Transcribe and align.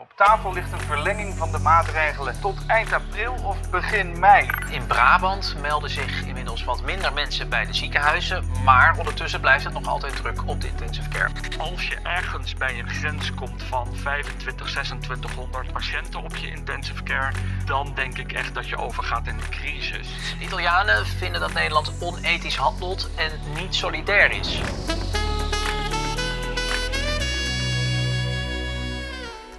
Op 0.00 0.12
tafel 0.16 0.52
ligt 0.52 0.72
een 0.72 0.80
verlenging 0.80 1.36
van 1.36 1.52
de 1.52 1.58
maatregelen 1.58 2.40
tot 2.40 2.66
eind 2.66 2.92
april 2.92 3.34
of 3.44 3.70
begin 3.70 4.18
mei. 4.18 4.48
In 4.70 4.86
Brabant 4.86 5.56
melden 5.60 5.90
zich 5.90 6.22
inmiddels 6.22 6.64
wat 6.64 6.82
minder 6.82 7.12
mensen 7.12 7.48
bij 7.48 7.66
de 7.66 7.74
ziekenhuizen, 7.74 8.44
maar 8.64 8.94
ondertussen 8.98 9.40
blijft 9.40 9.64
het 9.64 9.72
nog 9.72 9.86
altijd 9.86 10.16
druk 10.16 10.42
op 10.46 10.60
de 10.60 10.66
intensive 10.66 11.08
care. 11.08 11.30
Als 11.58 11.88
je 11.88 11.98
ergens 12.02 12.54
bij 12.54 12.78
een 12.78 12.88
grens 12.88 13.34
komt 13.34 13.62
van 13.62 13.94
25, 13.94 14.66
2600 14.66 15.72
patiënten 15.72 16.22
op 16.22 16.36
je 16.36 16.50
intensive 16.50 17.02
care, 17.02 17.32
dan 17.64 17.92
denk 17.94 18.18
ik 18.18 18.32
echt 18.32 18.54
dat 18.54 18.68
je 18.68 18.76
overgaat 18.76 19.26
in 19.26 19.34
een 19.34 19.50
crisis. 19.50 20.08
De 20.38 20.44
Italianen 20.44 21.06
vinden 21.06 21.40
dat 21.40 21.52
Nederland 21.52 21.92
onethisch 22.00 22.56
handelt 22.56 23.10
en 23.16 23.30
niet 23.54 23.74
solidair 23.74 24.30
is. 24.30 24.60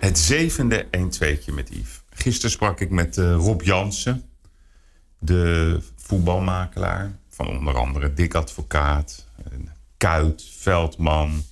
Het 0.01 0.19
zevende 0.19 0.85
1-2'tje 0.85 1.53
met 1.53 1.69
Yves. 1.69 2.01
Gisteren 2.09 2.51
sprak 2.51 2.79
ik 2.79 2.89
met 2.89 3.17
uh, 3.17 3.35
Rob 3.35 3.61
Jansen, 3.61 4.23
de 5.19 5.79
voetbalmakelaar 5.95 7.11
van 7.29 7.47
onder 7.47 7.75
andere 7.75 8.13
Dick 8.13 8.33
Advocaat, 8.33 9.27
Kuit, 9.97 10.43
Veldman, 10.57 11.43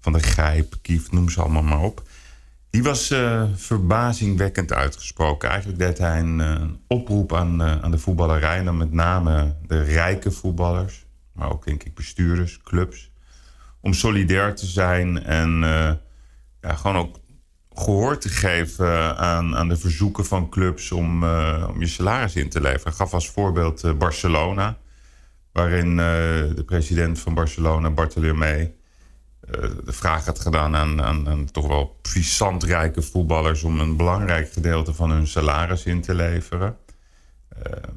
Van 0.00 0.12
der 0.12 0.22
Grijp, 0.22 0.74
Kief, 0.82 1.12
noem 1.12 1.30
ze 1.30 1.40
allemaal 1.40 1.62
maar 1.62 1.82
op. 1.82 2.02
Die 2.70 2.82
was 2.82 3.10
uh, 3.10 3.44
verbazingwekkend 3.54 4.72
uitgesproken. 4.72 5.48
Eigenlijk 5.48 5.78
deed 5.78 5.98
hij 5.98 6.18
een 6.20 6.38
uh, 6.38 6.62
oproep 6.86 7.34
aan, 7.34 7.62
aan 7.62 7.90
de 7.90 7.98
voetballerij. 7.98 8.66
En 8.66 8.76
met 8.76 8.92
name 8.92 9.56
de 9.66 9.82
rijke 9.82 10.30
voetballers. 10.30 11.06
Maar 11.32 11.52
ook 11.52 11.64
denk 11.64 11.82
ik 11.82 11.94
bestuurders, 11.94 12.60
clubs. 12.62 13.10
Om 13.80 13.92
solidair 13.92 14.54
te 14.54 14.66
zijn 14.66 15.24
en 15.24 15.50
ja, 16.60 16.74
gewoon 16.74 16.96
ook 16.96 17.20
gehoor 17.80 18.18
te 18.18 18.28
geven 18.28 19.16
aan, 19.16 19.56
aan 19.56 19.68
de 19.68 19.76
verzoeken 19.76 20.24
van 20.24 20.48
clubs 20.48 20.92
om, 20.92 21.24
uh, 21.24 21.66
om 21.68 21.80
je 21.80 21.86
salaris 21.86 22.36
in 22.36 22.48
te 22.48 22.60
leveren. 22.60 22.92
Ik 22.92 22.98
gaf 22.98 23.14
als 23.14 23.30
voorbeeld 23.30 23.84
uh, 23.84 23.92
Barcelona, 23.92 24.78
waarin 25.52 25.90
uh, 25.90 25.96
de 26.54 26.62
president 26.66 27.18
van 27.18 27.34
Barcelona, 27.34 27.90
Bartolomé, 27.90 28.72
de 29.84 29.92
vraag 29.92 30.24
had 30.24 30.40
gedaan 30.40 30.76
aan, 30.76 31.02
aan, 31.02 31.28
aan, 31.28 31.50
toch 31.50 31.66
wel 31.66 31.98
puissant 32.12 32.62
rijke 32.62 33.02
voetballers 33.02 33.62
om 33.62 33.80
een 33.80 33.96
belangrijk 33.96 34.52
gedeelte 34.52 34.94
van 34.94 35.10
hun 35.10 35.26
salaris 35.26 35.84
in 35.84 36.00
te 36.00 36.14
leveren. 36.14 36.76
Ehm, 37.62 37.96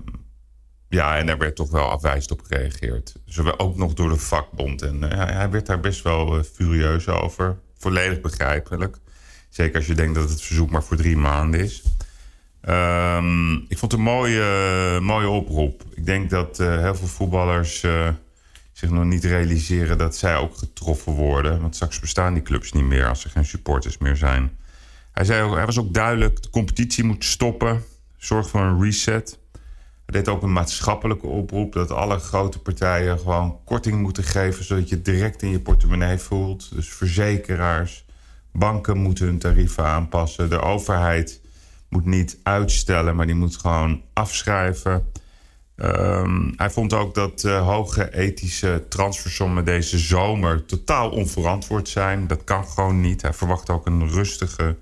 ja, 0.90 1.18
en 1.18 1.26
daar 1.26 1.38
werd 1.38 1.56
toch 1.56 1.72
wel 1.72 1.90
afwijzend 1.90 2.32
op 2.32 2.42
gereageerd. 2.42 3.16
Zowel 3.26 3.60
ook 3.60 3.78
nog 3.78 3.94
door 3.94 4.10
de 4.10 4.18
vakbond. 4.18 4.82
En 4.82 5.02
hij 5.02 5.50
werd 5.50 5.66
daar 5.66 5.80
best 5.80 6.04
wel 6.04 6.44
furieus 6.44 7.08
over. 7.08 7.58
Volledig 7.78 8.22
begrijpelijk. 8.22 8.98
Zeker 9.54 9.76
als 9.76 9.86
je 9.86 9.96
denkt 9.96 10.16
dat 10.16 10.30
het 10.30 10.42
verzoek 10.42 10.70
maar 10.70 10.84
voor 10.84 10.98
drie 10.98 11.18
maanden 11.18 11.60
is. 11.60 11.84
Um, 12.70 13.56
ik 13.68 13.78
vond 13.78 13.92
het 13.92 13.94
een 13.94 14.06
mooie, 14.06 15.00
mooie 15.02 15.30
oproep. 15.30 15.84
Ik 15.94 16.06
denk 16.06 16.30
dat 16.30 16.60
uh, 16.60 16.80
heel 16.80 16.96
veel 16.96 17.08
voetballers 17.08 17.84
uh, 17.84 18.10
zich 18.72 18.90
nog 18.90 19.04
niet 19.04 19.24
realiseren 19.24 19.98
dat 19.98 20.16
zij 20.16 20.36
ook 20.36 20.58
getroffen 20.58 21.14
worden. 21.14 21.62
Want 21.62 21.76
straks 21.76 22.00
bestaan 22.00 22.34
die 22.34 22.44
clubs 22.44 22.72
niet 22.72 22.84
meer 22.84 23.08
als 23.08 23.24
er 23.24 23.30
geen 23.30 23.46
supporters 23.46 23.98
meer 23.98 24.16
zijn. 24.16 24.58
Hij, 25.12 25.26
zei 25.26 25.44
ook, 25.44 25.56
hij 25.56 25.66
was 25.66 25.80
ook 25.80 25.94
duidelijk, 25.94 26.42
de 26.42 26.50
competitie 26.50 27.04
moet 27.04 27.26
stoppen. 27.26 27.84
Zorg 28.18 28.50
voor 28.50 28.62
een 28.62 28.82
reset. 28.82 29.40
Hij 30.06 30.22
deed 30.22 30.28
ook 30.28 30.42
een 30.42 30.54
maatschappelijke 30.54 31.28
oproep 31.28 31.74
dat 31.74 31.92
alle 31.92 32.20
grote 32.20 32.60
partijen 32.60 33.20
gewoon 33.20 33.60
korting 33.66 34.02
moeten 34.02 34.24
geven, 34.24 34.66
zodat 34.66 34.90
je 34.90 34.96
het 34.96 35.06
direct 35.06 35.42
in 35.42 35.50
je 35.50 35.60
portemonnee 35.60 36.18
voelt. 36.18 36.76
Dus 36.76 36.88
verzekeraars, 36.88 38.06
Banken 38.54 38.98
moeten 38.98 39.26
hun 39.26 39.38
tarieven 39.38 39.86
aanpassen. 39.86 40.50
De 40.50 40.62
overheid 40.62 41.42
moet 41.90 42.06
niet 42.06 42.38
uitstellen, 42.44 43.16
maar 43.16 43.26
die 43.26 43.36
moet 43.36 43.58
gewoon 43.58 44.02
afschrijven. 44.14 45.12
Um, 45.76 46.54
hij 46.58 46.70
vond 46.70 46.94
ook 46.94 47.16
dat 47.16 47.44
uh, 47.44 47.68
hoge 47.68 48.14
ethische 48.14 48.86
transfersommen 48.90 49.66
deze 49.66 49.98
zomer 49.98 50.66
totaal 50.66 51.10
onverantwoord 51.10 51.90
zijn. 51.90 52.28
Dat 52.28 52.44
kan 52.44 52.66
gewoon 52.66 53.02
niet. 53.02 53.22
Hij 53.22 53.34
verwacht 53.34 53.70
ook 53.70 53.86
een 53.86 54.10
rustige 54.10 54.76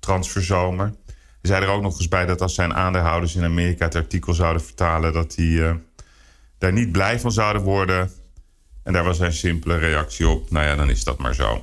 transferzomer. 0.00 0.86
Hij 1.06 1.50
zei 1.50 1.64
er 1.64 1.70
ook 1.70 1.82
nog 1.82 1.98
eens 1.98 2.08
bij 2.08 2.26
dat 2.26 2.40
als 2.40 2.54
zijn 2.54 2.74
aandeelhouders 2.74 3.34
in 3.36 3.44
Amerika 3.44 3.84
het 3.84 3.94
artikel 3.94 4.34
zouden 4.34 4.62
vertalen, 4.62 5.12
dat 5.12 5.34
die 5.34 5.58
uh, 5.58 5.74
daar 6.58 6.72
niet 6.72 6.92
blij 6.92 7.20
van 7.20 7.32
zouden 7.32 7.62
worden. 7.62 8.10
En 8.82 8.92
daar 8.92 9.04
was 9.04 9.16
zijn 9.16 9.32
simpele 9.32 9.76
reactie 9.76 10.28
op. 10.28 10.50
Nou 10.50 10.66
ja, 10.66 10.74
dan 10.74 10.90
is 10.90 11.04
dat 11.04 11.18
maar 11.18 11.34
zo. 11.34 11.62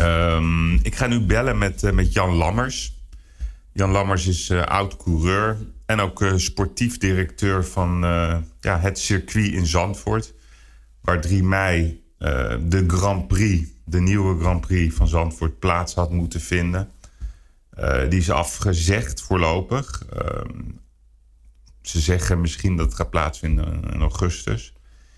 Um, 0.00 0.74
ik 0.82 0.94
ga 0.94 1.06
nu 1.06 1.20
bellen 1.20 1.58
met, 1.58 1.82
uh, 1.82 1.92
met 1.92 2.12
Jan 2.12 2.34
Lammers. 2.34 3.02
Jan 3.72 3.90
Lammers 3.90 4.26
is 4.26 4.48
uh, 4.48 4.62
oud-coureur 4.62 5.58
en 5.86 6.00
ook 6.00 6.22
uh, 6.22 6.32
sportief 6.36 6.98
directeur 6.98 7.64
van 7.64 8.00
ja, 8.60 8.78
het 8.78 8.98
circuit 8.98 9.52
in 9.52 9.66
Zandvoort. 9.66 10.34
Waar 11.00 11.20
3 11.20 11.42
mei 11.42 12.02
de 12.60 12.84
Grand 12.86 13.28
Prix, 13.28 13.68
de 13.84 14.00
nieuwe 14.00 14.40
Grand 14.40 14.60
Prix 14.60 14.94
van 14.94 15.08
Zandvoort, 15.08 15.58
plaats 15.58 15.94
had 15.94 16.10
moeten 16.10 16.40
vinden. 16.40 16.90
die 18.08 18.18
is 18.18 18.30
afgezegd 18.30 19.22
voorlopig. 19.22 20.04
Ehm, 20.12 20.60
ze 21.82 22.00
zeggen 22.00 22.40
misschien 22.40 22.76
dat 22.76 22.86
het 22.86 22.94
gaat 22.94 23.10
plaatsvinden 23.10 23.82
in 23.92 24.00
augustus. 24.00 24.72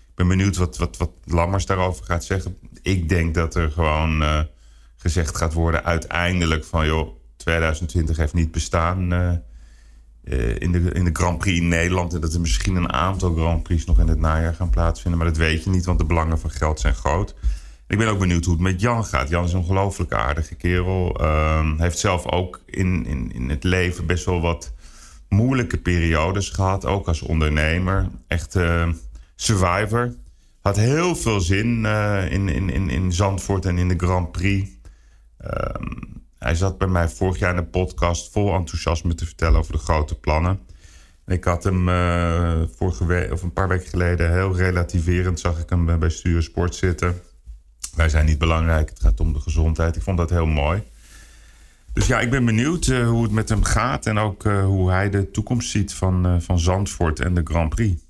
Ik 0.09 0.15
ben 0.15 0.27
benieuwd 0.27 0.57
wat, 0.57 0.77
wat, 0.77 0.97
wat 0.97 1.11
Lammers 1.23 1.65
daarover 1.65 2.05
gaat 2.05 2.25
zeggen. 2.25 2.57
Ik 2.81 3.09
denk 3.09 3.33
dat 3.33 3.55
er 3.55 3.71
gewoon 3.71 4.47
gezegd 5.07 5.37
gaat 5.37 5.53
worden 5.53 5.83
uiteindelijk 5.83 6.65
van 6.65 6.85
joh, 6.85 7.09
2020 7.37 8.17
heeft 8.17 8.33
niet 8.33 8.51
bestaan 8.51 9.13
uh, 9.13 9.31
uh, 10.23 10.59
in, 10.59 10.71
de, 10.71 10.79
in 10.79 11.03
de 11.03 11.09
Grand 11.13 11.37
Prix 11.37 11.59
in 11.59 11.67
Nederland. 11.67 12.13
En 12.13 12.21
dat 12.21 12.33
er 12.33 12.41
misschien 12.41 12.75
een 12.75 12.93
aantal 12.93 13.33
Grand 13.33 13.63
Prix 13.63 13.85
nog 13.85 13.99
in 13.99 14.07
het 14.07 14.19
najaar 14.19 14.53
gaan 14.53 14.69
plaatsvinden. 14.69 15.19
Maar 15.19 15.29
dat 15.29 15.37
weet 15.37 15.63
je 15.63 15.69
niet, 15.69 15.85
want 15.85 15.99
de 15.99 16.05
belangen 16.05 16.39
van 16.39 16.49
geld 16.49 16.79
zijn 16.79 16.95
groot. 16.95 17.35
Ik 17.87 17.97
ben 17.97 18.07
ook 18.07 18.19
benieuwd 18.19 18.45
hoe 18.45 18.53
het 18.53 18.63
met 18.63 18.81
Jan 18.81 19.05
gaat. 19.05 19.29
Jan 19.29 19.43
is 19.43 19.53
een 19.53 19.59
ongelooflijk 19.59 20.13
aardige 20.13 20.55
kerel. 20.55 21.21
Uh, 21.21 21.71
heeft 21.77 21.99
zelf 21.99 22.25
ook 22.25 22.61
in, 22.65 23.05
in, 23.05 23.31
in 23.33 23.49
het 23.49 23.63
leven 23.63 24.05
best 24.05 24.25
wel 24.25 24.41
wat 24.41 24.73
moeilijke 25.29 25.77
periodes 25.77 26.49
gehad. 26.49 26.85
Ook 26.85 27.07
als 27.07 27.21
ondernemer. 27.21 28.07
Echt 28.27 28.55
uh, 28.55 28.87
survivor. 29.35 30.15
Had 30.61 30.75
heel 30.75 31.15
veel 31.15 31.39
zin 31.39 31.83
uh, 31.83 32.31
in, 32.31 32.49
in, 32.49 32.69
in, 32.69 32.89
in 32.89 33.11
Zandvoort 33.11 33.65
en 33.65 33.77
in 33.77 33.87
de 33.87 33.97
Grand 33.97 34.31
Prix. 34.31 34.69
Um, 35.47 36.25
hij 36.39 36.55
zat 36.55 36.77
bij 36.77 36.87
mij 36.87 37.09
vorig 37.09 37.39
jaar 37.39 37.51
in 37.51 37.57
een 37.57 37.69
podcast 37.69 38.31
vol 38.31 38.53
enthousiasme 38.53 39.15
te 39.15 39.25
vertellen 39.25 39.59
over 39.59 39.71
de 39.71 39.77
grote 39.77 40.15
plannen. 40.15 40.59
En 41.25 41.35
ik 41.35 41.43
had 41.43 41.63
hem 41.63 41.89
uh, 41.89 42.61
vorige 42.75 43.05
week, 43.05 43.31
of 43.31 43.41
een 43.41 43.53
paar 43.53 43.67
weken 43.67 43.89
geleden 43.89 44.31
heel 44.31 44.55
relativerend, 44.55 45.39
zag 45.39 45.59
ik 45.59 45.69
hem 45.69 45.99
bij 45.99 46.09
Stuur 46.09 46.43
Sport 46.43 46.75
zitten. 46.75 47.21
Wij 47.95 48.09
zijn 48.09 48.25
niet 48.25 48.37
belangrijk, 48.37 48.89
het 48.89 48.99
gaat 48.99 49.19
om 49.19 49.33
de 49.33 49.39
gezondheid. 49.39 49.95
Ik 49.95 50.01
vond 50.01 50.17
dat 50.17 50.29
heel 50.29 50.45
mooi. 50.45 50.83
Dus 51.93 52.07
ja, 52.07 52.19
ik 52.19 52.29
ben 52.29 52.45
benieuwd 52.45 52.87
uh, 52.87 53.07
hoe 53.07 53.23
het 53.23 53.31
met 53.31 53.49
hem 53.49 53.63
gaat 53.63 54.05
en 54.05 54.17
ook 54.17 54.43
uh, 54.43 54.65
hoe 54.65 54.91
hij 54.91 55.09
de 55.09 55.31
toekomst 55.31 55.69
ziet 55.69 55.93
van, 55.93 56.41
van 56.41 56.59
Zandvoort 56.59 57.19
en 57.19 57.33
de 57.33 57.41
Grand 57.43 57.69
Prix. 57.69 58.01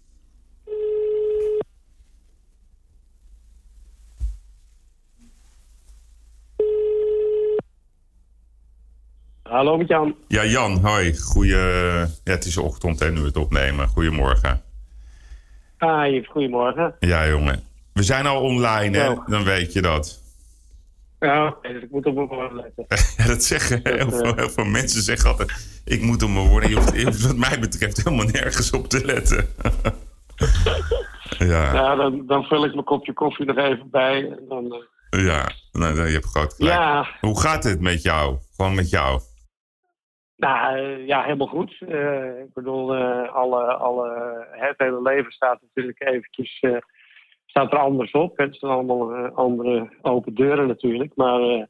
Hallo 9.50 9.78
met 9.78 9.88
Jan. 9.88 10.16
Ja, 10.28 10.46
Jan, 10.46 10.80
hoi. 10.86 11.18
Goeie, 11.18 11.56
ja, 11.56 12.08
het 12.24 12.46
is 12.46 12.58
ochtend 12.58 13.02
en 13.02 13.14
nu 13.14 13.24
het 13.24 13.38
opnemen. 13.38 13.88
Goedemorgen. 13.88 14.62
Hi, 15.80 16.24
goedemorgen. 16.24 16.96
Ja, 17.00 17.28
jongen. 17.28 17.64
We 17.94 18.04
zijn 18.04 18.26
al 18.26 18.42
online, 18.42 18.98
hè? 18.98 19.16
Dan 19.26 19.44
weet 19.44 19.74
je 19.74 19.82
dat. 19.82 20.22
Ja, 21.20 21.56
dus 21.62 21.84
ik 21.84 21.92
moet 21.92 22.06
op 22.06 22.16
mijn 22.16 22.28
woorden 22.28 22.56
letten. 22.56 22.86
ja, 23.18 23.28
dat 23.28 23.44
zeggen 23.44 23.80
heel, 23.84 24.12
veel, 24.12 24.36
heel, 24.36 24.50
veel, 24.50 24.66
mensen 24.66 25.02
zeggen 25.02 25.30
altijd... 25.30 25.82
ik 25.86 26.02
moet 26.02 26.24
op 26.24 26.30
mijn 26.30 26.48
woorden... 26.48 26.70
Je 26.70 26.76
hoeft, 26.76 26.96
je 26.96 27.06
hoeft 27.06 27.22
wat 27.22 27.36
mij 27.36 27.60
betreft 27.60 28.04
helemaal 28.04 28.26
nergens 28.26 28.72
op 28.72 28.88
te 28.88 29.06
letten. 29.06 29.48
ja, 31.52 31.74
ja 31.74 31.96
dan, 31.96 32.24
dan 32.28 32.44
vul 32.44 32.66
ik 32.66 32.74
mijn 32.74 32.86
kopje 32.86 33.14
koffie 33.14 33.46
nog 33.46 33.58
even 33.58 33.90
bij. 33.90 34.30
En 34.30 34.46
dan, 34.50 34.66
uh... 35.10 35.26
Ja, 35.26 35.52
nou, 35.72 36.06
je 36.06 36.14
hebt 36.14 36.26
groot 36.26 36.54
gelijk. 36.54 36.76
Ja. 36.76 37.08
Hoe 37.22 37.40
gaat 37.40 37.64
het 37.64 37.82
met 37.82 38.02
jou? 38.02 38.38
Gewoon 38.56 38.76
met 38.76 38.90
jou? 38.90 39.22
Nou, 40.38 40.78
ja, 41.06 41.24
helemaal 41.24 41.48
goed. 41.48 41.78
Uh, 41.80 42.40
ik 42.40 42.54
bedoel, 42.54 42.96
uh, 42.96 43.34
alle, 43.34 43.74
alle, 43.74 44.46
het 44.52 44.78
hele 44.78 45.02
leven 45.02 45.32
staat 45.32 45.62
natuurlijk 45.62 46.02
eventjes 46.02 46.62
uh, 46.62 46.78
staat 47.46 47.72
er 47.72 47.80
anders 47.80 48.12
op. 48.12 48.38
Het 48.38 48.56
zijn 48.56 48.72
allemaal 48.72 49.28
andere 49.28 49.90
open 50.02 50.34
deuren 50.34 50.68
natuurlijk. 50.68 51.16
Maar 51.16 51.68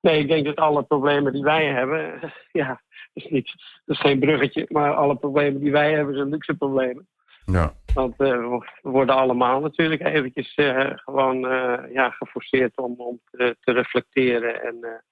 nee, 0.00 0.18
ik 0.18 0.28
denk 0.28 0.44
dat 0.44 0.56
alle 0.56 0.82
problemen 0.82 1.32
die 1.32 1.42
wij 1.42 1.66
hebben, 1.66 2.20
ja, 2.62 2.68
dat 2.68 3.24
is, 3.24 3.30
niet, 3.30 3.52
dat 3.84 3.96
is 3.96 4.02
geen 4.02 4.18
bruggetje, 4.18 4.66
maar 4.68 4.94
alle 4.94 5.16
problemen 5.16 5.60
die 5.60 5.72
wij 5.72 5.92
hebben 5.92 6.14
zijn 6.14 6.28
luxe 6.28 6.54
problemen. 6.54 7.08
Ja. 7.44 7.72
Want 7.94 8.16
we 8.16 8.62
worden 8.82 9.14
allemaal 9.14 9.60
natuurlijk 9.60 10.02
eventjes 10.02 10.54
gewoon 10.94 11.40
ja, 11.92 12.10
geforceerd 12.10 12.76
om, 12.76 12.94
om 12.96 13.20
te, 13.30 13.56
te 13.60 13.72
reflecteren 13.72 14.62
en 14.62 15.02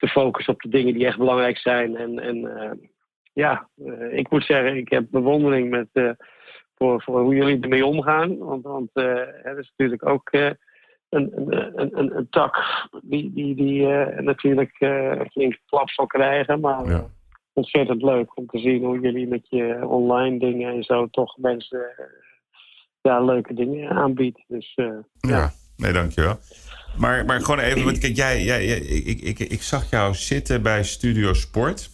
te 0.00 0.08
focussen 0.08 0.54
op 0.54 0.60
de 0.60 0.68
dingen 0.68 0.94
die 0.94 1.06
echt 1.06 1.18
belangrijk 1.18 1.58
zijn. 1.58 1.96
En, 1.96 2.18
en 2.18 2.80
ja, 3.32 3.68
ik 4.10 4.30
moet 4.30 4.44
zeggen, 4.44 4.76
ik 4.76 4.90
heb 4.90 5.06
bewondering 5.10 5.70
met, 5.70 6.16
voor, 6.74 7.02
voor 7.02 7.20
hoe 7.20 7.34
jullie 7.34 7.60
ermee 7.60 7.86
omgaan. 7.86 8.38
Want, 8.38 8.62
want 8.62 8.90
het 9.42 9.58
is 9.58 9.72
natuurlijk 9.76 10.08
ook 10.08 10.32
een, 10.32 10.56
een, 11.08 11.32
een, 11.74 12.16
een, 12.16 12.26
tak 12.30 12.56
die, 13.02 13.32
die, 13.32 13.54
die 13.54 13.86
natuurlijk 14.20 14.76
een 14.78 15.30
flinke 15.30 15.58
klap 15.66 15.90
zal 15.90 16.06
krijgen. 16.06 16.60
Maar 16.60 16.86
Ja. 16.86 17.06
ontzettend 17.52 18.02
leuk 18.02 18.36
om 18.36 18.46
te 18.46 18.58
zien 18.58 18.84
hoe 18.84 19.00
jullie 19.00 19.28
met 19.28 19.46
je 19.48 19.86
online 19.86 20.38
dingen 20.38 20.74
en 20.74 20.82
zo 20.82 21.06
toch 21.06 21.36
mensen 21.38 21.86
ja, 23.00 23.20
leuke 23.20 23.54
dingen 23.54 23.90
aanbiedt. 23.90 24.44
Dus 24.46 24.72
eh, 24.74 24.98
Ja, 25.20 25.50
nee, 25.80 25.92
dankjewel. 25.92 26.40
Maar, 26.96 27.24
maar 27.24 27.40
gewoon 27.40 27.58
even, 27.58 27.84
want 27.84 27.98
kijk, 27.98 28.16
jij, 28.16 28.42
jij, 28.44 28.66
jij- 28.66 28.78
ik, 28.78 29.20
ik, 29.20 29.38
ik 29.38 29.62
zag 29.62 29.90
jou 29.90 30.14
zitten 30.14 30.62
bij 30.62 30.84
Studio 30.84 31.32
Sport. 31.32 31.90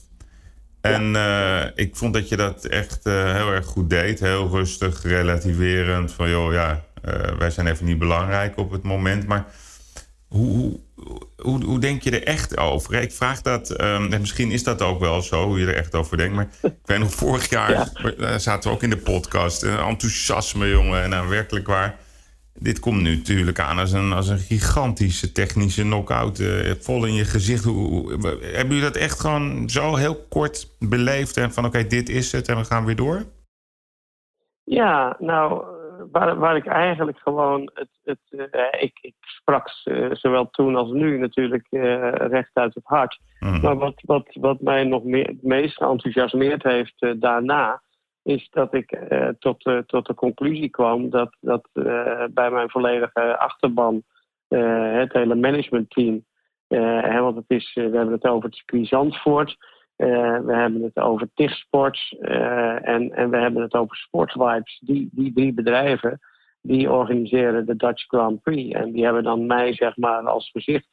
En 0.80 1.16
eh, 1.16 1.64
ik 1.74 1.96
vond 1.96 2.14
dat 2.14 2.28
je 2.28 2.36
dat 2.36 2.64
echt 2.64 3.06
eh, 3.06 3.34
heel 3.34 3.52
erg 3.52 3.66
goed 3.66 3.90
deed. 3.90 4.20
Heel 4.20 4.48
rustig, 4.50 5.02
relativerend. 5.02 6.12
Van 6.12 6.30
joh, 6.30 6.52
ja, 6.52 6.84
eh, 7.02 7.12
wij 7.38 7.50
zijn 7.50 7.66
even 7.66 7.84
niet 7.86 7.98
belangrijk 7.98 8.56
op 8.58 8.70
het 8.70 8.82
moment. 8.82 9.26
Maar 9.26 9.46
hoe, 10.26 10.80
hoe, 11.36 11.64
hoe, 11.64 11.78
denk 11.80 12.02
je 12.02 12.10
er 12.10 12.24
echt 12.26 12.56
over? 12.56 12.94
Ik 12.94 13.12
vraag 13.12 13.42
dat, 13.42 13.70
ehm, 13.70 14.12
en 14.12 14.20
misschien 14.20 14.50
is 14.50 14.62
dat 14.62 14.82
ook 14.82 15.00
wel 15.00 15.22
zo, 15.22 15.46
hoe 15.46 15.58
je 15.60 15.66
er 15.66 15.74
echt 15.76 15.94
over 15.94 16.16
denkt. 16.16 16.34
Maar 16.34 16.48
ik 16.62 16.72
weet 16.84 16.98
nog, 16.98 17.14
vorig 17.14 17.48
jaar 17.48 17.88
zaten 18.36 18.70
we 18.70 18.76
ook 18.76 18.82
in 18.82 18.90
de 18.90 18.96
podcast. 18.96 19.62
eh, 19.62 19.88
enthousiasme, 19.88 20.68
jongen. 20.68 21.02
En 21.02 21.10
nou, 21.10 21.28
werkelijk 21.28 21.66
waar. 21.66 21.96
Dit 22.58 22.80
komt 22.80 23.02
nu 23.02 23.16
natuurlijk 23.16 23.60
aan 23.60 23.78
als 23.78 23.92
een, 23.92 24.12
als 24.12 24.28
een 24.28 24.38
gigantische 24.38 25.32
technische 25.32 25.82
knock-out. 25.82 26.38
eh, 26.38 26.70
vol 26.80 27.04
in 27.06 27.14
je 27.14 27.24
gezicht. 27.24 27.64
Hoe, 27.64 27.74
hoe- 27.88 28.10
hebben 28.42 28.74
jullie 28.76 28.80
dat 28.92 28.96
echt 28.96 29.20
gewoon 29.20 29.68
zo 29.68 29.94
heel 29.96 30.26
kort 30.28 30.76
beleefd? 30.78 31.36
En 31.36 31.52
van 31.52 31.64
oké, 31.64 31.86
dit 31.86 32.08
is 32.08 32.32
het 32.32 32.48
en 32.48 32.56
we 32.56 32.64
gaan 32.64 32.84
weer 32.84 32.96
door? 32.96 33.24
ja, 34.64 35.16
nou, 35.18 35.64
waar, 36.12 36.38
waar 36.38 36.56
ik 36.56 36.66
eigenlijk 36.66 37.18
gewoon 37.18 37.70
het. 37.74 37.88
het 38.04 38.50
eh, 38.50 38.82
ik, 38.82 38.98
ik 39.00 39.14
sprak 39.20 39.68
eh, 39.84 40.08
zowel 40.12 40.50
toen 40.50 40.76
als 40.76 40.90
nu 40.90 41.18
natuurlijk 41.18 41.66
recht 42.30 42.50
uit 42.54 42.74
het 42.74 42.84
hart. 42.86 43.18
Mhm. 43.40 43.60
Maar 43.60 43.76
wat, 43.76 43.94
wat, 44.04 44.26
wat 44.40 44.60
mij 44.60 44.84
nog 44.84 45.04
meer, 45.04 45.26
het 45.26 45.42
meest 45.42 45.76
geenthousiasmeerd 45.76 46.62
heeft 46.62 47.06
daarna, 47.16 47.82
is 48.26 48.48
dat 48.50 48.74
ik 48.74 48.92
eh, 48.92 49.28
tot, 49.38 49.62
de- 49.62 49.82
tot 49.86 50.06
de 50.06 50.14
conclusie 50.14 50.68
kwam 50.70 51.10
dat, 51.10 51.36
dat 51.40 51.68
eh, 51.72 52.24
bij 52.30 52.50
mijn 52.50 52.70
volledige 52.70 53.38
achterban 53.38 54.02
het 54.48 55.12
hele 55.12 55.34
managementteam, 55.34 56.24
want 56.68 57.36
het 57.36 57.44
is, 57.50 57.74
we 57.74 57.80
hebben 57.80 58.12
het 58.12 58.24
over 58.24 58.44
het 58.44 58.54
circuit 58.54 59.56
we 59.96 60.54
hebben 60.54 60.82
het 60.82 60.96
over 60.96 61.28
TIG 61.34 61.50
Sports 61.50 62.16
en, 62.18 63.12
en 63.12 63.30
we 63.30 63.36
hebben 63.36 63.62
het 63.62 63.74
over 63.74 63.96
Sportvibes. 63.96 64.78
Die, 64.84 65.08
die 65.12 65.32
drie 65.32 65.54
bedrijven 65.54 66.20
die 66.66 66.90
organiseren 66.90 67.66
de 67.66 67.76
Dutch 67.76 68.04
Grand 68.06 68.42
Prix 68.42 68.74
en 68.74 68.92
die 68.92 69.04
hebben 69.04 69.22
dan 69.22 69.46
mij 69.46 69.74
zeg 69.74 69.96
maar 69.96 70.22
als 70.28 70.50
gezicht 70.50 70.86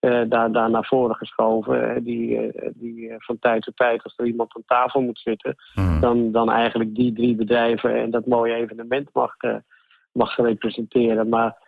eh, 0.00 0.22
daar, 0.28 0.52
daar 0.52 0.70
naar 0.70 0.86
voren 0.86 1.16
geschoven. 1.16 1.94
eh, 1.94 2.02
die 2.02 2.52
eh, 2.52 2.70
die 2.74 3.14
van 3.18 3.38
tijd 3.38 3.62
tot 3.62 3.76
tijd, 3.76 4.02
als 4.02 4.14
er 4.16 4.26
iemand 4.26 4.56
aan 4.56 4.62
tafel 4.66 5.00
moet 5.00 5.18
zitten, 5.18 5.54
Mhm. 5.74 6.00
dan, 6.00 6.32
dan 6.32 6.50
eigenlijk 6.50 6.94
die 6.94 7.12
drie 7.12 7.34
bedrijven 7.36 7.94
en 7.94 8.10
dat 8.10 8.26
mooie 8.26 8.54
evenement 8.54 9.10
mag, 9.12 9.34
mag 10.12 10.36
representeren. 10.36 11.28
Maar 11.28 11.66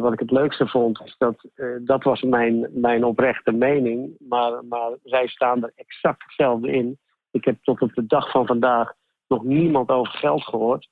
wat 0.00 0.12
ik 0.12 0.18
het 0.18 0.30
leukste 0.30 0.66
vond, 0.66 1.00
is 1.04 1.14
dat 1.18 1.44
dat 1.84 2.02
was 2.02 2.22
mijn, 2.22 2.68
mijn 2.70 3.04
oprechte 3.04 3.52
mening. 3.52 4.16
Maar, 4.18 4.64
maar 4.64 4.90
zij 5.04 5.26
staan 5.26 5.62
er 5.62 5.72
exact 5.74 6.22
hetzelfde 6.22 6.70
in. 6.72 6.98
Ik 7.30 7.44
heb 7.44 7.56
tot 7.62 7.80
op 7.80 7.94
de 7.94 8.06
dag 8.06 8.30
van 8.30 8.46
vandaag 8.46 8.92
nog 9.28 9.44
niemand 9.44 9.88
over 9.88 10.12
geld 10.12 10.42
gehoord. 10.42 10.88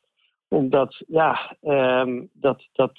Omdat, 0.48 1.02
ja, 1.06 1.56
ehm, 1.60 2.24
dat. 2.32 2.68
dat 2.72 2.92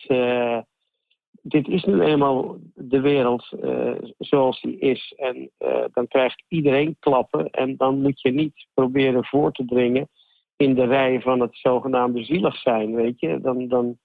dit 1.42 1.68
is 1.68 1.84
nu 1.84 2.02
eenmaal 2.02 2.58
de 2.76 3.02
wereld 3.02 3.52
eh, 3.62 3.94
zoals 4.18 4.62
die 4.62 4.80
is. 4.80 5.14
En 5.18 5.50
eh, 5.58 5.84
dan 5.92 6.08
krijgt 6.08 6.44
iedereen 6.48 6.96
klappen. 7.00 7.50
En 7.50 7.78
dan 7.78 8.02
moet 8.02 8.22
je 8.22 8.32
niet 8.32 8.68
proberen 8.74 9.26
voor 9.26 9.52
te 9.52 9.66
dringen 9.66 10.10
in 10.58 10.76
de 10.76 10.86
rij 10.86 11.22
van 11.22 11.40
het 11.40 11.56
zogenaamde 11.56 12.24
zielig 12.24 12.56
zijn. 12.56 12.96
Weet 12.96 13.20
je, 13.20 13.40
dan. 13.42 13.68
dan 13.68 13.98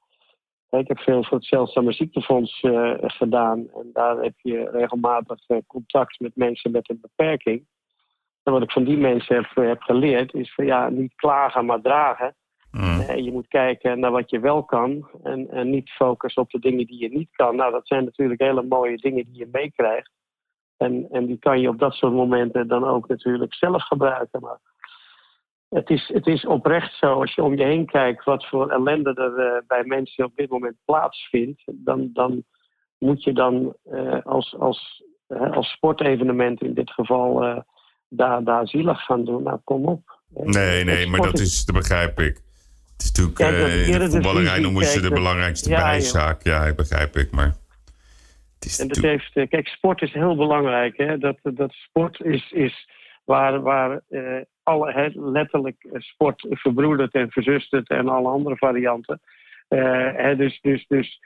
ik 0.70 0.88
heb 0.88 0.98
veel 0.98 1.24
voor 1.24 1.36
het 1.36 1.46
Zeldzame 1.46 1.92
Ziektefonds 1.92 2.60
eh, 2.60 2.92
gedaan. 2.98 3.58
En 3.58 3.90
daar 3.92 4.16
heb 4.16 4.34
je 4.36 4.70
regelmatig 4.70 5.38
eh, 5.46 5.58
contact 5.66 6.20
met 6.20 6.36
mensen 6.36 6.70
met 6.70 6.90
een 6.90 7.00
beperking. 7.00 7.66
En 8.42 8.52
wat 8.52 8.62
ik 8.62 8.70
van 8.70 8.84
die 8.84 8.96
mensen 8.96 9.46
heb 9.54 9.80
geleerd 9.80 10.34
is 10.34 10.54
van 10.54 10.66
ja, 10.66 10.88
niet 10.88 11.14
klagen, 11.14 11.64
maar 11.64 11.80
dragen. 11.80 12.34
Eh, 12.76 13.16
je 13.16 13.32
moet 13.32 13.48
kijken 13.48 14.00
naar 14.00 14.10
wat 14.10 14.30
je 14.30 14.40
wel 14.40 14.64
kan 14.64 15.08
en, 15.22 15.50
en 15.50 15.70
niet 15.70 15.90
focussen 15.90 16.42
op 16.42 16.50
de 16.50 16.58
dingen 16.58 16.86
die 16.86 17.00
je 17.00 17.08
niet 17.08 17.30
kan. 17.32 17.56
Nou, 17.56 17.72
dat 17.72 17.86
zijn 17.86 18.04
natuurlijk 18.04 18.40
hele 18.40 18.62
mooie 18.62 18.96
dingen 18.96 19.24
die 19.24 19.38
je 19.38 19.48
meekrijgt. 19.52 20.10
En, 20.76 21.06
en 21.10 21.26
die 21.26 21.38
kan 21.38 21.60
je 21.60 21.68
op 21.68 21.78
dat 21.78 21.94
soort 21.94 22.12
momenten 22.12 22.68
dan 22.68 22.84
ook 22.84 23.08
natuurlijk 23.08 23.54
zelf 23.54 23.82
gebruiken. 23.82 24.40
Maar 24.40 24.58
het 25.68 25.90
is, 25.90 26.10
het 26.12 26.26
is 26.26 26.46
oprecht 26.46 26.94
zo, 26.98 27.20
als 27.20 27.34
je 27.34 27.42
om 27.42 27.56
je 27.56 27.64
heen 27.64 27.86
kijkt 27.86 28.24
wat 28.24 28.46
voor 28.46 28.70
ellende 28.70 29.14
er 29.14 29.38
eh, 29.38 29.62
bij 29.66 29.84
mensen 29.84 30.24
op 30.24 30.32
dit 30.36 30.50
moment 30.50 30.76
plaatsvindt, 30.84 31.62
dan, 31.66 32.10
dan 32.12 32.44
moet 32.98 33.22
je 33.22 33.32
dan 33.32 33.76
eh, 33.84 34.24
als, 34.24 34.56
als, 34.58 35.04
eh, 35.26 35.52
als 35.52 35.70
sportevenement 35.70 36.62
in 36.62 36.74
dit 36.74 36.90
geval 36.90 37.64
daar, 38.08 38.44
daar 38.44 38.68
zielig 38.68 39.00
gaan 39.04 39.24
doen. 39.24 39.42
Nou, 39.42 39.58
kom 39.64 39.84
op. 39.84 40.20
Nee, 40.28 40.84
nee, 40.84 41.06
maar 41.06 41.20
dat 41.20 41.38
is 41.38 41.64
te 41.64 41.72
begrijp 41.72 42.20
ik. 42.20 42.45
Het 42.96 43.04
is 43.04 43.12
natuurlijk, 43.12 43.36
Kijk, 43.36 43.54
eh, 43.54 43.88
in 43.88 43.98
de 43.98 44.10
voetballerij 44.10 44.60
noemen 44.60 44.84
ze 44.84 45.00
de 45.00 45.10
belangrijkste 45.10 45.70
Ja, 45.70 45.82
bijzaak. 45.82 46.42
Ja, 46.42 46.64
ik 46.64 46.76
begrijp 46.76 47.16
ik, 47.16 47.30
maar... 47.30 47.54
Het 48.54 48.64
is 48.64 48.78
En 48.78 48.88
dat 48.88 48.96
heeft, 48.96 49.36
eh, 49.36 49.48
kijk, 49.48 49.68
sport 49.68 50.02
is 50.02 50.12
heel 50.12 50.36
belangrijk. 50.36 50.96
Hè? 50.96 51.18
Dat, 51.18 51.38
dat 51.42 51.72
sport 51.72 52.20
is, 52.20 52.50
is 52.50 52.88
waar, 53.24 53.60
waar 53.60 54.00
eh, 54.08 54.40
alle, 54.62 55.12
letterlijk 55.14 55.86
sport 55.92 56.46
verbroedert 56.50 57.14
en 57.14 57.30
verzustert 57.30 57.88
en 57.88 58.08
alle 58.08 58.28
andere 58.28 58.56
varianten. 58.56 59.20
Dus 60.36 60.60
dus, 60.60 60.84
dus 60.88 61.20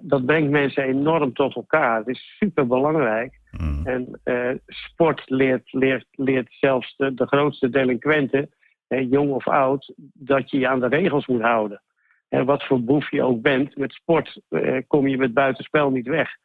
dat 0.00 0.26
brengt 0.26 0.50
mensen 0.50 0.84
enorm 0.84 1.32
tot 1.32 1.54
elkaar. 1.54 1.98
Het 1.98 2.08
is 2.08 2.36
super 2.38 2.66
belangrijk. 2.66 3.38
Mhm. 3.50 3.86
En 3.86 4.20
sport 4.66 5.22
leert, 5.26 5.72
leert, 5.72 6.06
leert 6.10 6.48
zelfs 6.50 6.94
de, 6.96 7.14
de 7.14 7.26
grootste 7.26 7.70
delinquenten, 7.70 8.50
jong 8.98 9.30
of 9.30 9.48
oud, 9.48 9.92
dat 10.14 10.50
je 10.50 10.58
je 10.58 10.68
aan 10.68 10.80
de 10.80 10.88
regels 10.88 11.26
moet 11.26 11.42
houden. 11.42 11.82
En 12.28 12.44
wat 12.44 12.64
voor 12.64 12.84
boef 12.84 13.10
je 13.10 13.22
ook 13.22 13.42
bent, 13.42 13.76
met 13.76 13.92
sport 13.92 14.40
eh, 14.48 14.76
kom 14.86 15.08
je 15.08 15.18
met 15.18 15.34
buitenspel 15.34 15.90
niet 15.90 16.06
weg. 16.06 16.38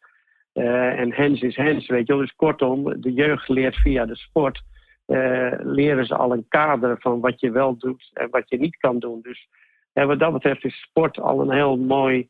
Eh, 0.55 0.99
en 0.99 1.13
hens 1.13 1.41
is 1.41 1.55
hens, 1.55 1.87
weet 1.87 2.07
je 2.07 2.13
wel. 2.13 2.21
Dus 2.21 2.35
kortom, 2.35 3.01
de 3.01 3.13
jeugd 3.13 3.49
leert 3.49 3.75
via 3.75 4.05
de 4.05 4.15
sport, 4.15 4.61
eh, 5.05 5.51
leren 5.59 6.05
ze 6.05 6.15
al 6.15 6.31
een 6.31 6.45
kader 6.47 6.97
van 6.99 7.19
wat 7.19 7.39
je 7.39 7.51
wel 7.51 7.77
doet 7.77 8.09
en 8.13 8.29
wat 8.29 8.49
je 8.49 8.57
niet 8.57 8.77
kan 8.77 8.99
doen. 8.99 9.21
Dus 9.21 9.47
wat 9.93 10.19
dat 10.19 10.33
betreft 10.33 10.63
is 10.63 10.81
sport 10.81 11.19
al 11.19 11.41
een 11.41 11.51
heel 11.51 11.77
mooi, 11.77 12.29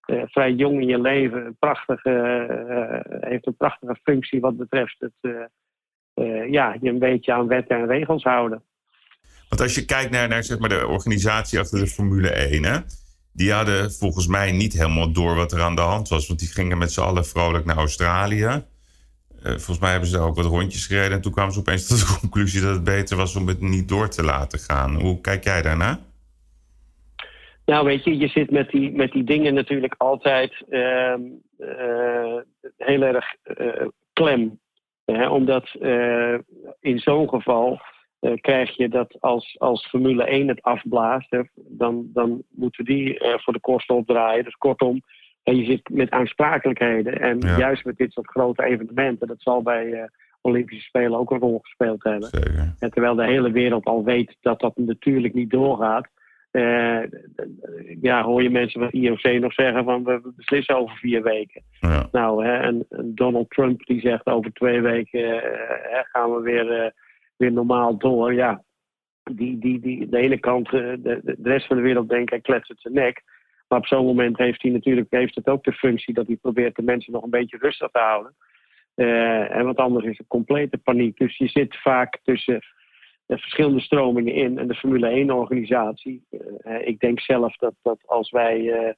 eh, 0.00 0.22
vrij 0.26 0.52
jong 0.52 0.80
in 0.80 0.86
je 0.86 1.00
leven, 1.00 1.46
een 1.46 1.56
prachtige, 1.58 2.10
heeft 3.20 3.46
een 3.46 3.56
prachtige 3.56 3.96
functie 4.02 4.40
wat 4.40 4.56
betreft 4.56 4.96
het, 4.98 5.48
ja, 6.50 6.76
je 6.80 6.90
een 6.90 6.98
beetje 6.98 7.32
aan 7.32 7.46
wetten 7.46 7.76
en 7.76 7.86
regels 7.86 8.22
houden. 8.22 8.62
Want 9.48 9.60
als 9.60 9.74
je 9.74 9.84
kijkt 9.84 10.10
naar, 10.10 10.28
naar 10.28 10.44
zeg 10.44 10.58
maar, 10.58 10.68
de 10.68 10.86
organisatie 10.86 11.58
achter 11.58 11.78
de 11.78 11.86
Formule 11.86 12.28
1, 12.30 12.64
hè, 12.64 12.78
die 13.32 13.52
hadden 13.52 13.92
volgens 13.92 14.26
mij 14.26 14.52
niet 14.52 14.72
helemaal 14.72 15.12
door 15.12 15.34
wat 15.34 15.52
er 15.52 15.62
aan 15.62 15.74
de 15.74 15.80
hand 15.80 16.08
was. 16.08 16.26
Want 16.26 16.38
die 16.38 16.48
gingen 16.48 16.78
met 16.78 16.92
z'n 16.92 17.00
allen 17.00 17.24
vrolijk 17.24 17.64
naar 17.64 17.76
Australië. 17.76 18.44
Eh, 18.44 18.62
volgens 19.42 19.78
mij 19.78 19.90
hebben 19.90 20.08
ze 20.08 20.16
daar 20.16 20.26
ook 20.26 20.36
wat 20.36 20.44
rondjes 20.44 20.86
gereden. 20.86 21.12
En 21.12 21.20
toen 21.20 21.32
kwamen 21.32 21.52
ze 21.52 21.58
opeens 21.58 21.86
tot 21.88 21.98
de 21.98 22.18
conclusie 22.20 22.60
dat 22.60 22.74
het 22.74 22.84
beter 22.84 23.16
was 23.16 23.36
om 23.36 23.46
het 23.46 23.60
niet 23.60 23.88
door 23.88 24.08
te 24.08 24.22
laten 24.22 24.58
gaan. 24.58 25.00
Hoe 25.00 25.20
kijk 25.20 25.44
jij 25.44 25.62
daarna? 25.62 26.00
Nou, 27.64 27.84
weet 27.84 28.04
je, 28.04 28.16
je 28.16 28.28
zit 28.28 28.50
met 28.50 28.70
die, 28.70 28.92
met 28.92 29.12
die 29.12 29.24
dingen 29.24 29.54
natuurlijk 29.54 29.94
altijd 29.98 30.64
ehm, 30.68 31.20
eh, 31.58 32.36
heel 32.76 33.02
erg 33.02 33.34
eh, 33.42 33.86
klem. 34.12 34.60
Hè? 35.04 35.28
Omdat 35.28 35.70
in 36.80 36.98
zo'n 36.98 37.28
geval 37.28 37.80
eh, 38.20 38.32
krijg 38.40 38.76
je 38.76 38.88
dat 38.88 39.16
als, 39.20 39.56
als 39.58 39.86
Formule 39.88 40.24
1 40.24 40.48
het 40.48 40.62
afblaast, 40.62 41.30
hè, 41.30 41.40
dan, 41.54 42.10
dan 42.12 42.42
moeten 42.50 42.84
die 42.84 43.18
eh, 43.18 43.38
voor 43.38 43.52
de 43.52 43.60
kosten 43.60 43.94
opdraaien. 43.94 44.44
Dus 44.44 44.54
kortom, 44.54 45.02
eh, 45.42 45.56
je 45.56 45.64
zit 45.64 45.88
met 45.88 46.10
aansprakelijkheden. 46.10 47.20
En 47.20 47.38
Ja. 47.40 47.58
juist 47.58 47.84
met 47.84 47.96
dit 47.96 48.12
soort 48.12 48.30
grote 48.30 48.64
evenementen, 48.64 49.26
dat 49.26 49.40
zal 49.42 49.62
bij 49.62 50.08
Olympische 50.40 50.84
Spelen 50.84 51.18
ook 51.18 51.30
een 51.30 51.38
rol 51.38 51.58
gespeeld 51.62 52.02
hebben. 52.04 52.28
Zeker. 52.28 52.74
En 52.78 52.90
terwijl 52.90 53.14
de 53.14 53.24
hele 53.26 53.50
wereld 53.50 53.84
al 53.84 54.04
weet 54.04 54.36
dat 54.40 54.60
dat 54.60 54.76
natuurlijk 54.76 55.34
niet 55.34 55.50
doorgaat, 55.50 56.08
ja, 58.00 58.22
hoor 58.22 58.42
je 58.42 58.50
mensen 58.50 58.80
van 58.80 58.90
IOC 59.00 59.40
nog 59.40 59.52
zeggen 59.52 59.84
van 59.84 60.04
we 60.04 60.32
beslissen 60.36 60.76
over 60.76 60.96
vier 60.96 61.22
weken. 61.22 61.62
Ja. 61.80 62.08
Nou, 62.12 62.44
hè, 62.46 62.56
en, 62.56 62.86
en 62.90 63.14
Donald 63.14 63.50
Trump 63.50 63.86
die 63.86 64.00
zegt 64.00 64.26
over 64.26 64.52
twee 64.52 64.80
weken 64.80 65.28
hè, 65.90 66.02
gaan 66.02 66.34
we 66.34 66.40
weer, 66.40 66.94
weer 67.36 67.52
normaal 67.52 67.98
door. 67.98 68.34
Ja, 68.34 68.64
die, 69.22 69.58
die, 69.58 69.80
die, 69.80 70.08
de 70.08 70.18
ene 70.18 70.38
kant, 70.38 70.66
eh, 70.66 70.72
de, 70.72 71.20
de 71.22 71.36
rest 71.42 71.66
van 71.66 71.76
de 71.76 71.82
wereld 71.82 72.08
denkt 72.08 72.30
hij 72.30 72.40
kletst 72.40 72.72
zijn 72.76 72.94
nek. 72.94 73.22
Maar 73.68 73.78
op 73.78 73.86
zo'n 73.86 74.04
moment 74.04 74.38
heeft 74.38 74.62
hij 74.62 74.70
natuurlijk 74.70 75.06
heeft 75.10 75.34
het 75.34 75.48
ook 75.48 75.64
de 75.64 75.72
functie 75.72 76.14
dat 76.14 76.26
hij 76.26 76.36
probeert 76.36 76.76
de 76.76 76.82
mensen 76.82 77.12
nog 77.12 77.22
een 77.22 77.30
beetje 77.30 77.58
rustig 77.58 77.90
te 77.90 77.98
houden. 77.98 78.34
Eh, 78.96 79.56
en 79.56 79.64
wat 79.64 79.76
anders 79.76 80.04
is 80.04 80.18
een 80.18 80.26
complete 80.26 80.78
paniek. 80.78 81.18
Dus 81.18 81.36
je 81.36 81.48
zit 81.48 81.76
vaak 81.76 82.20
tussen 82.22 82.60
de 83.26 83.38
verschillende 83.38 83.80
stromingen 83.80 84.34
in 84.34 84.58
en 84.58 84.68
de 84.68 84.74
Formule 84.74 85.24
1-organisatie. 85.24 86.24
Eh, 86.60 86.86
ik 86.86 86.98
denk 86.98 87.20
zelf 87.20 87.56
dat, 87.56 87.74
dat 87.82 87.98
als 88.06 88.30
wij 88.30 88.72
eh, 88.72 88.92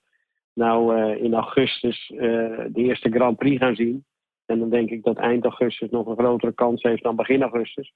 nou 0.54 1.12
in 1.16 1.34
augustus 1.34 2.12
de 2.16 2.70
eerste 2.72 3.10
Grand 3.10 3.38
Prix 3.38 3.58
gaan 3.58 3.74
zien. 3.74 4.04
En 4.46 4.58
dan 4.58 4.70
denk 4.70 4.90
ik 4.90 5.02
dat 5.02 5.16
eind 5.16 5.44
augustus 5.44 5.90
nog 5.90 6.06
een 6.06 6.18
grotere 6.18 6.52
kans 6.52 6.82
heeft 6.82 7.02
dan 7.02 7.16
begin 7.16 7.42
augustus. 7.42 7.92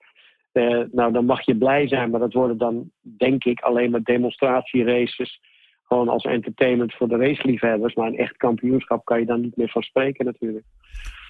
Eh, 0.52 0.80
nou, 0.92 1.12
dan 1.12 1.25
mag 1.25 1.47
je 1.47 1.56
blij 1.56 1.88
zijn, 1.88 2.11
maar 2.11 2.21
dat 2.21 2.32
worden 2.32 2.59
dan, 2.59 2.90
denk 3.00 3.44
ik, 3.44 3.61
alleen 3.61 3.90
maar 3.90 4.02
demonstratieraces. 4.02 5.40
Gewoon 5.82 6.09
als 6.09 6.25
entertainment 6.25 6.94
voor 6.94 7.09
de 7.09 7.16
raceliefhebbers. 7.16 7.94
Maar 7.94 8.06
een 8.06 8.18
echt 8.18 8.37
kampioenschap 8.37 9.04
kan 9.04 9.21
je 9.21 9.26
dan 9.26 9.40
niet 9.40 9.56
meer 9.56 9.68
van 9.71 9.82
spreken, 9.82 10.25
natuurlijk. 10.25 10.64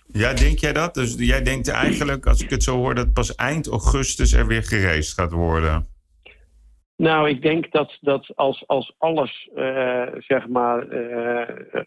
ja, 0.07 0.35
denk 0.35 0.59
jij 0.59 0.73
dat? 0.73 0.95
Dus 0.95 1.14
jij 1.19 1.43
denkt 1.43 1.69
eigenlijk, 1.69 2.26
als 2.26 2.43
ik 2.43 2.50
het 2.50 2.62
zo 2.62 2.76
hoor, 2.76 2.95
dat 2.95 3.12
pas 3.12 3.35
eind 3.35 3.69
augustus 3.69 4.33
er 4.33 4.47
weer 4.47 4.62
geraced 4.62 5.14
gaat 5.14 5.33
worden. 5.33 5.87
Nou, 6.97 7.29
ik 7.29 7.43
denk 7.43 7.71
dat, 7.71 7.99
dat 8.00 8.33
als, 8.35 8.67
als 8.67 8.95
alles, 8.99 9.49
eh, 9.55 10.07
zeg 10.19 10.49
maar, 10.49 10.88
eh, 10.88 11.83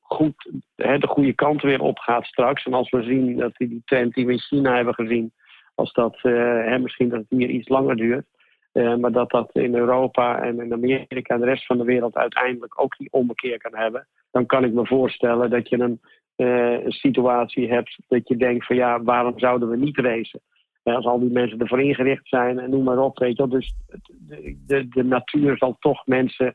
goed, 0.00 0.50
hè, 0.76 0.98
de 0.98 1.06
goede 1.06 1.32
kant 1.32 1.62
weer 1.62 1.80
opgaat 1.80 2.24
straks. 2.24 2.64
En 2.64 2.74
als 2.74 2.90
we 2.90 3.02
zien 3.02 3.36
dat 3.36 3.56
die, 3.56 3.68
die 3.68 3.82
trend 3.84 4.14
die 4.14 4.26
we 4.26 4.32
in 4.32 4.40
China 4.40 4.74
hebben 4.74 4.94
gezien, 4.94 5.32
als 5.80 5.92
dat 5.92 6.14
eh, 6.22 6.32
hè, 6.64 6.78
misschien 6.78 7.08
dat 7.08 7.18
het 7.18 7.38
hier 7.38 7.48
iets 7.48 7.68
langer 7.68 7.96
duurt. 7.96 8.26
eh, 8.72 8.96
maar 8.96 9.12
dat 9.12 9.30
dat 9.30 9.50
in 9.52 9.74
Europa 9.74 10.42
en 10.42 10.60
in 10.60 10.72
Amerika 10.72 11.34
en 11.34 11.40
de 11.40 11.46
rest 11.46 11.66
van 11.66 11.78
de 11.78 11.84
wereld 11.84 12.16
uiteindelijk 12.16 12.80
ook 12.82 12.96
die 12.96 13.12
ommekeer 13.12 13.58
kan 13.58 13.76
hebben. 13.76 14.06
Dan 14.30 14.46
kan 14.46 14.64
ik 14.64 14.72
me 14.72 14.86
voorstellen 14.86 15.50
dat 15.50 15.68
je 15.68 15.78
een, 15.80 16.00
eh, 16.36 16.84
een 16.84 16.92
situatie 16.92 17.70
hebt 17.72 17.96
dat 18.08 18.28
je 18.28 18.36
denkt 18.36 18.66
van 18.66 18.76
ja, 18.76 19.02
waarom 19.02 19.38
zouden 19.38 19.68
we 19.68 19.76
niet 19.76 19.98
racen? 19.98 20.40
Als 20.82 21.04
al 21.06 21.18
die 21.20 21.30
mensen 21.30 21.58
ervoor 21.58 21.80
ingericht 21.82 22.28
zijn 22.28 22.58
en 22.58 22.70
noem 22.70 22.84
maar 22.84 22.98
op, 22.98 23.18
weet 23.18 23.36
je 23.36 23.46
wel. 23.46 23.48
Dus 23.58 23.74
de, 24.28 24.56
de, 24.66 24.88
de 24.88 25.04
natuur 25.04 25.56
zal 25.56 25.76
toch 25.80 26.06
mensen 26.06 26.54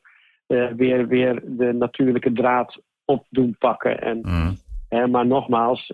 weer, 0.75 1.07
weer 1.07 1.41
de 1.45 1.73
natuurlijke 1.73 2.31
draad 2.31 2.81
op 3.05 3.25
doen 3.29 3.55
pakken. 3.59 4.01
En, 4.01 4.19
Mm. 4.21 4.57
hè, 4.89 5.07
maar 5.07 5.25
nogmaals, 5.27 5.93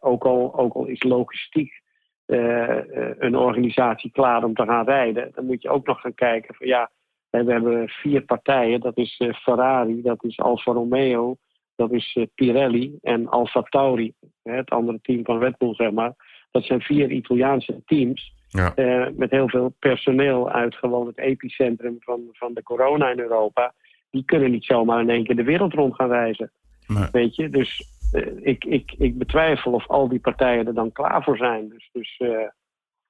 ook, 0.00 0.24
al, 0.24 0.58
ook 0.58 0.74
al 0.74 0.86
is 0.86 1.02
logistiek 1.02 1.79
een 3.18 3.36
organisatie 3.36 4.10
klaar 4.10 4.44
om 4.44 4.54
te 4.54 4.64
gaan 4.64 4.84
rijden, 4.84 5.30
dan 5.34 5.46
moet 5.46 5.62
je 5.62 5.68
ook 5.68 5.86
nog 5.86 6.00
gaan 6.00 6.14
kijken 6.14 6.54
van 6.54 6.66
ja, 6.66 6.90
we 7.30 7.52
hebben 7.52 7.88
vier 7.88 8.22
partijen. 8.22 8.80
Dat 8.80 8.96
is 8.96 9.14
eh, 9.18 9.34
Ferrari, 9.34 10.02
dat 10.02 10.24
is 10.24 10.38
Alfa 10.38 10.72
Romeo, 10.72 11.36
dat 11.76 11.92
is 11.92 12.12
eh, 12.14 12.26
Pirelli 12.34 12.98
en 13.02 13.28
Alfa 13.28 13.62
Tauri, 13.62 14.12
het 14.42 14.70
andere 14.70 14.98
team 15.02 15.24
van 15.24 15.38
Red 15.38 15.58
Bull, 15.58 15.74
zeg 15.74 15.90
maar. 15.90 16.12
Dat 16.50 16.64
zijn 16.64 16.80
vier 16.80 17.10
Italiaanse 17.10 17.82
teams 17.84 18.32
Ja. 18.48 18.74
eh, 18.74 19.06
met 19.16 19.30
heel 19.30 19.48
veel 19.48 19.74
personeel 19.78 20.50
uit 20.50 20.74
gewoon 20.74 21.06
het 21.06 21.18
epicentrum 21.18 21.96
van, 22.00 22.20
van 22.32 22.54
de 22.54 22.62
corona 22.62 23.10
in 23.10 23.18
Europa. 23.20 23.72
Die 24.10 24.24
kunnen 24.24 24.50
niet 24.50 24.64
zomaar 24.64 25.00
in 25.00 25.10
één 25.10 25.24
keer 25.24 25.36
de 25.36 25.44
wereld 25.44 25.72
rond 25.74 25.94
gaan 25.94 26.08
reizen. 26.08 26.50
Nee. 26.86 27.06
Weet 27.12 27.36
je, 27.36 27.50
dus 27.50 27.78
eh, 27.80 27.99
ik, 28.42 28.64
ik, 28.64 28.92
ik 28.98 29.18
betwijfel 29.18 29.72
of 29.72 29.86
al 29.88 30.08
die 30.08 30.18
partijen 30.20 30.66
er 30.66 30.74
dan 30.74 30.92
klaar 30.92 31.22
voor 31.22 31.36
zijn. 31.36 31.68
Dus, 31.68 31.88
dus, 31.92 32.16
eh, 32.18 32.28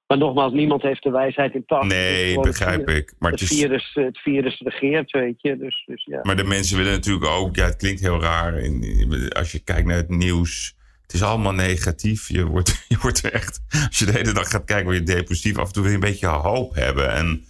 maar 0.07 0.17
nogmaals, 0.17 0.53
niemand 0.53 0.81
heeft 0.81 1.03
de 1.03 1.11
wijsheid 1.11 1.53
in 1.53 1.65
pacht. 1.65 1.87
Nee, 1.87 2.39
begrijp 2.39 2.83
virus- 2.89 2.97
ik. 3.01 3.13
Maar, 3.19 3.31
het 3.31 3.39
Het 3.39 3.51
is, 3.51 3.57
virus, 3.59 3.91
het 3.93 4.17
virus 4.19 4.59
regeert, 4.59 5.11
weet 5.11 5.41
je. 5.41 5.57
Dus, 5.57 5.83
dus 5.85 6.05
ja. 6.05 6.19
maar 6.23 6.35
de 6.35 6.43
mensen 6.43 6.77
willen 6.77 6.91
natuurlijk 6.91 7.25
ook, 7.25 7.55
ja, 7.55 7.65
het 7.65 7.75
klinkt 7.75 8.01
heel 8.01 8.21
raar. 8.21 8.57
in- 8.57 8.83
in- 8.83 9.29
Als 9.29 9.51
je 9.51 9.59
kijkt 9.59 9.87
naar 9.87 9.97
het 9.97 10.09
nieuws, 10.09 10.75
het 11.01 11.13
is 11.13 11.23
allemaal 11.23 11.53
negatief. 11.53 12.27
Je 12.29 12.45
wordt, 12.45 12.85
je 12.87 12.97
wordt 13.01 13.23
er 13.23 13.33
echt, 13.33 13.61
als 13.87 13.99
je 13.99 14.05
de 14.05 14.11
hele 14.11 14.33
dag 14.33 14.49
gaat 14.49 14.65
kijken, 14.65 14.85
word 14.85 14.97
je 14.97 15.03
depressief. 15.15 15.57
Af 15.57 15.67
en 15.67 15.73
toe 15.73 15.81
wil 15.83 15.91
je 15.91 15.97
een 15.97 16.03
beetje 16.03 16.27
hoop 16.27 16.75
hebben. 16.75 17.11
En 17.13 17.43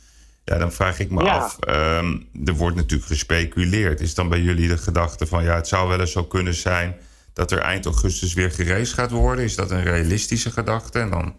ja, 0.46 0.58
dan 0.58 0.72
vraag 0.72 1.00
ik 1.00 1.10
me 1.10 1.24
Ja. 1.24 1.38
af, 1.38 1.60
ehm, 1.60 2.18
er 2.46 2.54
wordt 2.54 2.76
natuurlijk 2.76 3.10
gespeculeerd. 3.10 4.00
Is 4.00 4.16
dan 4.16 4.30
bij 4.30 4.40
jullie 4.42 4.68
de 4.68 4.78
gedachte 4.78 5.26
van, 5.28 5.44
ja, 5.44 5.56
het 5.56 5.68
zou 5.68 5.88
wel 5.90 6.00
eens 6.00 6.12
zo 6.12 6.24
kunnen 6.24 6.54
zijn 6.54 6.96
dat 7.34 7.52
er 7.52 7.60
eind 7.60 7.86
augustus 7.86 8.34
weer 8.34 8.52
gereisd 8.52 8.94
gaat 8.94 9.12
worden? 9.12 9.44
Is 9.44 9.56
dat 9.56 9.72
een 9.72 9.84
realistische 9.84 10.52
gedachte? 10.52 11.00
En 11.00 11.10
dan 11.10 11.36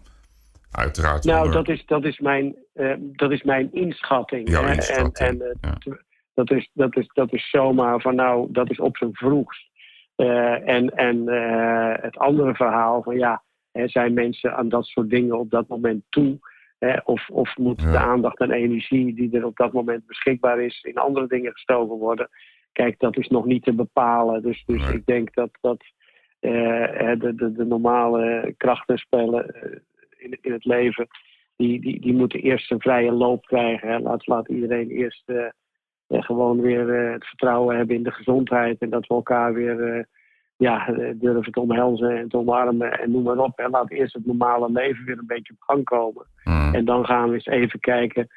uiteraard... 0.71 1.23
Nou, 1.23 1.45
onder- 1.45 1.63
dat 1.63 1.75
is, 1.75 1.85
dat 1.85 2.03
is, 2.05 2.19
mijn, 2.19 2.55
eh, 2.73 2.93
dat 2.99 3.31
is 3.31 3.43
mijn 3.43 3.73
inschatting. 3.73 4.49
Jouw 4.49 4.63
hè. 4.63 4.73
inschatting, 4.73 5.15
En, 5.17 5.41
en, 5.41 5.57
eh, 5.61 5.79
ja. 5.81 5.97
dat, 6.33 6.51
is, 6.51 6.69
dat, 6.73 6.97
is, 6.97 7.09
dat 7.13 7.33
is 7.33 7.49
zomaar 7.49 8.01
van 8.01 8.15
nou, 8.15 8.47
dat 8.51 8.69
is 8.69 8.79
op 8.79 8.97
zijn 8.97 9.13
vroegst. 9.13 9.71
Eh, 10.15 10.67
en 10.69 10.89
en 10.89 11.27
het 12.01 12.17
andere 12.17 12.55
verhaal 12.55 13.03
van 13.03 13.17
ja, 13.17 13.43
hè, 13.71 13.87
zijn 13.87 14.13
mensen 14.13 14.55
aan 14.55 14.69
dat 14.69 14.85
soort 14.85 15.09
dingen 15.09 15.39
op 15.39 15.49
dat 15.49 15.67
moment 15.67 16.03
toe? 16.09 16.39
Hè, 16.79 16.97
of, 17.03 17.29
of 17.29 17.57
moet 17.57 17.81
Ja. 17.81 17.91
de 17.91 17.97
aandacht 17.97 18.39
en 18.39 18.51
energie 18.51 19.15
die 19.15 19.37
er 19.37 19.45
op 19.45 19.55
dat 19.55 19.73
moment 19.73 20.05
beschikbaar 20.07 20.61
is 20.61 20.81
in 20.81 20.97
andere 20.97 21.27
dingen 21.27 21.51
gestoken 21.51 21.97
worden? 21.97 22.29
Kijk, 22.73 22.99
dat 22.99 23.17
is 23.17 23.27
nog 23.27 23.45
niet 23.45 23.63
te 23.63 23.73
bepalen. 23.73 24.41
Dus, 24.41 24.63
dus 24.65 24.81
Nee. 24.81 24.93
ik 24.93 25.05
denk 25.05 25.33
dat, 25.33 25.49
dat 25.61 25.83
eh, 26.39 27.19
de, 27.19 27.33
de, 27.35 27.51
de 27.51 27.65
normale 27.65 28.53
krachtenspellen 28.57 29.49
eh, 29.49 29.71
in, 30.17 30.37
in 30.41 30.51
het 30.51 30.65
leven, 30.65 31.07
die, 31.55 31.81
die, 31.81 32.01
die 32.01 32.13
moeten 32.13 32.39
eerst 32.39 32.71
een 32.71 32.81
vrije 32.81 33.11
loop 33.11 33.45
krijgen. 33.45 33.87
Hè. 33.87 33.99
Laat, 33.99 34.27
laat 34.27 34.49
iedereen 34.49 34.89
eerst 34.89 35.29
eh, 35.29 35.47
gewoon 36.07 36.61
weer 36.61 37.11
het 37.11 37.25
vertrouwen 37.25 37.77
hebben 37.77 37.95
in 37.95 38.03
de 38.03 38.11
gezondheid. 38.11 38.79
En 38.79 38.89
dat 38.89 39.07
we 39.07 39.13
elkaar 39.13 39.53
weer 39.53 40.07
ja, 40.57 40.85
durven 41.15 41.51
te 41.51 41.59
omhelzen 41.59 42.17
en 42.17 42.29
te 42.29 42.37
omarmen 42.37 42.99
en 42.99 43.11
noem 43.11 43.23
maar 43.23 43.37
op. 43.37 43.59
En 43.59 43.69
laat 43.69 43.91
eerst 43.91 44.13
het 44.13 44.25
normale 44.25 44.71
leven 44.71 45.05
weer 45.05 45.17
een 45.17 45.27
beetje 45.27 45.53
op 45.53 45.61
gang 45.61 45.83
komen. 45.83 46.25
Mm. 46.43 46.75
En 46.75 46.85
dan 46.85 47.05
gaan 47.05 47.27
we 47.27 47.33
eens 47.33 47.45
even 47.45 47.79
kijken. 47.79 48.27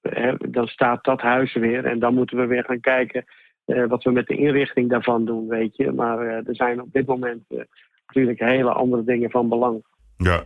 Hè, 0.00 0.34
dan 0.36 0.66
staat 0.66 1.04
dat 1.04 1.20
huis 1.20 1.54
weer. 1.54 1.84
En 1.84 1.98
dan 1.98 2.14
moeten 2.14 2.36
we 2.36 2.46
weer 2.46 2.64
gaan 2.64 2.80
kijken 2.80 3.24
eh, 3.70 3.86
wat 3.86 4.02
we 4.02 4.10
met 4.10 4.26
de 4.26 4.36
inrichting 4.36 4.90
daarvan 4.90 5.24
doen, 5.24 5.48
weet 5.48 5.76
je. 5.76 5.92
Maar 5.92 6.18
eh, 6.18 6.48
er 6.48 6.56
zijn 6.56 6.80
op 6.80 6.92
dit 6.92 7.06
moment 7.06 7.44
eh, 7.48 7.58
natuurlijk 8.06 8.40
hele 8.40 8.72
andere 8.72 9.04
dingen 9.04 9.30
van 9.30 9.48
belang. 9.48 9.84
Ja, 10.16 10.42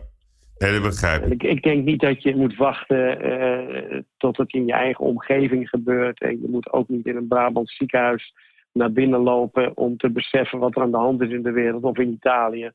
dat 0.57 0.81
begrijp 0.81 1.25
ik. 1.25 1.31
ik, 1.31 1.43
ik 1.43 1.63
denk 1.63 1.85
niet 1.85 2.01
dat 2.01 2.23
je 2.23 2.35
moet 2.35 2.55
wachten 2.55 4.05
tot 4.17 4.37
het 4.37 4.53
in 4.53 4.65
je 4.65 4.73
eigen 4.73 5.05
omgeving 5.05 5.69
gebeurt. 5.69 6.21
En 6.21 6.41
je 6.41 6.47
moet 6.49 6.71
ook 6.71 6.89
niet 6.89 7.05
in 7.05 7.15
een 7.15 7.27
Brabants 7.27 7.75
ziekenhuis 7.75 8.33
naar 8.71 8.91
binnen 8.91 9.19
lopen 9.19 9.77
om 9.77 9.97
te 9.97 10.09
beseffen 10.09 10.59
wat 10.59 10.75
er 10.75 10.81
aan 10.81 10.91
de 10.91 10.97
hand 10.97 11.21
is 11.21 11.29
in 11.29 11.43
de 11.43 11.51
wereld 11.51 11.83
of 11.83 11.97
in 11.97 12.11
Italië. 12.11 12.71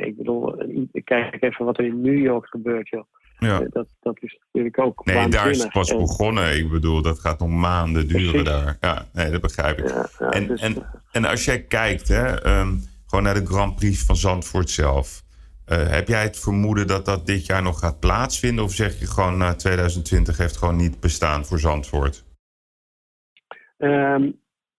Ik 0.00 0.16
bedoel, 0.16 0.56
kijk 1.04 1.42
even 1.42 1.64
wat 1.64 1.78
er 1.78 1.84
in 1.84 2.00
New 2.00 2.18
York 2.18 2.46
gebeurt, 2.46 2.88
joh. 2.88 3.04
Ja. 3.40 3.60
Eh, 3.60 3.66
dat, 3.70 3.88
dat 4.00 4.16
is 4.22 4.38
natuurlijk 4.44 4.78
ook 4.78 5.04
Nee, 5.04 5.28
daar 5.28 5.50
is 5.50 5.62
het 5.62 5.72
pas 5.72 5.90
En- 5.90 5.98
begonnen. 5.98 6.56
Ik 6.56 6.70
bedoel, 6.70 7.02
dat 7.02 7.18
gaat 7.20 7.38
nog 7.38 7.48
maanden 7.48 8.08
duren 8.08 8.30
Precies. 8.30 8.48
daar. 8.48 8.76
Ja, 8.80 9.06
nee, 9.12 9.30
dat 9.30 9.40
begrijp 9.40 9.78
ik. 9.78 9.88
Ja, 9.88 10.08
ja, 10.18 10.28
En, 10.30 10.46
dus, 10.46 10.60
en, 10.60 10.76
eh, 10.76 10.82
en 11.12 11.24
als 11.24 11.44
jij 11.44 11.62
kijkt, 11.62 12.08
hè, 12.08 12.40
ehm, 12.42 12.74
gewoon 13.06 13.24
naar 13.24 13.34
de 13.34 13.46
Grand 13.46 13.74
Prix 13.76 14.04
van 14.04 14.16
Zandvoort 14.16 14.70
zelf. 14.70 15.22
eh, 15.64 15.88
heb 15.88 16.08
jij 16.08 16.22
het 16.22 16.38
vermoeden 16.38 16.86
dat 16.86 17.04
dat 17.04 17.26
dit 17.26 17.46
jaar 17.46 17.62
nog 17.62 17.78
gaat 17.78 18.00
plaatsvinden? 18.00 18.64
Of 18.64 18.72
zeg 18.72 18.98
je 18.98 19.06
gewoon, 19.06 19.36
nou, 19.36 19.54
2020 19.56 20.36
heeft 20.36 20.56
gewoon 20.56 20.76
niet 20.76 21.00
bestaan 21.00 21.44
voor 21.44 21.58
Zandvoort? 21.58 22.24
Ehm, 23.78 24.30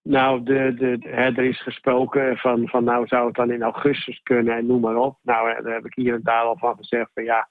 nou, 0.02 0.42
de, 0.42 0.74
de, 0.78 0.98
de- 0.98 1.08
hè, 1.08 1.22
er 1.36 1.44
is 1.44 1.62
gesproken 1.62 2.36
van, 2.36 2.68
van 2.68 2.84
nou 2.84 3.06
zou 3.06 3.26
het 3.26 3.34
dan 3.34 3.50
in 3.50 3.62
augustus 3.62 4.20
kunnen 4.22 4.56
en 4.56 4.66
noem 4.66 4.80
maar 4.80 4.96
op. 4.96 5.18
Nou, 5.22 5.50
eh, 5.50 5.64
daar 5.64 5.74
heb 5.74 5.86
ik 5.86 5.94
hier 5.94 6.14
en 6.14 6.20
daar 6.22 6.42
al 6.42 6.56
van 6.58 6.76
gezegd 6.76 7.10
van 7.14 7.24
ja, 7.24 7.48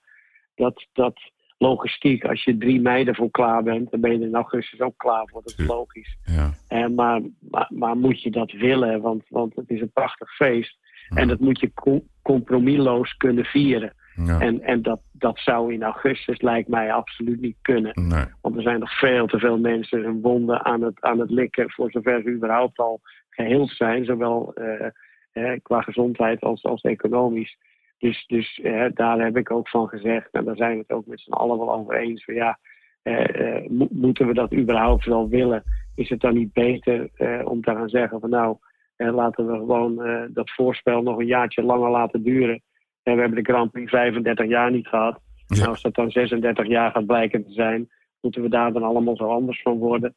dat, 0.56 0.86
dat 0.94 1.20
logistiek, 1.58 2.26
als 2.26 2.44
je 2.44 2.58
3 2.58 2.82
mei 2.82 3.06
ervoor 3.06 3.32
klaar 3.32 3.64
bent, 3.64 3.92
dan 3.92 4.00
ben 4.00 4.12
je 4.20 4.26
in 4.26 4.36
augustus 4.36 4.80
ook 4.82 4.98
klaar 4.98 5.28
voor. 5.28 5.42
Dat 5.44 5.60
is 5.60 5.66
logisch. 5.68 6.18
Ja. 6.24 6.52
Eh, 6.68 6.88
maar, 6.88 7.22
maar, 7.40 7.68
maar 7.74 7.98
moet 7.98 8.22
je 8.22 8.32
dat 8.32 8.52
willen? 8.52 9.02
Want, 9.02 9.24
want 9.30 9.56
het 9.56 9.70
is 9.70 9.82
een 9.82 9.92
prachtig 9.92 10.36
feest. 10.36 10.78
En 11.16 11.28
dat 11.28 11.40
moet 11.40 11.60
je 11.60 11.74
co- 11.74 12.04
compromisloos 12.22 13.14
kunnen 13.18 13.46
vieren. 13.46 13.94
ja. 14.26 14.40
En, 14.40 14.62
en 14.62 14.82
dat, 14.82 15.02
dat 15.12 15.40
zou 15.40 15.74
in 15.74 15.84
augustus 15.84 16.42
lijkt 16.42 16.68
mij 16.68 16.94
absoluut 16.94 17.42
niet 17.42 17.58
kunnen. 17.62 18.08
Nee. 18.08 18.26
Want 18.42 18.56
er 18.56 18.62
zijn 18.62 18.80
nog 18.80 18.98
veel 18.98 19.28
te 19.28 19.40
veel 19.40 19.58
mensen 19.60 20.04
hun 20.04 20.22
wonden 20.22 20.66
aan 20.66 20.82
het, 20.82 21.02
aan 21.02 21.20
het 21.20 21.30
likken, 21.30 21.72
voor 21.72 21.92
zover 21.92 22.22
ze 22.22 22.30
überhaupt 22.30 22.80
al 22.80 23.02
geheeld 23.30 23.70
zijn, 23.70 24.06
zowel 24.06 24.54
eh, 24.54 24.86
eh, 25.32 25.60
qua 25.64 25.82
gezondheid 25.82 26.42
als, 26.42 26.64
als 26.64 26.82
economisch. 26.82 27.58
Dus, 28.02 28.26
dus 28.28 28.60
eh, 28.64 28.86
daar 28.94 29.20
heb 29.20 29.38
ik 29.38 29.52
ook 29.52 29.70
van 29.70 29.88
gezegd, 29.88 30.32
en 30.32 30.46
daar 30.46 30.56
zijn 30.56 30.74
we 30.74 30.78
het 30.78 30.92
ook 30.92 31.06
met 31.06 31.20
z'n 31.20 31.32
allen 31.32 31.58
wel 31.58 31.74
over 31.74 31.96
eens, 31.96 32.24
van 32.24 32.34
ja, 32.34 32.60
eh, 33.02 33.58
eh, 33.58 33.70
mo- 33.70 33.88
moeten 33.92 34.28
we 34.28 34.34
dat 34.34 34.54
überhaupt 34.54 35.06
wel 35.06 35.30
willen? 35.30 35.64
is 35.96 36.10
het 36.10 36.20
dan 36.20 36.34
niet 36.34 36.54
beter 36.54 37.10
om 37.44 37.62
te 37.62 37.72
gaan 37.72 37.90
zeggen 37.90 38.20
van 38.20 38.30
nou, 38.30 38.58
laten 38.98 39.48
we 39.48 39.54
gewoon 39.54 39.96
dat 40.34 40.52
voorspel 40.52 41.02
nog 41.02 41.18
een 41.18 41.26
jaartje 41.26 41.64
langer 41.64 41.90
laten 41.90 42.24
duren. 42.24 42.62
En 43.04 43.16
we 43.16 43.22
hebben 43.22 43.44
de 43.44 43.52
Grand 43.52 43.72
Prix 43.72 43.92
35 43.92 44.48
jaar 44.48 44.72
niet 44.72 44.88
gehad. 44.88 45.20
Nou, 45.48 45.68
als 45.68 45.82
dat 45.82 45.96
dan 45.96 46.12
36 46.12 46.68
jaar 46.68 46.92
gaat 46.92 47.06
blijken 47.06 47.46
te 47.46 47.52
zijn, 47.52 47.90
moeten 48.22 48.42
we 48.42 48.50
daar 48.50 48.74
dan 48.74 48.84
allemaal 48.84 49.16
zo 49.16 49.30
anders 49.30 49.62
van 49.62 49.78
worden. 49.78 50.16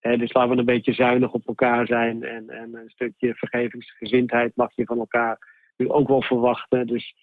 dus 0.00 0.32
laten 0.32 0.50
we 0.50 0.56
een 0.58 0.64
beetje 0.64 0.92
zuinig 0.92 1.32
op 1.32 1.46
elkaar 1.46 1.86
zijn. 1.86 2.22
En, 2.22 2.50
en 2.50 2.74
een 2.74 2.90
stukje 2.90 3.34
vergevingsgezindheid 3.34 4.52
mag 4.56 4.70
je 4.74 4.84
van 4.84 4.98
elkaar 4.98 5.38
nu 5.76 5.90
ook 5.90 6.08
wel 6.08 6.22
verwachten. 6.22 6.86
Dus 6.86 7.14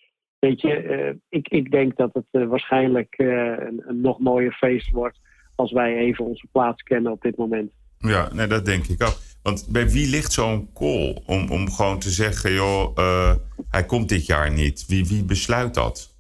weet 0.42 0.62
je, 0.62 0.84
uh, 0.84 1.14
ik, 1.30 1.48
ik 1.48 1.72
denk 1.72 1.98
dat 1.98 2.14
het 2.14 2.26
uh, 2.32 2.48
waarschijnlijk 2.48 3.16
uh, 3.18 3.28
een, 3.38 3.84
een, 3.86 4.02
nog 4.02 4.20
mooier 4.20 4.54
feest 4.54 4.90
wordt 4.90 5.20
als 5.56 5.72
wij 5.72 5.98
even 5.98 6.26
onze 6.26 6.48
plaats 6.52 6.84
kennen 6.84 7.12
op 7.12 7.22
dit 7.22 7.38
moment. 7.38 7.72
Ja, 7.98 8.34
nee, 8.34 8.48
dat 8.48 8.66
denk 8.66 8.86
ik 8.86 9.04
ook. 9.04 9.18
Want 9.44 9.68
bij 9.72 9.90
wie 9.90 10.10
ligt 10.10 10.32
zo'n 10.32 10.70
call 10.74 11.22
om, 11.26 11.52
om 11.52 11.72
gewoon 11.72 12.00
te 12.00 12.10
zeggen, 12.10 12.54
joh, 12.54 12.96
hij 13.70 13.86
komt 13.86 14.10
dit 14.10 14.26
jaar 14.26 14.52
niet? 14.52 14.86
Wie, 14.88 15.06
wie 15.06 15.26
besluit 15.26 15.74
dat? 15.74 16.16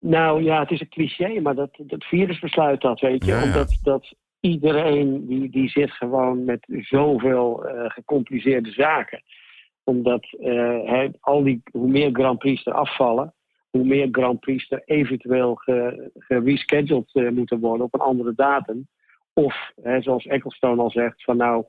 Nou 0.00 0.42
ja, 0.42 0.60
het 0.60 0.70
is 0.70 0.80
een 0.80 0.88
cliché, 0.88 1.40
maar 1.40 1.54
dat, 1.54 1.70
dat 1.76 2.04
virus 2.04 2.38
besluit 2.38 2.80
dat, 2.80 3.00
weet 3.00 3.24
je. 3.24 3.40
Omdat 3.44 3.78
dat 3.82 4.14
iedereen 4.40 5.26
die, 5.26 5.50
die 5.50 5.68
zit 5.68 5.90
gewoon 5.90 6.44
met 6.44 6.66
zoveel 6.68 7.68
uh, 7.68 7.84
gecompliceerde 7.90 8.70
zaken. 8.70 9.22
Omdat 9.86 10.26
uh, 10.40 11.08
al 11.20 11.42
die, 11.42 11.62
hoe 11.72 11.88
meer 11.88 12.10
Grand 12.12 12.38
Prix 12.38 12.66
er 12.66 12.72
afvallen, 12.72 13.34
hoe 13.70 13.84
meer 13.84 14.08
Grand 14.12 14.40
Prix 14.40 14.70
er 14.70 14.82
eventueel 14.84 15.54
gerescheduled 16.18 17.10
ge 17.10 17.20
uh, 17.20 17.30
moeten 17.30 17.60
worden 17.60 17.86
op 17.86 17.94
een 17.94 18.00
andere 18.00 18.32
datum. 18.34 18.88
Of, 19.32 19.72
zoals 19.98 20.26
Ecclestone 20.26 20.82
al 20.82 20.90
zegt, 20.90 21.24
van 21.24 21.36
nou, 21.36 21.64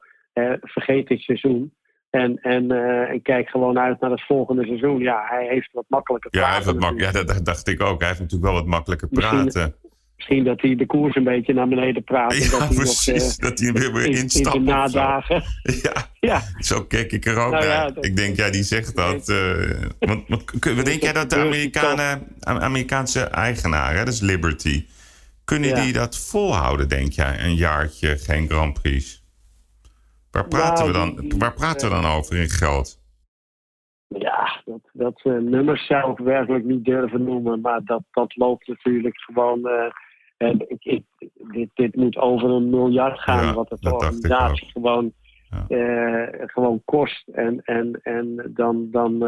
vergeet 0.62 1.08
dit 1.08 1.22
seizoen. 1.22 1.74
En, 2.10 2.38
en, 2.42 2.72
uh, 2.72 3.10
en 3.10 3.22
kijk 3.22 3.50
gewoon 3.50 3.80
uit 3.80 4.00
naar 4.00 4.12
het 4.12 4.26
volgende 4.26 4.66
seizoen. 4.66 5.00
Ja, 5.00 5.26
hij 5.30 5.48
heeft 5.48 5.72
wat 5.72 5.86
makkelijker 5.88 6.30
praten. 6.30 6.50
Ja, 6.50 6.56
hij 6.56 6.64
heeft 6.66 6.80
wat 6.80 6.92
mak 6.92 7.00
ja 7.00 7.24
dat 7.24 7.46
dacht 7.46 7.68
ik 7.68 7.82
ook. 7.82 8.00
Hij 8.00 8.08
heeft 8.08 8.20
natuurlijk 8.20 8.52
wel 8.52 8.60
wat 8.62 8.70
makkelijker 8.70 9.08
praten. 9.08 9.76
Misschien, 10.18 10.44
dat 10.44 10.62
hij 10.62 10.76
de 10.76 10.86
koers 10.86 11.16
een 11.16 11.24
beetje 11.24 11.54
naar 11.54 11.68
beneden 11.68 12.04
praat. 12.04 12.38
Ja, 12.38 12.50
dat 12.50 12.60
hij 12.60 12.76
precies. 12.76 13.38
Nog, 13.38 13.50
uh, 13.50 13.50
dat 13.50 13.60
hij 13.60 13.72
weer, 13.72 13.94
weer 13.94 14.06
in, 14.06 14.12
instapt. 14.12 14.56
In 14.56 14.66
de 14.66 14.72
nadagen. 14.72 15.44
Ja, 15.64 15.94
ja, 16.20 16.42
zo 16.58 16.84
kijk 16.84 17.12
ik 17.12 17.26
er 17.26 17.38
ook 17.38 17.52
nou, 17.52 17.66
naar. 17.66 17.94
Dat, 17.94 18.06
ik 18.06 18.16
denk, 18.16 18.36
ja, 18.36 18.50
die 18.50 18.64
zegt 18.64 18.96
dat. 18.96 19.30
Uh, 19.30 19.86
want, 20.00 20.28
wat 20.76 20.86
denk 20.86 21.02
jij 21.02 21.14
dat 21.14 21.30
de 21.30 21.36
Amerikanen, 21.36 22.28
Amerikaanse 22.40 23.22
eigenaar, 23.22 23.96
hè, 23.96 23.98
dat 24.04 24.14
is 24.14 24.22
Liberty... 24.22 24.86
Kunnen 25.46 25.70
ja. 25.70 25.84
die 25.84 25.94
dat 25.94 26.18
volhouden, 26.18 26.90
denk 26.90 27.12
jij? 27.12 27.40
Een 27.40 27.56
jaartje 27.56 28.18
geen 28.18 28.50
Grand 28.50 28.82
Prix? 28.82 29.24
Waar 30.32 30.48
praten, 30.48 30.86
we, 30.86 30.92
dan, 30.92 31.34
waar 31.38 31.54
praten 31.54 31.90
we 31.90 31.96
dan 31.96 32.06
over 32.06 32.36
in 32.36 32.50
geld? 32.50 33.00
Ja, 34.08 34.62
dat, 34.66 34.80
dat 34.94 35.22
uh, 35.24 35.40
nummers 35.40 35.86
zou 35.86 36.12
ik 36.12 36.18
werkelijk 36.18 36.66
niet 36.66 36.86
durven 36.86 37.24
noemen. 37.24 37.62
Maar 37.62 37.84
dat, 37.84 38.04
dat 38.12 38.36
loopt 38.36 38.68
natuurlijk 38.68 39.18
gewoon. 39.20 39.60
Uh, 39.60 39.92
ik, 40.38 40.84
ik, 40.84 41.04
dit, 41.52 41.70
dit 41.74 41.96
moet 41.96 42.18
over 42.18 42.50
een 42.50 42.70
miljard 42.70 43.20
gaan, 43.20 43.46
ja, 43.46 43.54
wat 43.54 43.70
het 43.70 43.82
de 43.82 43.94
organisatie 43.94 44.68
gewoon, 44.68 45.14
ja. 45.50 45.66
uh, 45.68 46.44
gewoon 46.46 46.82
kost. 46.86 47.28
En, 47.28 47.62
en, 47.64 48.00
en 48.02 48.52
dan, 48.54 48.92
dan 48.92 49.20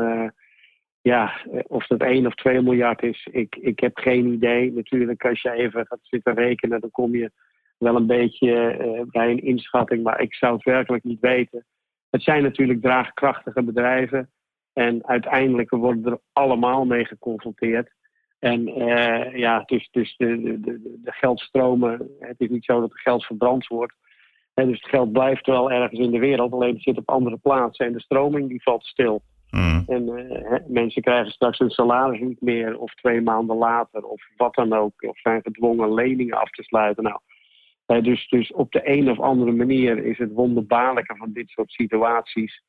ja, 1.01 1.39
of 1.67 1.87
dat 1.87 2.01
1 2.01 2.25
of 2.25 2.35
2 2.35 2.61
miljard 2.61 3.03
is, 3.03 3.27
ik, 3.31 3.55
ik 3.55 3.79
heb 3.79 3.97
geen 3.97 4.25
idee. 4.25 4.71
Natuurlijk, 4.71 5.25
als 5.25 5.41
je 5.41 5.51
even 5.51 5.85
gaat 5.87 5.99
zitten 6.01 6.33
rekenen, 6.33 6.81
dan 6.81 6.91
kom 6.91 7.15
je 7.15 7.31
wel 7.77 7.95
een 7.95 8.07
beetje 8.07 8.77
uh, 8.79 9.01
bij 9.05 9.31
een 9.31 9.43
inschatting, 9.43 10.03
maar 10.03 10.21
ik 10.21 10.33
zou 10.33 10.53
het 10.53 10.63
werkelijk 10.63 11.03
niet 11.03 11.19
weten. 11.19 11.65
Het 12.09 12.23
zijn 12.23 12.43
natuurlijk 12.43 12.81
draagkrachtige 12.81 13.63
bedrijven 13.63 14.29
en 14.73 15.07
uiteindelijk 15.07 15.69
worden 15.69 16.11
er 16.11 16.19
allemaal 16.33 16.85
mee 16.85 17.05
geconfronteerd. 17.05 17.91
En 18.39 18.67
uh, 18.67 19.35
ja, 19.35 19.63
dus, 19.65 19.89
dus 19.91 20.15
de, 20.17 20.41
de, 20.41 20.59
de, 21.03 21.11
geldstromen, 21.11 22.09
het 22.19 22.39
is 22.39 22.49
niet 22.49 22.65
zo 22.65 22.79
dat 22.79 22.91
er 22.91 22.99
geld 22.99 23.25
verbrand 23.25 23.67
wordt. 23.67 23.93
En 24.53 24.67
dus 24.67 24.81
het 24.81 24.89
geld 24.89 25.11
blijft 25.11 25.45
wel 25.45 25.71
ergens 25.71 25.99
in 25.99 26.11
de 26.11 26.19
wereld, 26.19 26.51
alleen 26.53 26.73
het 26.73 26.83
zit 26.83 26.97
op 26.97 27.09
andere 27.09 27.37
plaatsen. 27.37 27.85
En 27.85 27.93
de 27.93 28.01
stroming 28.01 28.49
die 28.49 28.63
valt 28.63 28.85
stil. 28.85 29.21
Mm. 29.49 29.83
En 29.87 30.07
uh, 30.07 30.53
mensen 30.67 31.01
krijgen 31.01 31.31
straks 31.31 31.57
hun 31.57 31.69
salaris 31.69 32.19
niet 32.19 32.41
meer, 32.41 32.79
of 32.79 32.93
twee 32.93 33.21
maanden 33.21 33.55
later, 33.55 34.03
of 34.03 34.21
wat 34.37 34.55
dan 34.55 34.73
ook. 34.73 35.03
Of 35.03 35.19
zijn 35.19 35.41
gedwongen 35.41 35.93
leningen 35.93 36.37
af 36.37 36.49
te 36.49 36.63
sluiten. 36.63 37.03
Nou, 37.03 37.19
uh, 37.87 38.03
dus, 38.03 38.27
dus 38.27 38.53
op 38.53 38.71
de 38.71 38.81
een 38.83 39.09
of 39.09 39.19
andere 39.19 39.51
manier 39.51 40.05
is 40.05 40.17
het 40.17 40.33
wonderbaarlijke 40.33 41.15
van 41.15 41.31
dit 41.33 41.49
soort 41.49 41.71
situaties. 41.71 42.63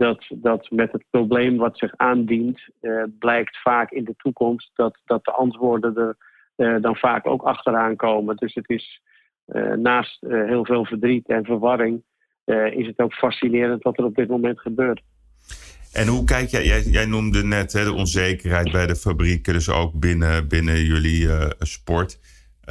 Dat, 0.00 0.26
dat 0.30 0.70
met 0.70 0.92
het 0.92 1.04
probleem 1.10 1.56
wat 1.56 1.78
zich 1.78 1.96
aandient, 1.96 2.60
uh, 2.80 3.02
blijkt 3.18 3.60
vaak 3.62 3.90
in 3.90 4.04
de 4.04 4.14
toekomst 4.16 4.70
dat, 4.74 4.98
dat 5.04 5.24
de 5.24 5.30
antwoorden 5.30 6.16
er 6.56 6.80
dan 6.80 6.96
vaak 6.96 7.26
ook 7.26 7.42
achteraan 7.42 7.96
komen. 7.96 8.36
Dus 8.36 8.54
het 8.54 8.68
is 8.68 9.02
naast 9.76 10.18
heel 10.20 10.64
veel 10.64 10.84
verdriet 10.84 11.28
en 11.28 11.44
verwarring, 11.44 12.02
is 12.70 12.86
het 12.86 12.98
ook 12.98 13.12
fascinerend 13.12 13.82
wat 13.82 13.98
er 13.98 14.04
op 14.04 14.14
dit 14.14 14.28
moment 14.28 14.60
gebeurt. 14.60 15.02
En 15.92 16.06
hoe 16.06 16.24
kijk 16.24 16.48
jij, 16.48 16.64
jij, 16.64 16.82
jij 16.82 17.06
noemde 17.06 17.44
net 17.44 17.72
hè, 17.72 17.84
de 17.84 17.92
onzekerheid 17.92 18.72
bij 18.72 18.86
de 18.86 18.96
fabrieken, 18.96 19.52
dus 19.52 19.70
ook 19.70 19.98
binnen, 19.98 20.48
binnen 20.48 20.84
jullie 20.84 21.28
sport. 21.58 22.18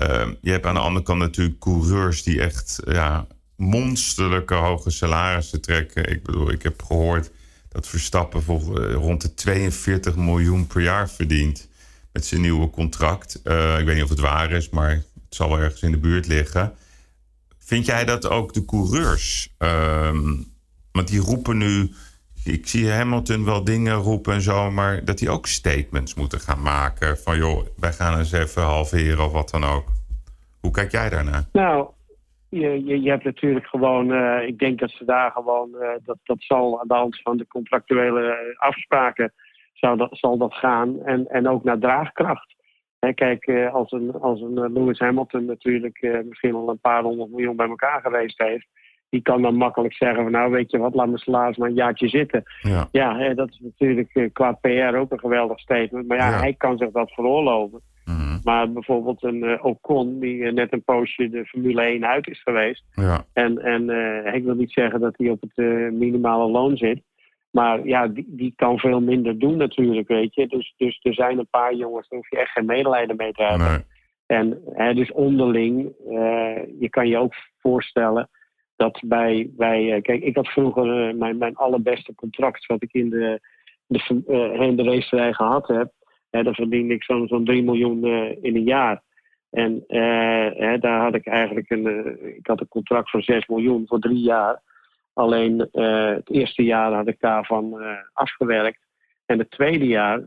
Uh, 0.03 0.27
je 0.41 0.51
hebt 0.51 0.65
aan 0.65 0.73
de 0.73 0.79
andere 0.79 1.05
kant 1.05 1.19
natuurlijk 1.19 1.59
coureurs 1.59 2.23
die 2.23 2.41
echt 2.41 2.81
ja, 2.85 3.27
monsterlijke 3.59 4.53
hoge 4.53 4.89
salarissen 4.89 5.61
trekken. 5.61 6.09
Ik 6.09 6.23
bedoel, 6.23 6.51
ik 6.51 6.63
heb 6.63 6.83
gehoord 6.83 7.31
dat 7.69 7.87
Verstappen 7.87 8.43
uh, 8.49 8.93
rond 8.93 9.21
de 9.21 9.33
42 9.33 10.15
miljoen 10.15 10.67
per 10.67 10.81
jaar 10.81 11.09
verdient 11.09 11.67
met 12.11 12.25
zijn 12.25 12.41
nieuwe 12.41 12.69
contract. 12.69 13.39
Uh, 13.43 13.79
ik 13.79 13.85
weet 13.85 13.95
niet 13.95 14.03
of 14.03 14.09
het 14.09 14.19
waar 14.19 14.51
is, 14.51 14.69
maar 14.69 14.89
het 14.89 15.35
zal 15.35 15.49
wel 15.49 15.59
ergens 15.59 15.81
in 15.81 15.91
de 15.91 15.97
buurt 15.97 16.27
liggen. 16.27 16.73
Vind 17.57 17.85
jij 17.85 18.05
dat 18.05 18.29
ook 18.29 18.53
de 18.53 18.65
coureurs, 18.65 19.53
ehm, 19.57 20.35
want 20.91 21.07
die 21.07 21.19
roepen 21.19 21.57
nu 21.57 21.93
ik 22.43 22.67
zie 22.67 22.91
Hamilton 22.91 23.45
wel 23.45 23.63
dingen 23.63 23.93
roepen 23.93 24.33
en 24.33 24.41
zo, 24.41 24.71
maar 24.71 25.05
dat 25.05 25.19
hij 25.19 25.29
ook 25.29 25.47
statements 25.47 26.13
moeten 26.13 26.39
gaan 26.39 26.61
maken. 26.61 27.17
Van 27.17 27.37
joh, 27.37 27.65
wij 27.77 27.93
gaan 27.93 28.19
eens 28.19 28.31
even 28.31 28.61
halveren 28.61 29.25
of 29.25 29.31
wat 29.31 29.49
dan 29.49 29.63
ook. 29.63 29.91
Hoe 30.59 30.71
kijk 30.71 30.91
jij 30.91 31.09
daarnaar? 31.09 31.45
Nou, 31.51 31.87
je, 32.49 32.85
je, 32.85 33.01
je 33.01 33.09
hebt 33.09 33.23
natuurlijk 33.23 33.65
gewoon, 33.65 34.12
uh, 34.12 34.47
ik 34.47 34.57
denk 34.57 34.79
dat 34.79 34.89
ze 34.89 35.05
daar 35.05 35.31
gewoon, 35.31 35.69
uh, 35.73 35.89
dat, 36.03 36.17
dat 36.23 36.38
zal 36.39 36.79
aan 36.81 36.88
de 36.88 36.93
hand 36.93 37.21
van 37.21 37.38
de 37.38 37.47
contractuele 37.47 38.55
afspraken, 38.57 39.33
zal 39.73 39.97
dat, 39.97 40.09
zal 40.12 40.38
dat 40.38 40.53
gaan. 40.53 41.03
En, 41.03 41.27
en 41.27 41.47
ook 41.47 41.63
naar 41.63 41.79
draagkracht. 41.79 42.57
Kijk, 43.15 43.47
uh, 43.47 43.73
als 43.73 43.91
een, 43.91 44.12
als 44.12 44.41
een 44.41 44.71
Lewis 44.73 44.99
Hamilton 44.99 45.45
natuurlijk 45.45 46.23
misschien 46.27 46.55
al 46.55 46.69
een 46.69 46.79
paar 46.79 47.03
honderd 47.03 47.29
miljoen 47.29 47.55
bij 47.55 47.67
elkaar 47.67 48.01
geweest 48.01 48.38
heeft 48.38 48.67
die 49.09 49.21
kan 49.21 49.41
dan 49.41 49.55
makkelijk 49.55 49.93
zeggen 49.93 50.23
van 50.23 50.31
nou 50.31 50.51
weet 50.51 50.71
je 50.71 50.77
wat, 50.77 50.95
laat 50.95 51.05
mijn 51.05 51.17
salaris 51.17 51.57
maar 51.57 51.69
een 51.69 51.75
jaartje 51.75 52.07
zitten. 52.07 52.43
Ja, 52.62 52.88
ja 52.91 53.17
hè, 53.17 53.33
dat 53.33 53.49
is 53.49 53.59
natuurlijk 53.59 54.29
qua 54.33 54.51
PR 54.51 54.95
ook 54.95 55.12
een 55.12 55.19
geweldig 55.19 55.59
statement. 55.59 56.07
Maar 56.07 56.17
ja, 56.17 56.29
Ja. 56.29 56.39
hij 56.39 56.53
kan 56.53 56.77
zich 56.77 56.91
dat 56.91 57.12
veroorloven. 57.12 57.81
Mhm. 58.05 58.39
Maar 58.43 58.71
bijvoorbeeld 58.71 59.23
een 59.23 59.43
eh, 59.43 59.65
Ocon, 59.65 60.19
die 60.19 60.43
eh, 60.43 60.53
net 60.53 60.73
een 60.73 60.83
poosje 60.83 61.29
de 61.29 61.45
Formule 61.45 61.81
1 61.81 62.05
uit 62.05 62.27
is 62.27 62.41
geweest. 62.41 62.85
ja. 62.91 63.25
En, 63.33 63.57
en 63.57 63.89
eh, 63.89 64.33
ik 64.33 64.43
wil 64.43 64.55
niet 64.55 64.71
zeggen 64.71 64.99
dat 64.99 65.13
hij 65.17 65.29
op 65.29 65.41
het 65.41 65.55
minimale 65.93 66.51
loon 66.51 66.77
zit. 66.77 67.01
Maar 67.51 67.88
ja, 67.88 68.07
die, 68.07 68.25
die 68.27 68.53
kan 68.55 68.79
veel 68.79 69.01
minder 69.01 69.39
doen 69.39 69.57
natuurlijk, 69.57 70.07
weet 70.07 70.35
je. 70.35 70.47
Dus, 70.47 70.73
dus 70.77 70.99
er 71.01 71.13
zijn 71.13 71.38
een 71.38 71.47
paar 71.49 71.75
jongens, 71.75 72.07
daar 72.07 72.19
hoef 72.19 72.29
je 72.29 72.38
echt 72.38 72.51
geen 72.51 72.65
medelijden 72.65 73.15
mee 73.15 73.31
te 73.31 73.43
hebben. 73.43 73.67
Nee. 73.67 73.83
En 74.25 74.62
hè, 74.73 74.93
dus 74.93 75.12
onderling, 75.12 75.93
je 76.79 76.88
kan 76.89 77.07
je 77.07 77.17
ook 77.17 77.33
voorstellen 77.57 78.29
dat 78.75 79.01
bij, 79.05 79.49
bij 79.51 80.01
kijk, 80.01 80.23
ik 80.23 80.35
had 80.35 80.47
vroeger 80.47 81.15
mijn, 81.15 81.38
mijn 81.38 81.55
allerbeste 81.55 82.15
contract 82.15 82.65
wat 82.65 82.83
ik 82.83 82.93
in 82.93 83.09
de, 83.09 83.39
de, 83.88 84.23
in 84.59 84.75
de 84.75 84.83
racerij 84.83 85.33
gehad 85.33 85.67
heb. 85.67 85.91
Hè, 86.29 86.43
dan 86.43 86.53
verdiende 86.53 86.93
ik 86.93 87.03
zo'n 87.03 87.27
zo'n 87.27 87.45
3 87.45 87.63
miljoen 87.63 88.03
eh, 88.03 88.43
in 88.43 88.55
een 88.55 88.63
jaar. 88.63 89.01
En 89.49 89.83
eh, 89.87 90.49
hè, 90.53 90.77
daar 90.77 91.01
had 91.01 91.15
ik 91.15 91.27
eigenlijk 91.27 91.69
een, 91.69 91.87
eh, 91.87 92.35
ik 92.37 92.47
had 92.47 92.59
een 92.59 92.67
contract 92.67 93.09
van 93.09 93.21
6 93.21 93.47
miljoen 93.47 93.87
voor 93.87 93.99
drie 93.99 94.21
jaar. 94.21 94.61
Alleen 95.13 95.59
het 95.71 96.29
eerste 96.29 96.63
jaar 96.63 96.93
had 96.93 97.07
ik 97.07 97.19
daarvan 97.19 97.81
afgewerkt. 98.13 98.87
En 99.25 99.39
het 99.39 99.51
tweede 99.51 99.87
jaar, 99.87 100.21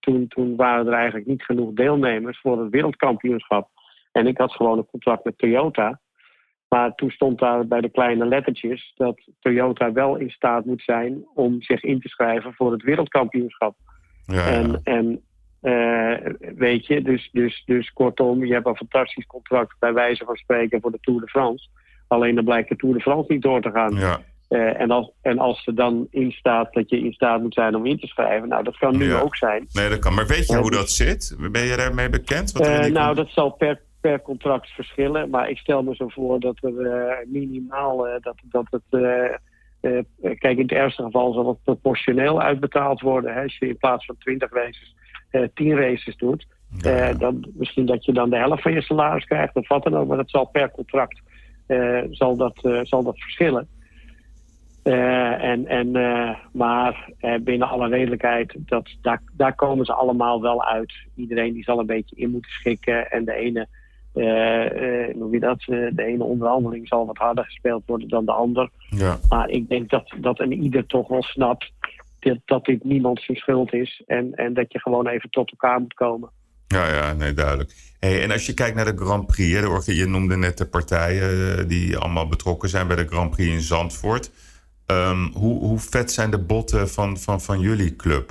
toen, 0.00 0.28
toen 0.28 0.56
waren 0.56 0.86
er 0.86 0.92
eigenlijk 0.92 1.26
niet 1.26 1.42
genoeg 1.42 1.72
deelnemers 1.72 2.40
voor 2.40 2.60
het 2.60 2.70
wereldkampioenschap. 2.70 3.68
En 4.12 4.26
ik 4.26 4.38
had 4.38 4.52
gewoon 4.52 4.78
een 4.78 4.86
contract 4.86 5.24
met 5.24 5.38
Toyota. 5.38 6.00
Maar 6.68 6.94
toen 6.94 7.10
stond 7.10 7.38
daar 7.38 7.66
bij 7.66 7.80
de 7.80 7.90
kleine 7.90 8.26
lettertjes 8.26 8.92
dat 8.96 9.20
Toyota 9.40 9.92
wel 9.92 10.16
in 10.16 10.30
staat 10.30 10.64
moet 10.64 10.82
zijn 10.82 11.24
om 11.34 11.62
zich 11.62 11.82
in 11.82 12.00
te 12.00 12.08
schrijven 12.08 12.54
voor 12.54 12.72
het 12.72 12.82
wereldkampioenschap. 12.82 13.76
Ja. 14.26 14.46
En, 14.46 14.80
en 14.84 15.20
eh, 15.60 16.32
weet 16.56 16.86
je, 16.86 17.02
dus, 17.02 17.28
dus, 17.32 17.62
dus 17.66 17.92
kortom, 17.92 18.44
je 18.44 18.52
hebt 18.52 18.66
een 18.66 18.76
fantastisch 18.76 19.26
contract 19.26 19.76
bij 19.78 19.92
wijze 19.92 20.24
van 20.24 20.36
spreken 20.36 20.80
voor 20.80 20.90
de 20.90 20.98
Tour 21.00 21.20
de 21.20 21.26
France. 21.26 21.68
Alleen 22.08 22.34
dan 22.34 22.44
blijkt 22.44 22.68
de 22.68 22.76
Tour 22.76 22.94
de 22.94 23.00
France 23.00 23.32
niet 23.32 23.42
door 23.42 23.60
te 23.62 23.70
gaan. 23.70 23.94
Ja. 23.94 24.20
Uh, 24.48 24.80
en, 24.80 24.90
als, 24.90 25.10
en 25.22 25.38
als 25.38 25.66
er 25.66 25.74
dan 25.74 26.06
in 26.10 26.30
staat 26.30 26.72
dat 26.72 26.90
je 26.90 26.98
in 26.98 27.12
staat 27.12 27.40
moet 27.42 27.54
zijn 27.54 27.74
om 27.74 27.86
in 27.86 27.98
te 27.98 28.06
schrijven, 28.06 28.48
nou 28.48 28.62
dat 28.64 28.78
kan 28.78 28.96
nu 28.96 29.08
Ja. 29.08 29.20
ook 29.20 29.36
zijn. 29.36 29.66
Nee, 29.72 29.88
dat 29.88 29.98
kan. 29.98 30.14
Maar 30.14 30.26
weet 30.26 30.46
je 30.46 30.56
hoe 30.56 30.70
dat 30.70 30.90
zit? 30.90 31.36
Ben 31.52 31.62
je 31.64 31.76
daarmee 31.76 32.08
bekend? 32.08 32.52
Wat 32.52 32.66
er 32.66 32.72
Eh, 32.72 32.82
die 32.82 32.92
nou, 32.92 33.14
dat 33.14 33.28
zal 33.30 33.50
per, 33.50 33.80
per 34.00 34.20
contract 34.22 34.68
verschillen. 34.68 35.30
Maar 35.30 35.50
ik 35.50 35.58
stel 35.58 35.82
me 35.82 35.94
zo 35.94 36.08
voor 36.08 36.40
dat 36.40 36.56
er 36.62 36.86
eh, 36.86 37.26
minimaal 37.26 38.08
eh, 38.08 38.20
dat, 38.20 38.36
dat 38.42 38.66
het. 38.70 39.00
Eh, 39.86 39.98
eh, 39.98 40.38
kijk, 40.38 40.56
in 40.56 40.62
het 40.62 40.72
ergste 40.72 41.02
geval 41.02 41.32
zal 41.32 41.48
het 41.48 41.62
proportioneel 41.62 42.42
uitbetaald 42.42 43.00
worden. 43.00 43.34
Hè? 43.34 43.42
Als 43.42 43.58
je 43.58 43.68
in 43.68 43.76
plaats 43.76 44.04
van 44.04 44.16
20 44.18 44.52
races 44.52 44.94
eh 45.30 45.42
10 45.54 45.76
races 45.76 46.16
doet. 46.16 46.46
Ja. 46.78 47.12
dan, 47.12 47.46
misschien 47.54 47.86
dat 47.86 48.04
je 48.04 48.12
dan 48.12 48.30
de 48.30 48.36
helft 48.36 48.62
van 48.62 48.72
je 48.72 48.82
salaris 48.82 49.24
krijgt 49.24 49.54
of 49.54 49.68
wat 49.68 49.82
dan 49.82 49.96
ook. 49.96 50.08
Maar 50.08 50.16
dat 50.16 50.30
zal 50.30 50.44
per 50.44 50.70
contract 50.70 51.20
zal 52.10 52.36
dat, 52.36 52.60
zal 52.82 53.02
dat 53.02 53.18
verschillen. 53.18 53.68
En, 54.82 55.66
en, 55.66 55.90
maar 56.52 57.10
binnen 57.40 57.68
alle 57.68 57.88
redelijkheid, 57.88 58.54
dat, 58.58 58.88
daar, 59.02 59.22
daar 59.32 59.54
komen 59.54 59.84
ze 59.84 59.92
allemaal 59.92 60.40
wel 60.40 60.64
uit. 60.64 60.92
Iedereen 61.14 61.52
die 61.52 61.62
zal 61.62 61.78
een 61.78 61.86
beetje 61.86 62.16
in 62.16 62.30
moeten 62.30 62.50
schikken. 62.50 63.10
En 63.10 63.24
de 63.24 63.34
ene, 63.34 63.66
noem 65.14 65.32
je 65.32 65.40
dat, 65.40 65.58
eh, 65.60 65.86
de 65.92 66.04
ene 66.04 66.24
onderhandeling 66.24 66.88
zal 66.88 67.06
wat 67.06 67.16
harder 67.16 67.44
gespeeld 67.44 67.82
worden 67.86 68.08
dan 68.08 68.24
de 68.24 68.32
ander. 68.32 68.70
ja. 68.90 69.18
Maar 69.28 69.48
ik 69.48 69.68
denk 69.68 69.90
dat, 69.90 70.14
dat 70.20 70.40
een 70.40 70.52
ieder 70.52 70.86
toch 70.86 71.08
wel 71.08 71.22
snapt 71.22 71.72
dat, 72.18 72.38
dat 72.44 72.64
dit 72.64 72.84
niemand 72.84 73.20
zijn 73.20 73.36
schuld 73.36 73.72
is. 73.72 74.02
En, 74.06 74.34
en 74.34 74.54
dat 74.54 74.72
je 74.72 74.80
gewoon 74.80 75.06
even 75.06 75.30
tot 75.30 75.50
elkaar 75.50 75.80
moet 75.80 75.94
komen. 75.94 76.30
Ja, 76.66 76.88
ja, 76.88 77.12
nee, 77.12 77.32
duidelijk. 77.32 77.72
Hey, 77.98 78.22
en 78.22 78.30
als 78.30 78.46
je 78.46 78.54
kijkt 78.54 78.76
naar 78.76 78.96
de 78.96 79.04
Grand 79.04 79.26
Prix, 79.26 79.54
hè, 79.54 79.60
de 79.60 79.68
orga- 79.68 79.92
je 79.92 80.06
noemde 80.06 80.36
net 80.36 80.58
de 80.58 80.66
partijen 80.66 81.58
eh, 81.58 81.68
die 81.68 81.96
allemaal 81.96 82.28
betrokken 82.28 82.68
zijn 82.68 82.86
bij 82.86 82.96
de 82.96 83.06
Grand 83.06 83.30
Prix 83.30 83.52
in 83.52 83.60
Zandvoort. 83.60 84.30
Ehm, 84.86 85.26
hoe, 85.32 85.58
hoe 85.58 85.78
vet 85.78 86.12
zijn 86.12 86.30
de 86.30 86.38
botten 86.38 86.88
van, 86.88 87.18
van, 87.18 87.40
van 87.40 87.60
jullie 87.60 87.96
club? 87.96 88.30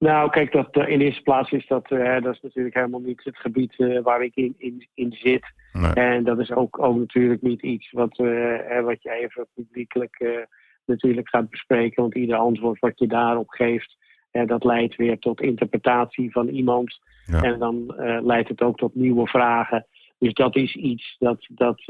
Nou, 0.00 0.30
kijk, 0.30 0.52
dat, 0.52 0.76
eh, 0.76 0.88
in 0.88 1.00
eerste 1.00 1.22
plaats 1.22 1.50
is 1.50 1.66
dat, 1.66 1.90
eh, 1.90 2.22
dat 2.22 2.34
is 2.34 2.40
natuurlijk 2.40 2.74
helemaal 2.74 3.00
niet 3.00 3.24
het 3.24 3.36
gebied 3.36 3.74
eh, 3.76 4.02
waar 4.02 4.22
ik 4.22 4.34
in, 4.34 4.54
in, 4.58 4.88
in 4.94 5.12
zit. 5.12 5.52
Nee. 5.72 5.92
En 5.92 6.24
dat 6.24 6.38
is 6.38 6.52
ook, 6.52 6.82
ook 6.82 6.96
natuurlijk 6.96 7.42
niet 7.42 7.62
iets 7.62 7.90
wat, 7.90 8.18
eh, 8.18 8.80
wat 8.80 9.02
je 9.02 9.10
even 9.10 9.46
publiekelijk 9.54 10.48
natuurlijk 10.86 11.28
gaat 11.28 11.50
bespreken. 11.50 12.02
Want 12.02 12.14
ieder 12.14 12.36
antwoord 12.36 12.78
wat 12.78 12.98
je 12.98 13.06
daarop 13.06 13.48
geeft, 13.48 13.96
dat 14.30 14.64
leidt 14.64 14.96
weer 14.96 15.18
tot 15.18 15.40
interpretatie 15.40 16.32
van 16.32 16.48
iemand. 16.48 16.98
Ja. 17.26 17.42
En 17.42 17.58
dan 17.58 17.94
leidt 18.22 18.48
het 18.48 18.62
ook 18.62 18.76
tot 18.76 18.94
nieuwe 18.94 19.26
vragen. 19.26 19.86
Dus 20.18 20.32
dat 20.32 20.56
is 20.56 20.74
iets 20.74 21.16
dat, 21.18 21.46
dat 21.48 21.82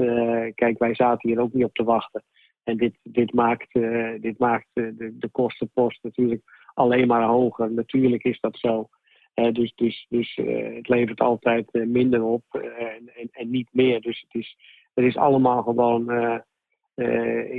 kijk, 0.55 0.79
wij 0.79 0.94
zaten 0.94 1.29
hier 1.29 1.40
ook 1.40 1.53
niet 1.53 1.64
op 1.64 1.75
te 1.75 1.85
wachten. 1.85 2.23
En 2.64 2.77
dit, 2.77 2.99
dit 3.03 3.33
maakt, 3.33 3.75
eh, 3.75 4.20
dit 4.20 4.38
maakt 4.38 4.66
de, 4.73 5.16
de 5.18 5.29
kostenpost 5.29 6.03
natuurlijk 6.03 6.42
alleen 6.74 7.06
maar 7.06 7.22
hoger. 7.22 7.72
Natuurlijk 7.72 8.24
is 8.24 8.40
dat 8.40 8.56
zo. 8.59 8.88
Dus 9.35 9.72
dus, 9.74 10.06
dus 10.09 10.35
eh, 10.35 10.74
het 10.74 10.88
levert 10.88 11.20
altijd 11.20 11.70
eh, 11.70 11.87
minder 11.87 12.22
op 12.22 12.44
eh, 12.50 12.62
en, 12.62 13.11
en, 13.14 13.28
en 13.30 13.50
niet 13.50 13.68
meer. 13.72 14.00
Dus 14.00 14.20
het 14.20 14.42
is, 14.42 14.56
het 14.94 15.04
is 15.04 15.16
allemaal 15.16 15.62
gewoon, 15.62 16.04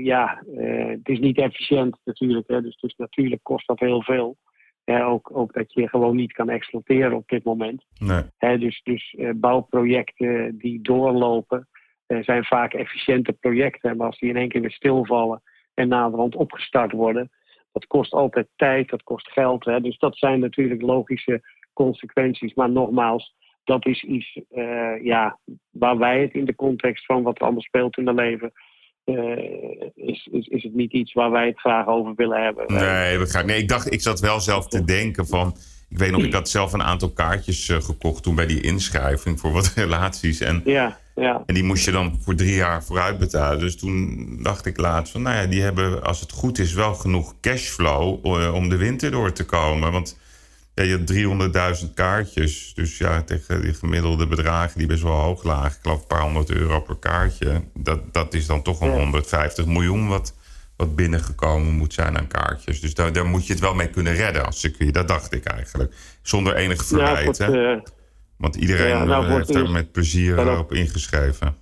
ja, 0.03 0.43
het 0.95 1.09
is 1.09 1.19
niet 1.19 1.37
efficiënt 1.37 1.97
natuurlijk. 2.03 2.47
Hè, 2.47 2.61
dus, 2.61 2.75
dus 2.79 2.95
natuurlijk 2.95 3.43
kost 3.43 3.67
dat 3.67 3.79
heel 3.79 4.03
veel. 4.03 4.37
Ook, 4.85 5.37
ook 5.37 5.53
dat 5.53 5.73
je 5.73 5.87
gewoon 5.87 6.15
niet 6.15 6.33
kan 6.33 6.49
exploiteren 6.49 7.13
op 7.13 7.27
dit 7.27 7.43
moment. 7.43 7.85
Nee. 7.99 8.23
Hè, 8.37 8.57
dus 8.57 8.81
dus 8.83 9.15
bouwprojecten 9.35 10.57
die 10.57 10.81
doorlopen 10.81 11.67
zijn 12.07 12.43
vaak 12.43 12.73
efficiënte 12.73 13.33
projecten. 13.33 13.97
Maar 13.97 14.07
als 14.07 14.19
die 14.19 14.29
in 14.29 14.37
één 14.37 14.49
keer 14.49 14.61
weer 14.61 14.71
stilvallen 14.71 15.41
en 15.73 15.87
naderhand 15.87 16.35
opgestart 16.35 16.91
worden, 16.91 17.31
dat 17.71 17.87
kost 17.87 18.13
altijd 18.13 18.47
tijd, 18.55 18.89
dat 18.89 19.03
kost 19.03 19.31
geld. 19.31 19.65
Hè. 19.65 19.81
Dus 19.81 19.97
dat 19.97 20.17
zijn 20.17 20.39
natuurlijk 20.39 20.81
logische 20.81 21.41
consequenties. 21.73 22.53
Maar 22.53 22.69
nogmaals, 22.69 23.35
dat 23.63 23.85
is 23.85 24.03
iets 24.03 24.39
eh, 24.49 25.03
ja, 25.03 25.39
waar 25.69 25.97
wij 25.97 26.21
het 26.21 26.33
in 26.33 26.45
de 26.45 26.55
context 26.55 27.05
van 27.05 27.23
wat 27.23 27.35
er 27.35 27.41
allemaal 27.41 27.61
speelt 27.61 27.97
in 27.97 28.07
het 28.07 28.15
leven. 28.15 28.51
eh, 29.03 29.89
is, 29.95 30.27
is, 30.31 30.47
is 30.47 30.63
het 30.63 30.73
niet 30.73 30.93
iets 30.93 31.13
waar 31.13 31.31
wij 31.31 31.47
het 31.47 31.59
graag 31.59 31.87
over 31.87 32.13
willen 32.15 32.43
hebben. 32.43 32.73
Nee, 32.73 33.17
begrijp. 33.17 33.45
nee, 33.45 33.61
ik 33.61 33.67
dacht, 33.67 33.93
ik 33.93 34.01
zat 34.01 34.19
wel 34.19 34.39
zelf 34.39 34.67
te 34.67 34.83
denken 34.83 35.25
van. 35.27 35.55
Ik 35.91 35.97
weet 35.97 36.11
nog, 36.11 36.23
ik 36.23 36.33
had 36.33 36.49
zelf 36.49 36.73
een 36.73 36.83
aantal 36.83 37.09
kaartjes 37.09 37.69
eh, 37.69 37.81
gekocht 37.81 38.23
toen 38.23 38.35
bij 38.35 38.45
die 38.45 38.61
inschrijving 38.61 39.39
voor 39.39 39.51
wat 39.51 39.71
relaties. 39.75 40.39
En, 40.39 40.61
Ja, 40.65 40.97
ja. 41.15 41.43
en 41.45 41.53
die 41.53 41.63
moest 41.63 41.85
je 41.85 41.91
dan 41.91 42.19
voor 42.21 42.35
drie 42.35 42.55
jaar 42.55 42.83
vooruit 42.83 43.17
betalen. 43.17 43.59
Dus 43.59 43.77
toen 43.77 44.27
dacht 44.41 44.65
ik 44.65 44.77
laatst 44.77 45.11
van, 45.11 45.21
nou 45.21 45.35
ja, 45.35 45.45
die 45.45 45.61
hebben, 45.61 46.03
als 46.03 46.19
het 46.19 46.31
goed 46.31 46.59
is, 46.59 46.73
wel 46.73 46.93
genoeg 46.93 47.33
cashflow 47.41 48.25
eh, 48.25 48.53
om 48.53 48.69
de 48.69 48.77
winter 48.77 49.11
door 49.11 49.31
te 49.31 49.45
komen. 49.45 49.91
Want 49.91 50.17
ja, 50.75 50.83
je 50.83 50.97
had 50.97 51.81
300.000 51.85 51.93
kaartjes. 51.93 52.71
Dus 52.75 52.97
ja, 52.97 53.21
tegen 53.21 53.61
die 53.61 53.73
gemiddelde 53.73 54.27
bedragen 54.27 54.77
die 54.77 54.87
best 54.87 55.03
wel 55.03 55.19
hoog 55.19 55.43
lagen. 55.43 55.71
Ik 55.71 55.77
geloof 55.81 55.99
een 56.01 56.07
paar 56.07 56.21
honderd 56.21 56.49
euro 56.49 56.79
per 56.81 56.97
kaartje. 56.97 57.61
Dat, 57.73 58.13
dat 58.13 58.33
is 58.33 58.45
dan 58.45 58.61
toch 58.61 58.81
een 58.81 58.91
Ja. 58.91 58.97
150 58.97 59.65
miljoen 59.65 60.07
wat, 60.07 60.33
wat 60.81 60.95
binnengekomen 60.95 61.73
moet 61.73 61.93
zijn 61.93 62.17
aan 62.17 62.27
kaartjes. 62.27 62.81
Dus 62.81 62.93
daar, 62.95 63.13
daar 63.13 63.25
moet 63.25 63.45
je 63.47 63.53
het 63.53 63.61
wel 63.61 63.73
mee 63.75 63.89
kunnen 63.89 64.13
redden 64.13 64.45
als 64.45 64.59
circuit. 64.59 64.93
Dat 64.93 65.07
dacht 65.07 65.33
ik 65.33 65.43
eigenlijk. 65.45 65.93
Zonder 66.21 66.55
enig 66.55 66.91
Nou, 66.91 67.05
verwijt. 67.05 67.37
hè? 67.37 67.71
eh, 67.73 67.81
Want 68.37 68.55
iedereen 68.55 68.87
ja, 68.87 69.03
nou, 69.03 69.25
eh, 69.25 69.33
heeft 69.35 69.49
er 69.49 69.61
eerst- 69.61 69.71
met 69.73 69.91
plezier 69.91 70.59
op 70.59 70.71
ingeschreven. 70.73 71.59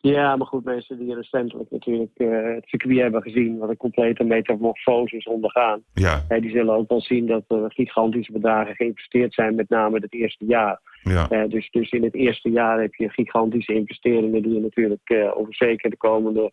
Ja, 0.00 0.36
maar 0.36 0.46
goed, 0.46 0.64
mensen 0.64 0.98
die 0.98 1.14
recentelijk 1.14 1.70
natuurlijk 1.70 2.10
eh, 2.14 2.28
het 2.54 2.64
circuit 2.66 2.98
hebben 2.98 3.22
gezien, 3.22 3.58
wat 3.58 3.68
een 3.68 3.76
complete 3.76 4.24
metamorfose 4.24 5.16
is 5.16 5.26
ondergaan. 5.26 5.82
Ja, 5.94 6.24
die 6.40 6.50
zullen 6.50 6.74
ook 6.74 6.88
wel 6.88 7.00
zien 7.00 7.26
dat 7.26 7.42
er 7.48 7.72
gigantische 7.72 8.32
bedragen 8.32 8.74
geïnvesteerd 8.74 9.34
zijn, 9.34 9.54
met 9.54 9.68
name 9.68 9.98
het 9.98 10.12
eerste 10.14 10.44
jaar. 10.44 10.80
ja. 11.02 11.46
Dus, 11.46 11.70
dus 11.70 11.90
in 11.90 12.02
het 12.02 12.14
eerste 12.14 12.50
jaar 12.50 12.80
heb 12.80 12.94
je 12.94 13.08
gigantische 13.08 13.74
investeringen 13.74 14.42
die 14.42 14.52
je 14.54 14.60
natuurlijk 14.60 15.32
over 15.34 15.54
zeker 15.54 15.90
de 15.90 15.96
komende 15.96 16.52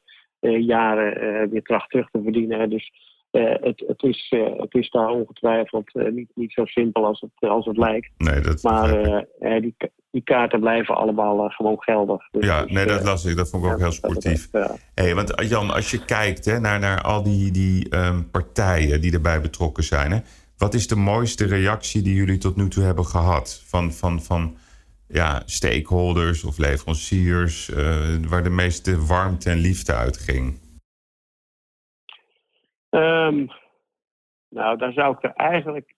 jaren 0.51 1.21
eh, 1.21 1.49
weer 1.51 1.61
tracht 1.63 1.89
terug 1.89 2.09
te 2.11 2.21
verdienen. 2.23 2.69
Dus 2.69 2.91
eh, 3.31 3.53
het, 3.61 3.83
het, 3.87 4.03
is, 4.03 4.27
eh, 4.29 4.57
het 4.57 4.73
is 4.73 4.89
daar 4.89 5.09
ongetwijfeld 5.09 5.95
eh, 5.95 6.11
niet, 6.11 6.29
niet 6.35 6.53
zo 6.53 6.65
simpel 6.65 7.05
als 7.05 7.21
het, 7.21 7.49
als 7.49 7.65
het 7.65 7.77
lijkt. 7.77 8.09
Nee, 8.17 8.41
dat 8.41 8.63
Maar 8.63 9.01
eh, 9.01 9.55
eh, 9.55 9.61
die, 9.61 9.75
die 10.11 10.23
kaarten 10.23 10.59
blijven 10.59 10.95
allemaal 10.95 11.45
eh, 11.45 11.55
gewoon 11.55 11.81
geldig. 11.81 12.29
Dus- 12.31 12.45
Ja, 12.45 12.65
nee, 12.67 12.85
dat 12.85 12.99
eh, 12.99 13.05
las 13.05 13.25
ik. 13.25 13.35
Dat 13.35 13.49
vond 13.49 13.65
ik 13.65 13.71
ook 13.71 13.79
heel 13.79 13.91
sportief. 13.91 14.49
Hey, 14.93 15.15
want 15.15 15.35
eh, 15.35 15.49
Jan, 15.49 15.73
als 15.73 15.91
je 15.91 16.05
kijkt 16.05 16.45
hè, 16.45 16.59
naar, 16.59 16.79
naar 16.79 17.01
al 17.01 17.23
die, 17.23 17.51
die 17.51 17.89
ehm, 17.89 18.21
partijen 18.31 19.01
die 19.01 19.13
erbij 19.13 19.41
betrokken 19.41 19.83
zijn, 19.83 20.11
hè, 20.11 20.19
wat 20.57 20.73
is 20.73 20.87
de 20.87 20.95
mooiste 20.95 21.45
reactie 21.45 22.01
die 22.01 22.15
jullie 22.15 22.37
tot 22.37 22.55
nu 22.55 22.67
toe 22.67 22.83
hebben 22.83 23.05
gehad? 23.05 23.63
Van, 23.65 23.91
van, 23.91 24.21
van 24.21 24.57
ja, 25.07 25.41
stakeholders 25.45 26.43
of 26.43 26.57
leveranciers, 26.57 27.69
eh, 27.69 28.29
waar 28.29 28.43
de 28.43 28.49
meeste 28.49 29.05
warmte 29.05 29.49
en 29.49 29.57
liefde 29.57 29.93
uitging? 29.93 30.63
Ehm, 32.89 33.45
nou, 34.49 34.77
daar 34.77 34.93
zou 34.93 35.15
ik 35.15 35.23
er 35.23 35.33
eigenlijk 35.33 35.93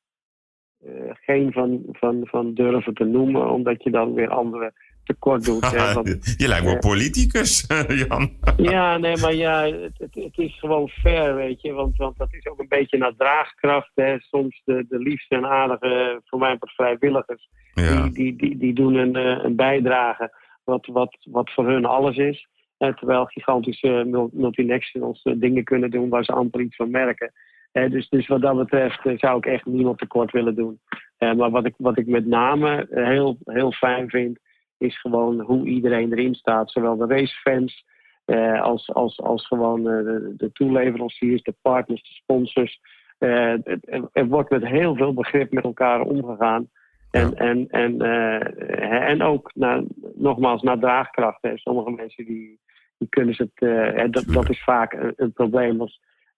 eh, 0.77 1.11
geen 1.13 1.51
van, 1.51 1.83
van, 1.91 2.27
van 2.27 2.53
durven 2.53 2.93
te 2.93 3.03
noemen, 3.03 3.51
omdat 3.51 3.83
je 3.83 3.91
dan 3.91 4.13
weer 4.13 4.29
anderen 4.29 4.73
tekort 5.07 5.45
doet. 5.45 5.71
hè, 5.71 5.93
want- 5.93 6.35
je 6.37 6.47
lijkt 6.47 6.65
wel 6.65 6.73
eh, 6.73 6.79
politicus, 6.79 7.65
Jan. 8.07 8.29
ja, 8.57 8.97
nee, 8.97 9.17
maar 9.17 9.33
ja, 9.33 9.63
het, 9.65 9.97
het, 9.97 10.15
het 10.15 10.37
is 10.37 10.59
gewoon 10.59 10.87
fair, 10.89 11.35
weet 11.35 11.61
je. 11.61 11.71
Want, 11.71 11.97
want 11.97 12.17
dat 12.17 12.33
is 12.33 12.45
ook 12.47 12.59
een 12.59 12.67
beetje 12.67 12.97
naar 12.97 13.15
draagkracht. 13.17 13.91
Hè. 13.95 14.15
Soms 14.19 14.61
de, 14.65 14.85
de 14.89 14.97
liefste 14.99 15.35
en 15.35 15.45
aardige, 15.45 16.21
voor 16.25 16.39
mij 16.39 16.57
part 16.57 16.71
vrijwilligers, 16.71 17.49
Ja, 17.73 18.03
die, 18.03 18.11
die, 18.11 18.35
die, 18.35 18.57
die 18.57 18.73
doen 18.73 18.95
een, 18.95 19.15
eh, 19.15 19.43
een 19.43 19.55
bijdrage 19.55 20.31
wat, 20.63 20.85
wat, 20.85 21.17
wat 21.23 21.51
voor 21.53 21.67
hun 21.67 21.85
alles 21.85 22.17
is. 22.17 22.47
Terwijl 22.77 23.25
gigantische 23.25 24.03
mul- 24.07 24.29
multinationals 24.33 25.21
eh, 25.23 25.33
dingen 25.37 25.63
kunnen 25.63 25.91
doen 25.91 26.09
waar 26.09 26.23
ze 26.23 26.31
amper 26.31 26.61
iets 26.61 26.75
van 26.75 26.91
merken. 26.91 27.31
Eh, 27.71 27.89
dus, 27.91 28.09
dus 28.09 28.27
wat 28.27 28.41
dat 28.41 28.57
betreft 28.57 28.99
zou 29.15 29.37
ik 29.37 29.45
echt 29.45 29.65
niemand 29.65 29.97
tekort 29.97 30.31
willen 30.31 30.55
doen. 30.55 30.79
Eh, 31.17 31.33
maar 31.33 31.49
wat 31.51 31.65
ik, 31.65 31.73
wat 31.77 31.97
ik 31.97 32.07
met 32.07 32.25
name 32.25 32.87
heel, 32.89 33.37
heel 33.43 33.71
fijn 33.71 34.09
vind, 34.09 34.39
is 34.77 34.99
gewoon 34.99 35.39
hoe 35.41 35.67
iedereen 35.67 36.11
erin 36.11 36.35
staat. 36.35 36.71
Zowel 36.71 36.97
de 36.97 37.05
racefans 37.07 37.85
eh, 38.25 38.61
als, 38.61 38.93
als, 38.93 39.21
als 39.21 39.47
gewoon 39.47 39.79
eh, 39.89 40.03
de, 40.03 40.33
de 40.37 40.51
toeleveranciers, 40.51 41.41
de 41.41 41.55
partners, 41.61 42.01
de 42.01 42.13
sponsors. 42.13 42.79
Eh, 43.17 43.53
het- 43.63 43.89
er, 43.89 44.09
er 44.11 44.27
wordt 44.27 44.49
met 44.49 44.65
heel 44.65 44.95
veel 44.95 45.13
begrip 45.13 45.51
met 45.51 45.63
elkaar 45.63 46.01
omgegaan. 46.01 46.69
En, 47.11 47.29
Ja. 47.29 47.35
en, 47.35 47.67
en, 47.69 48.01
eh, 48.01 49.09
en 49.09 49.21
ook, 49.21 49.51
naar, 49.55 49.83
nogmaals, 50.15 50.61
naar 50.61 50.79
draagkracht. 50.79 51.41
Hè. 51.41 51.57
Sommige 51.57 51.91
mensen 51.91 52.25
die, 52.25 52.59
die 52.97 53.09
kunnen 53.09 53.33
ze 53.35 53.49
het. 53.53 54.13
dat, 54.13 54.25
dat 54.27 54.49
is 54.49 54.63
vaak 54.63 54.93
een, 54.93 55.13
een 55.15 55.33
probleem. 55.33 55.77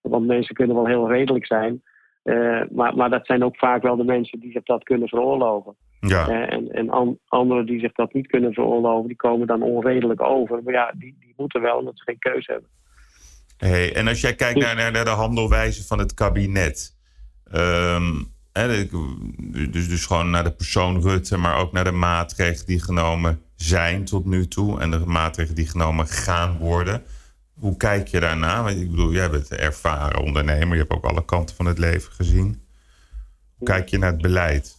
Want 0.00 0.26
mensen 0.26 0.54
kunnen 0.54 0.76
wel 0.76 0.86
heel 0.86 1.08
redelijk 1.08 1.46
zijn. 1.46 1.82
Maar, 2.70 2.96
maar 2.96 3.10
dat 3.10 3.26
zijn 3.26 3.44
ook 3.44 3.56
vaak 3.56 3.82
wel 3.82 3.96
de 3.96 4.04
mensen 4.04 4.40
die 4.40 4.52
zich 4.52 4.62
dat 4.62 4.82
kunnen 4.82 5.08
veroorloven. 5.08 5.76
Ja. 6.00 6.28
en 6.28 6.70
en 6.72 7.18
anderen 7.28 7.66
die 7.66 7.80
zich 7.80 7.92
dat 7.92 8.12
niet 8.12 8.26
kunnen 8.26 8.52
veroorloven, 8.52 9.06
die 9.06 9.16
komen 9.16 9.46
dan 9.46 9.62
onredelijk 9.62 10.22
over. 10.22 10.62
Maar 10.62 10.74
ja, 10.74 10.92
die, 10.96 11.16
die 11.20 11.34
moeten 11.36 11.60
wel, 11.60 11.78
omdat 11.78 11.96
ze 11.96 12.04
geen 12.04 12.18
keuze 12.18 12.52
hebben. 12.52 12.70
Hey, 13.56 13.94
en 13.94 14.08
als 14.08 14.20
jij 14.20 14.34
kijkt 14.34 14.58
naar, 14.58 14.92
naar 14.92 15.04
de 15.04 15.10
handelwijze 15.10 15.86
van 15.86 15.98
het 15.98 16.14
kabinet. 16.14 16.98
Um, 17.52 18.32
dus, 19.72 19.88
dus 19.88 20.06
gewoon 20.06 20.30
naar 20.30 20.44
de 20.44 20.52
persoon 20.52 21.00
Rutte, 21.00 21.36
maar 21.36 21.58
ook 21.58 21.72
naar 21.72 21.84
de 21.84 21.90
maatregelen 21.90 22.66
die 22.66 22.82
genomen 22.82 23.42
zijn 23.56 24.04
tot 24.04 24.24
nu 24.24 24.48
toe. 24.48 24.80
En 24.80 24.90
de 24.90 24.98
maatregelen 24.98 25.56
die 25.56 25.68
genomen 25.68 26.06
gaan 26.06 26.58
worden. 26.58 27.02
Hoe 27.60 27.76
kijk 27.76 28.08
je 28.08 28.20
daarna? 28.20 28.62
Want 28.62 28.76
ik 28.76 28.90
bedoel, 28.90 29.12
jij 29.12 29.30
bent 29.30 29.50
een 29.50 29.58
ervaren 29.58 30.22
ondernemer. 30.22 30.72
Je 30.72 30.80
hebt 30.80 30.92
ook 30.92 31.04
alle 31.04 31.24
kanten 31.24 31.56
van 31.56 31.66
het 31.66 31.78
leven 31.78 32.12
gezien. 32.12 32.68
Hoe 33.56 33.66
kijk 33.66 33.88
je 33.88 33.98
naar 33.98 34.12
het 34.12 34.22
beleid? 34.22 34.78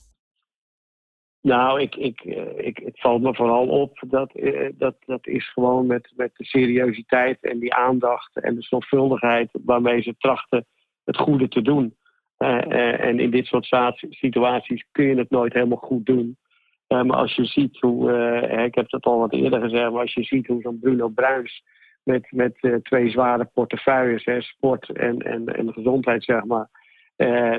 Nou, 1.41 1.81
ik, 1.81 1.95
ik, 1.95 2.21
eh, 2.21 2.65
ik, 2.67 2.77
het 2.77 2.99
valt 2.99 3.21
me 3.21 3.35
vooral 3.35 3.67
op 3.67 4.03
dat 4.07 4.31
eh, 4.31 4.69
dat, 4.73 4.95
dat 5.05 5.27
is 5.27 5.51
gewoon 5.51 5.85
met, 5.85 6.13
met 6.15 6.31
de 6.35 6.45
seriositeit 6.45 7.37
en 7.41 7.59
die 7.59 7.73
aandacht 7.73 8.35
en 8.35 8.55
de 8.55 8.61
zorgvuldigheid 8.61 9.49
waarmee 9.51 10.01
ze 10.01 10.15
trachten 10.17 10.65
het 11.03 11.17
goede 11.17 11.47
te 11.47 11.61
doen. 11.61 11.95
Uh, 12.37 13.01
en 13.05 13.19
in 13.19 13.31
dit 13.31 13.45
soort 13.45 13.75
situaties 14.09 14.85
kun 14.91 15.05
je 15.05 15.15
het 15.15 15.29
nooit 15.29 15.53
helemaal 15.53 15.77
goed 15.77 16.05
doen. 16.05 16.37
Maar 16.87 17.13
als 17.13 17.35
je 17.35 17.45
ziet 17.45 17.79
hoe, 17.79 18.11
ik 18.65 18.75
heb 18.75 18.91
het 18.91 19.05
al 19.05 19.19
wat 19.19 19.33
eerder 19.33 19.61
gezegd, 19.61 19.91
maar 19.91 20.01
als 20.01 20.13
je 20.13 20.23
ziet 20.23 20.47
hoe 20.47 20.61
zo'n 20.61 20.79
Bruno 20.79 21.07
Bruins 21.07 21.63
met, 22.03 22.27
met 22.31 22.81
twee 22.83 23.09
zware 23.09 23.49
portefeuilles, 23.53 24.25
hè, 24.25 24.41
sport 24.41 24.89
en, 24.89 25.17
en, 25.19 25.45
en 25.45 25.73
gezondheid, 25.73 26.23
zeg 26.23 26.45
maar, 26.45 26.67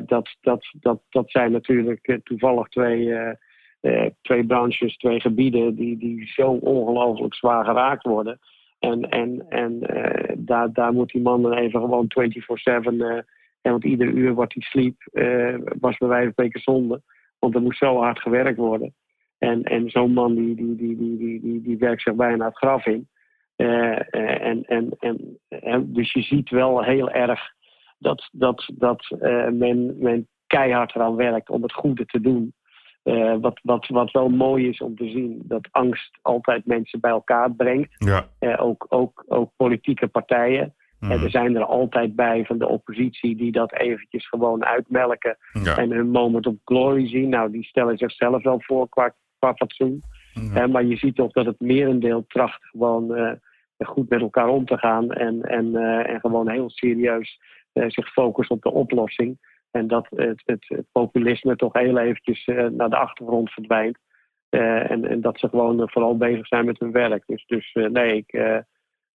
dat, 0.07 0.37
dat, 0.41 0.71
dat, 0.81 1.01
dat 1.09 1.31
zijn 1.31 1.53
natuurlijk 1.53 2.21
toevallig 2.25 2.69
twee 2.69 3.15
twee 4.23 4.47
branches, 4.47 4.97
twee 4.97 5.21
gebieden 5.21 5.75
die, 5.75 5.99
die 5.99 6.27
zo 6.27 6.51
ongelooflijk 6.51 7.35
zwaar 7.35 7.65
geraakt 7.65 8.03
worden. 8.03 8.39
En, 8.79 9.09
en, 9.11 9.47
en 9.49 9.81
daar, 10.39 10.73
daar 10.73 10.93
moet 10.93 11.11
die 11.11 11.23
man 11.23 11.43
dan 11.43 11.53
even 11.53 11.81
gewoon 11.81 12.13
24-7. 12.21 12.95
Uh, 12.95 13.21
en 13.63 13.71
want 13.71 13.85
ieder 13.85 14.07
uur 14.07 14.35
wat 14.35 14.53
hij 14.53 14.63
sliep, 14.63 14.97
was 15.81 15.97
bij 15.99 16.09
wijze 16.09 16.25
van 16.25 16.33
spreken 16.33 16.61
zonde. 16.61 17.03
Want 17.39 17.55
er 17.55 17.63
moest 17.63 17.79
zo 17.79 17.97
hard 17.97 18.21
gewerkt 18.21 18.59
worden. 18.59 18.95
En, 19.39 19.63
en 19.63 19.91
zo'n 19.91 20.13
man 20.13 20.35
die, 20.35 20.55
die, 20.55 20.77
die, 20.77 20.97
die, 20.97 21.17
die, 21.17 21.41
die, 21.41 21.63
die 21.63 21.79
werkt 21.79 22.03
zich 22.03 22.15
bijna 22.15 22.47
het 22.47 22.57
graf 22.57 22.87
in. 22.87 23.09
En, 24.11 24.65
en, 24.65 24.97
en, 24.99 25.39
en, 25.49 25.93
dus 25.93 26.13
je 26.13 26.23
ziet 26.23 26.51
wel 26.51 26.83
heel 26.83 27.11
erg 27.11 27.41
dat, 27.99 28.29
dat, 28.33 28.71
dat 28.75 29.07
men, 29.51 29.97
men 29.99 30.29
keihard 30.47 30.95
eraan 30.95 31.17
werkt 31.17 31.51
om 31.51 31.63
het 31.63 31.73
goede 31.73 32.07
te 32.07 32.21
doen. 32.21 32.55
Uh, 33.05 33.37
wat, 33.41 33.61
wat, 33.63 33.87
wat 33.87 34.11
wel 34.11 34.29
mooi 34.29 34.69
is 34.69 34.81
om 34.81 34.97
te 34.97 35.09
zien, 35.09 35.43
dat 35.45 35.69
angst 35.71 36.19
altijd 36.23 36.67
mensen 36.67 37.01
bij 37.01 37.11
elkaar 37.11 37.55
brengt. 37.55 37.91
Ja. 37.99 38.29
Uh, 38.41 38.63
ook, 38.63 38.87
ook, 38.89 39.25
ook 39.29 39.51
politieke 39.57 40.09
partijen. 40.09 40.75
Mm. 40.99 41.11
er 41.11 41.31
zijn 41.31 41.57
er 41.57 41.65
altijd 41.65 42.17
bij 42.17 42.45
van 42.45 42.59
de 42.59 42.69
oppositie 42.69 43.37
die 43.37 43.53
dat 43.53 43.73
eventjes 43.73 44.29
gewoon 44.29 44.65
uitmelken. 44.65 45.37
Ja. 45.65 45.77
En 45.77 45.91
hun 45.91 46.11
moment 46.11 46.47
of 46.47 46.55
glory 46.65 47.09
zien. 47.09 47.29
Nou, 47.29 47.51
die 47.51 47.65
stellen 47.65 47.99
zichzelf 47.99 48.43
wel 48.43 48.61
voor 48.61 48.89
qua, 48.89 49.15
qua 49.39 49.55
fatsoen. 49.55 50.03
Ja. 50.55 50.67
maar 50.67 50.85
je 50.85 50.97
ziet 50.97 51.15
toch 51.15 51.33
dat 51.33 51.47
het 51.47 51.61
merendeel 51.61 52.25
tracht 52.27 52.65
gewoon 52.65 53.39
goed 53.85 54.09
met 54.09 54.21
elkaar 54.21 54.49
om 54.49 54.67
te 54.67 54.79
gaan. 54.79 55.13
En, 55.13 55.43
en, 55.43 55.77
en 56.07 56.21
gewoon 56.21 56.51
heel 56.51 56.71
serieus 56.71 57.41
zich 57.73 58.13
focust 58.13 58.51
op 58.51 58.63
de 58.63 58.73
oplossing. 58.73 59.39
En 59.71 59.87
dat 59.87 60.07
het, 60.11 60.43
het, 60.45 60.85
populisme 60.93 61.57
toch 61.57 61.73
heel 61.73 61.99
eventjes 61.99 62.47
uh, 62.47 62.67
naar 62.67 62.91
de 62.91 62.97
achtergrond 62.97 63.51
verdwijnt. 63.51 63.99
En, 64.49 65.09
en, 65.09 65.21
dat 65.21 65.39
ze 65.39 65.49
gewoon 65.49 65.91
vooral 65.91 66.17
bezig 66.17 66.47
zijn 66.47 66.65
met 66.65 66.79
hun 66.79 66.93
werk. 66.93 67.23
Dus, 67.27 67.45
dus 67.47 67.73
nee, 67.73 68.17
ik, 68.17 68.63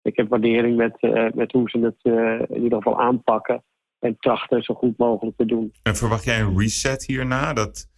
ik 0.01 0.15
heb 0.17 0.29
waardering 0.29 0.75
met, 0.75 1.01
met 1.35 1.51
hoe 1.51 1.69
ze 1.69 1.79
het 1.79 1.99
in 2.49 2.63
ieder 2.63 2.77
geval 2.77 3.01
aanpakken. 3.01 3.63
En 3.99 4.17
trachten 4.19 4.63
zo 4.63 4.73
goed 4.73 4.97
mogelijk 4.97 5.37
te 5.37 5.45
doen. 5.45 5.71
En 5.83 5.95
verwacht 5.95 6.23
jij 6.23 6.39
een 6.39 6.59
reset 6.59 7.05
hierna? 7.05 7.53
Dat, 7.53 7.89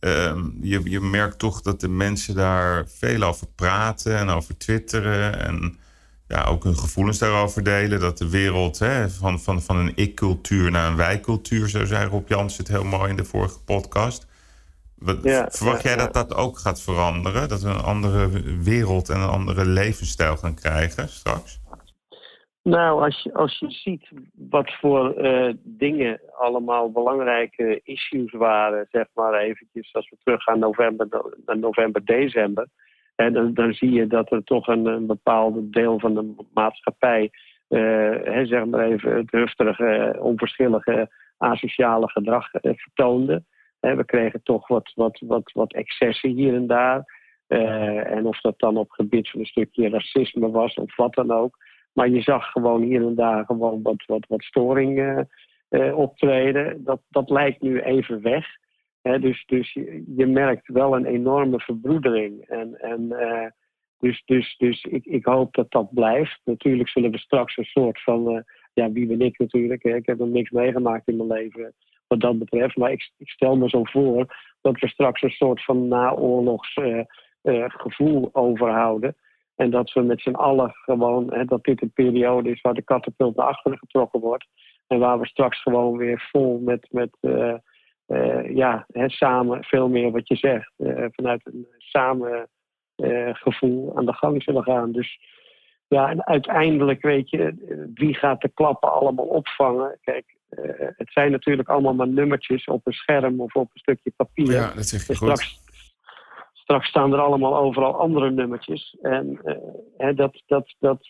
ehm, 0.00 0.50
je, 0.60 0.90
je 0.90 1.00
merkt 1.00 1.38
toch 1.38 1.62
dat 1.62 1.80
de 1.80 1.88
mensen 1.88 2.34
daar 2.34 2.88
veel 2.88 3.22
over 3.22 3.46
praten 3.54 4.18
en 4.18 4.28
over 4.28 4.58
twitteren. 4.58 5.40
En 5.40 5.78
ja, 6.30 6.44
ook 6.44 6.64
hun 6.64 6.76
gevoelens 6.76 7.18
daarover 7.18 7.64
delen. 7.64 8.00
Dat 8.00 8.18
de 8.18 8.30
wereld 8.30 8.78
hè, 8.78 9.08
van, 9.08 9.38
van, 9.40 9.60
van 9.60 9.76
een 9.76 9.92
ik-cultuur 9.94 10.70
naar 10.70 10.90
een 10.90 10.96
wij-cultuur, 10.96 11.68
zo 11.68 11.84
zei 11.84 12.08
Rob 12.08 12.28
Jans 12.28 12.56
het 12.56 12.68
heel 12.68 12.84
mooi 12.84 13.10
in 13.10 13.16
de 13.16 13.24
vorige 13.24 13.64
podcast. 13.64 14.28
Wat, 14.96 15.18
verwacht 15.48 15.82
jij 15.82 15.96
dat 15.96 16.14
dat 16.14 16.34
ook 16.34 16.58
gaat 16.58 16.82
veranderen? 16.82 17.48
Dat 17.48 17.62
we 17.62 17.68
een 17.68 17.82
andere 17.94 18.28
wereld 18.62 19.08
en 19.08 19.20
een 19.20 19.28
andere 19.28 19.66
levensstijl 19.66 20.36
gaan 20.36 20.54
krijgen 20.54 21.08
straks? 21.08 21.60
Nou, 22.62 23.02
als 23.02 23.22
je, 23.22 23.34
als 23.34 23.58
je 23.58 23.70
ziet 23.70 24.08
wat 24.32 24.72
voor 24.80 25.24
uh, 25.24 25.54
dingen 25.62 26.20
allemaal 26.38 26.92
belangrijke 26.92 27.80
issues 27.84 28.32
waren, 28.32 28.86
zeg 28.90 29.06
maar 29.14 29.34
eventjes, 29.34 29.94
als 29.94 30.10
we 30.10 30.16
teruggaan 30.24 30.58
november, 30.58 31.08
naar 31.46 31.58
november, 31.58 32.04
december 32.04 32.66
dan, 33.28 33.54
dan 33.54 33.72
zie 33.72 33.90
je 33.90 34.06
dat 34.06 34.32
er 34.32 34.44
toch 34.44 34.66
een, 34.66 35.06
bepaald 35.06 35.72
deel 35.72 35.98
van 35.98 36.14
de 36.14 36.34
maatschappij, 36.54 37.30
uh, 37.68 38.40
zeg 38.42 38.64
maar 38.64 38.86
even, 38.86 39.16
het 39.16 39.30
hufterige, 39.30 40.16
onverschillige, 40.20 41.10
asociale 41.36 42.08
gedrag 42.08 42.54
uh, 42.54 42.72
vertoonde. 42.76 43.44
we 43.80 44.04
kregen 44.04 44.42
toch 44.42 44.68
wat, 44.68 44.92
wat, 44.94 45.22
wat, 45.26 45.52
wat 45.52 45.72
excessen 45.72 46.30
hier 46.30 46.54
en 46.54 46.66
daar. 46.66 47.18
Uh, 47.48 48.10
en 48.10 48.26
of 48.26 48.40
dat 48.40 48.58
dan 48.58 48.76
op 48.76 48.90
gebied 48.90 49.30
van 49.30 49.40
een 49.40 49.46
stukje 49.46 49.88
racisme 49.88 50.50
was 50.50 50.74
of 50.74 50.96
wat 50.96 51.14
dan 51.14 51.30
ook. 51.30 51.56
Maar 51.92 52.08
je 52.08 52.20
zag 52.20 52.50
gewoon 52.50 52.82
hier 52.82 53.06
en 53.06 53.14
daar 53.14 53.44
gewoon 53.44 53.82
wat, 53.82 54.04
wat, 54.06 54.26
wat 54.28 54.42
storing 54.42 55.26
optreden. 55.94 56.84
Dat, 56.84 57.00
dat 57.08 57.30
lijkt 57.30 57.62
nu 57.62 57.80
even 57.80 58.22
weg 58.22 58.46
dus 59.02 59.44
dus 59.46 59.72
je, 60.16 60.26
merkt 60.26 60.68
wel 60.68 60.96
een 60.96 61.04
enorme 61.04 61.60
verbroedering. 61.60 62.44
En, 62.44 62.80
en, 62.80 63.02
uh, 63.02 63.46
dus 63.98 64.22
dus, 64.24 64.56
dus 64.56 64.84
ik, 64.84 65.04
ik 65.04 65.24
hoop 65.24 65.54
dat 65.54 65.70
dat 65.70 65.94
blijft. 65.94 66.40
Natuurlijk 66.44 66.88
zullen 66.88 67.10
we 67.10 67.18
straks 67.18 67.56
een 67.56 67.64
soort 67.64 68.02
van. 68.02 68.34
Uh, 68.34 68.40
ja, 68.72 68.92
wie 68.92 69.06
ben 69.06 69.20
ik 69.20 69.38
natuurlijk? 69.38 69.84
Ik 69.84 70.06
heb 70.06 70.18
nog 70.18 70.28
niks 70.28 70.50
meegemaakt 70.50 71.08
in 71.08 71.16
mijn 71.16 71.28
leven 71.28 71.74
wat 72.06 72.20
dat 72.20 72.38
betreft. 72.38 72.76
Maar 72.76 72.92
ik, 72.92 73.10
stel 73.18 73.56
me 73.56 73.68
zo 73.68 73.84
voor 73.84 74.36
dat 74.60 74.80
we 74.80 74.88
straks 74.88 75.22
een 75.22 75.30
soort 75.30 75.64
van 75.64 75.88
naoorlogs 75.88 76.76
uh, 76.76 77.04
gevoel 77.68 78.28
overhouden. 78.32 79.16
En 79.56 79.70
dat 79.70 79.92
we 79.92 80.00
met 80.02 80.20
z'n 80.20 80.30
allen 80.30 80.70
gewoon, 80.72 81.32
hè, 81.32 81.44
dat 81.44 81.64
dit 81.64 81.82
een 81.82 81.92
periode 81.92 82.50
is 82.50 82.60
waar 82.60 82.74
de 82.74 82.82
katapult 82.82 83.36
naar 83.36 83.46
achteren 83.46 83.78
getrokken 83.78 84.20
wordt. 84.20 84.46
En 84.86 84.98
waar 84.98 85.20
we 85.20 85.26
straks 85.26 85.62
gewoon 85.62 85.96
weer 85.96 86.28
vol 86.30 86.58
met, 86.58 86.86
met 86.90 87.16
uh, 88.10 88.54
ja, 88.54 88.86
hè, 88.92 89.08
samen 89.08 89.64
veel 89.64 89.88
meer 89.88 90.10
wat 90.10 90.28
je 90.28 90.36
zegt. 90.36 90.72
Uh, 90.78 91.06
vanuit 91.10 91.40
een 91.44 91.66
samen 91.78 92.48
uh, 92.96 93.34
gevoel 93.34 93.96
aan 93.96 94.06
de 94.06 94.12
gang 94.12 94.42
zullen 94.42 94.62
gaan. 94.62 94.92
Dus 94.92 95.18
ja, 95.88 96.10
en 96.10 96.26
uiteindelijk 96.26 97.02
weet 97.02 97.30
je, 97.30 97.54
wie 97.94 98.14
gaat 98.14 98.40
de 98.40 98.48
klappen 98.54 98.92
allemaal 98.92 99.26
opvangen? 99.26 99.98
Kijk, 100.02 100.36
het 100.96 101.12
zijn 101.12 101.30
natuurlijk 101.30 101.68
allemaal 101.68 101.94
maar 101.94 102.08
nummertjes 102.08 102.64
op 102.64 102.86
een 102.86 102.92
scherm 102.92 103.40
of 103.40 103.54
op 103.54 103.70
een 103.72 103.80
stukje 103.80 104.12
papier. 104.16 104.52
Ja, 104.52 104.74
dat 104.74 104.86
zeg 104.86 105.00
je 105.00 105.06
dus 105.06 105.18
goed. 105.18 105.28
Straks, 105.28 105.58
straks 106.52 106.88
staan 106.88 107.12
er 107.12 107.20
allemaal 107.20 107.56
overal 107.56 107.94
andere 107.94 108.30
nummertjes. 108.30 108.96
En 109.02 109.40
hè, 109.96 110.14
dat, 110.14 110.42
dat, 110.46 110.74
dat, 110.78 111.08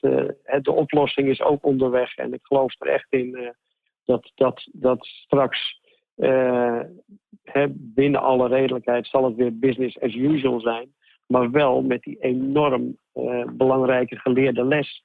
de 0.63 0.73
oplossing 0.73 1.29
is 1.29 1.43
ook 1.43 1.65
onderweg. 1.65 2.17
En 2.17 2.33
ik 2.33 2.43
geloof 2.43 2.75
er 2.79 2.89
echt 2.89 3.13
in 3.13 3.55
dat, 4.05 4.33
dat, 4.35 4.69
dat 4.73 5.07
straks 5.07 5.80
uh, 6.21 6.81
binnen 7.73 8.21
alle 8.21 8.49
redelijkheid 8.49 9.07
zal 9.07 9.25
het 9.25 9.37
weer 9.37 9.59
business 9.59 10.01
as 10.01 10.15
usual 10.15 10.61
zijn. 10.61 10.95
Maar 11.27 11.51
wel 11.51 11.83
met 11.83 12.03
die 12.03 12.17
enorm 12.21 12.97
uh, 13.15 13.45
belangrijke 13.53 14.17
geleerde 14.17 14.65
les. 14.65 15.03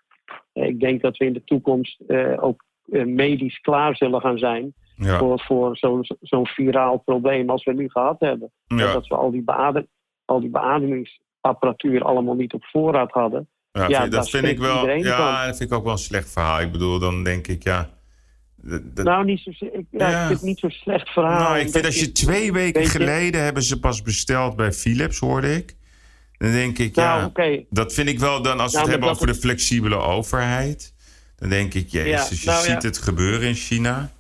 Uh, 0.54 0.68
ik 0.68 0.80
denk 0.80 1.02
dat 1.02 1.18
we 1.18 1.26
in 1.26 1.34
de 1.34 1.44
toekomst 1.44 2.04
ook 2.38 2.64
medisch 3.06 3.60
klaar 3.60 3.96
zullen 3.96 4.22
gaan 4.22 4.38
zijn. 4.38 4.74
Ja. 4.96 5.18
Voor, 5.18 5.40
voor 5.40 5.78
zo'n 5.78 6.06
zo'n 6.22 6.48
viraal 6.48 6.98
probleem 6.98 7.50
als 7.50 7.64
we 7.64 7.74
nu 7.74 7.90
gehad 7.90 8.20
hebben. 8.20 8.52
Ja. 8.68 8.94
Dat 8.94 9.08
we 9.08 9.16
al 9.16 9.32
die, 9.32 9.44
beadem, 9.44 9.88
al 10.26 10.40
die 10.40 10.50
beademingsapparatuur 10.50 12.04
allemaal 12.04 12.36
niet 12.36 12.54
op 12.54 12.66
voorraad 12.66 13.12
hadden. 13.12 13.50
Ja, 13.88 14.08
dat 14.08 14.30
vind 14.30 14.46
ik 14.46 14.60
wel. 14.60 14.90
Ja, 14.90 15.46
dat 15.46 15.58
vind 15.58 15.72
ik 15.72 15.78
ook 15.78 15.84
wel 15.84 15.92
een 15.92 15.98
slecht 15.98 16.32
verhaal. 16.32 16.62
Ik 16.62 16.72
bedoel, 16.72 17.00
dan 17.00 17.24
denk 17.24 17.48
ik, 17.48 17.64
ja. 17.64 17.90
Dat- 18.66 19.06
Nou, 19.06 19.26
niet 19.26 19.40
zo, 19.40 19.50
ik, 19.66 19.86
ja, 19.92 20.10
Ja. 20.10 20.22
ik 20.22 20.28
vind 20.28 20.40
het 20.40 20.48
niet 20.50 20.60
zo'n 20.60 20.70
slecht 20.70 21.10
verhaal. 21.10 21.40
nou, 21.40 21.60
ik 21.60 21.70
vind 21.70 21.86
als 21.86 22.00
je 22.00 22.12
twee 22.12 22.52
weken 22.54 22.86
geleden 22.86 23.44
hebben 23.44 23.64
ze 23.64 23.80
pas 23.80 24.02
besteld 24.02 24.56
bij 24.56 24.72
Philips, 24.72 25.20
hoorde 25.20 25.56
ik. 25.56 25.76
Dan 26.38 26.52
denk 26.52 26.78
ik, 26.78 26.96
Nou, 26.96 27.30
ja, 27.34 27.60
dat 27.70 27.94
vind 27.94 28.08
ik 28.10 28.20
wel 28.20 28.42
dan 28.42 28.60
als 28.60 28.72
we 28.72 28.78
Nou, 28.78 28.82
het 28.82 28.88
hebben 28.90 29.00
maar 29.00 29.10
over 29.10 29.28
de 29.28 29.36
flexibele 29.36 29.96
overheid. 29.96 30.94
Dan 31.36 31.50
denk 31.50 31.74
ik, 31.74 31.90
jezus, 31.90 32.42
je 32.44 32.50
nou 32.50 32.64
ziet 32.66 32.84
het 32.84 32.98
gebeuren 32.98 33.48
in 33.48 33.54
China. 33.56 34.12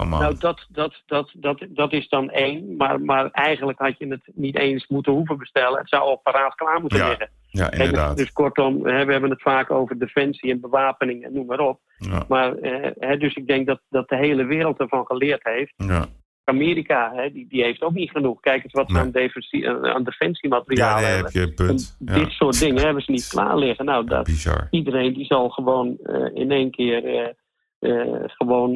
On. 0.00 0.08
Nou, 0.08 0.38
dat, 0.38 0.66
dat, 0.68 1.02
dat, 1.06 1.30
dat, 1.34 1.66
dat 1.68 1.92
is 1.92 2.08
dan 2.08 2.30
één. 2.30 2.76
Maar, 2.76 3.00
maar 3.00 3.30
eigenlijk 3.30 3.78
had 3.78 3.98
je 3.98 4.06
het 4.06 4.22
niet 4.34 4.56
eens 4.56 4.86
moeten 4.88 5.12
hoeven 5.12 5.38
bestellen. 5.38 5.78
Het 5.78 5.88
zou 5.88 6.02
al 6.02 6.16
paraat 6.16 6.54
klaar 6.54 6.80
moeten 6.80 6.98
Ja, 6.98 7.08
liggen. 7.08 7.28
Ja, 7.50 7.68
dus, 7.68 7.78
inderdaad. 7.78 8.16
dus 8.16 8.32
kortom, 8.32 8.86
hè, 8.86 9.04
we 9.04 9.12
hebben 9.12 9.30
het 9.30 9.42
vaak 9.42 9.70
over 9.70 9.98
defensie 9.98 10.50
en 10.50 10.60
bewapening 10.60 11.24
en 11.24 11.32
noem 11.32 11.46
maar 11.46 11.60
op. 11.60 11.80
Ja, 11.98 12.24
Maar, 12.28 12.54
eh, 12.56 12.90
hè, 12.98 13.16
dus 13.16 13.34
ik 13.34 13.46
denk 13.46 13.66
dat, 13.66 13.80
dat 13.88 14.08
de 14.08 14.16
hele 14.16 14.44
wereld 14.44 14.78
ervan 14.80 15.06
geleerd 15.06 15.44
heeft. 15.44 15.72
ja. 15.76 16.06
Amerika, 16.44 17.12
hè, 17.14 17.32
die, 17.32 17.46
die 17.48 17.62
heeft 17.62 17.82
ook 17.82 17.92
niet 17.92 18.10
genoeg. 18.10 18.40
Kijk 18.40 18.64
eens 18.64 18.72
wat 18.72 18.86
ze 18.86 18.92
Nee. 18.92 19.02
aan, 19.02 19.10
defensie, 19.10 19.68
aan 19.68 19.82
ja 19.82 19.98
defensiemateriaal 20.00 21.00
daar 21.00 21.10
hebben. 21.10 21.32
heb 21.32 21.48
je 21.48 21.54
punt. 21.54 21.96
Ja. 22.04 22.14
Dit 22.14 22.30
soort 22.30 22.58
dingen 22.64 22.84
hebben 22.84 23.02
ze 23.02 23.10
niet 23.10 23.28
klaar 23.28 23.56
liggen. 23.58 23.84
Nou, 23.84 24.04
dat, 24.06 24.24
Bizar. 24.24 24.66
iedereen 24.70 25.12
die 25.14 25.24
zal 25.24 25.48
gewoon 25.48 25.96
eh, 26.02 26.30
in 26.34 26.50
één 26.50 26.70
keer 26.70 27.04
eh, 27.78 28.24
gewoon 28.26 28.74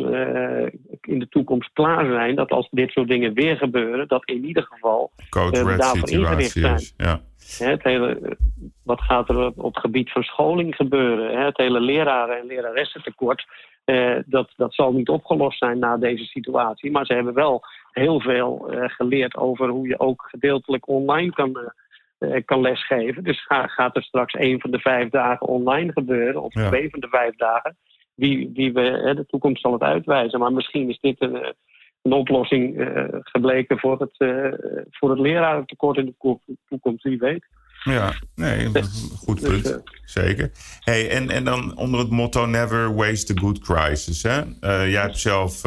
in 1.00 1.18
de 1.18 1.26
toekomst 1.28 1.70
klaar 1.72 2.06
zijn. 2.06 2.34
Dat 2.34 2.50
als 2.50 2.68
dit 2.70 2.90
soort 2.90 3.08
dingen 3.08 3.34
weer 3.34 3.56
gebeuren, 3.56 4.08
dat 4.08 4.28
in 4.28 4.44
ieder 4.44 4.62
geval 4.70 5.12
Code 5.28 5.62
red 5.64 5.78
daarvoor 5.80 6.10
ingericht 6.10 6.56
is. 6.56 6.94
Ja. 6.96 7.20
Het 7.58 7.82
hele, 7.82 8.36
wat 8.84 9.00
gaat 9.00 9.28
er 9.28 9.46
op, 9.46 9.64
het 9.64 9.78
gebied 9.78 10.10
van 10.12 10.22
scholing 10.22 10.74
gebeuren? 10.76 11.44
Het 11.44 11.56
hele 11.56 11.80
leraren- 11.80 12.38
en 12.38 12.46
leraressentekort. 12.46 13.46
eh, 13.84 14.16
dat, 14.26 14.52
dat 14.56 14.74
zal 14.74 14.92
niet 14.92 15.08
opgelost 15.08 15.58
zijn 15.58 15.78
na 15.78 15.96
deze 15.96 16.24
situatie. 16.24 16.90
Maar 16.90 17.06
ze 17.06 17.14
hebben 17.14 17.34
wel 17.34 17.62
heel 17.90 18.20
veel 18.20 18.70
eh, 18.70 18.88
geleerd 18.88 19.36
over 19.36 19.68
hoe 19.68 19.88
je 19.88 19.98
ook 20.00 20.26
gedeeltelijk 20.30 20.88
online 20.88 21.30
kan, 21.32 21.72
eh, 22.18 22.42
kan 22.44 22.60
lesgeven. 22.60 23.24
Dus 23.24 23.44
ga, 23.46 23.66
gaat 23.66 23.96
er 23.96 24.02
straks 24.02 24.34
één 24.34 24.60
van 24.60 24.70
de 24.70 24.78
vijf 24.78 25.08
dagen 25.10 25.46
online 25.46 25.92
gebeuren, 25.92 26.42
of 26.42 26.54
Ja. 26.54 26.68
twee 26.68 26.90
van 26.90 27.00
de 27.00 27.08
vijf 27.08 27.36
dagen. 27.36 27.76
Wie, 28.14 28.50
wie 28.54 28.72
we, 28.72 29.12
de 29.16 29.26
toekomst 29.26 29.60
zal 29.62 29.72
het 29.72 29.82
uitwijzen. 29.82 30.38
Maar 30.40 30.52
misschien 30.52 30.88
is 30.88 30.98
dit 31.00 31.20
een, 31.20 31.54
een 32.02 32.12
oplossing 32.12 32.78
eh, 32.78 33.04
gebleken 33.10 33.78
voor 33.78 34.00
het, 34.00 34.14
eh 34.18 34.52
voor 34.90 35.10
het 35.10 35.18
lerarentekort 35.18 35.98
in 35.98 36.04
de 36.06 36.14
ko- 36.18 36.40
toekomst, 36.68 37.02
wie 37.04 37.18
weet. 37.18 37.44
Ja, 37.84 38.12
nee, 38.34 38.68
goed 39.24 39.40
Dus, 39.40 39.48
punt. 39.50 39.70
eh, 39.70 39.92
Zeker. 40.04 40.50
Hey, 40.80 41.10
en, 41.10 41.30
en 41.30 41.44
dan 41.44 41.76
onder 41.76 42.00
het 42.00 42.10
motto 42.10 42.46
Never 42.46 42.94
Waste 42.94 43.32
a 43.36 43.40
Good 43.40 43.58
Crisis. 43.58 44.22
Hè? 44.22 44.40
Jij 44.84 45.00
hebt 45.02 45.18
zelf 45.18 45.62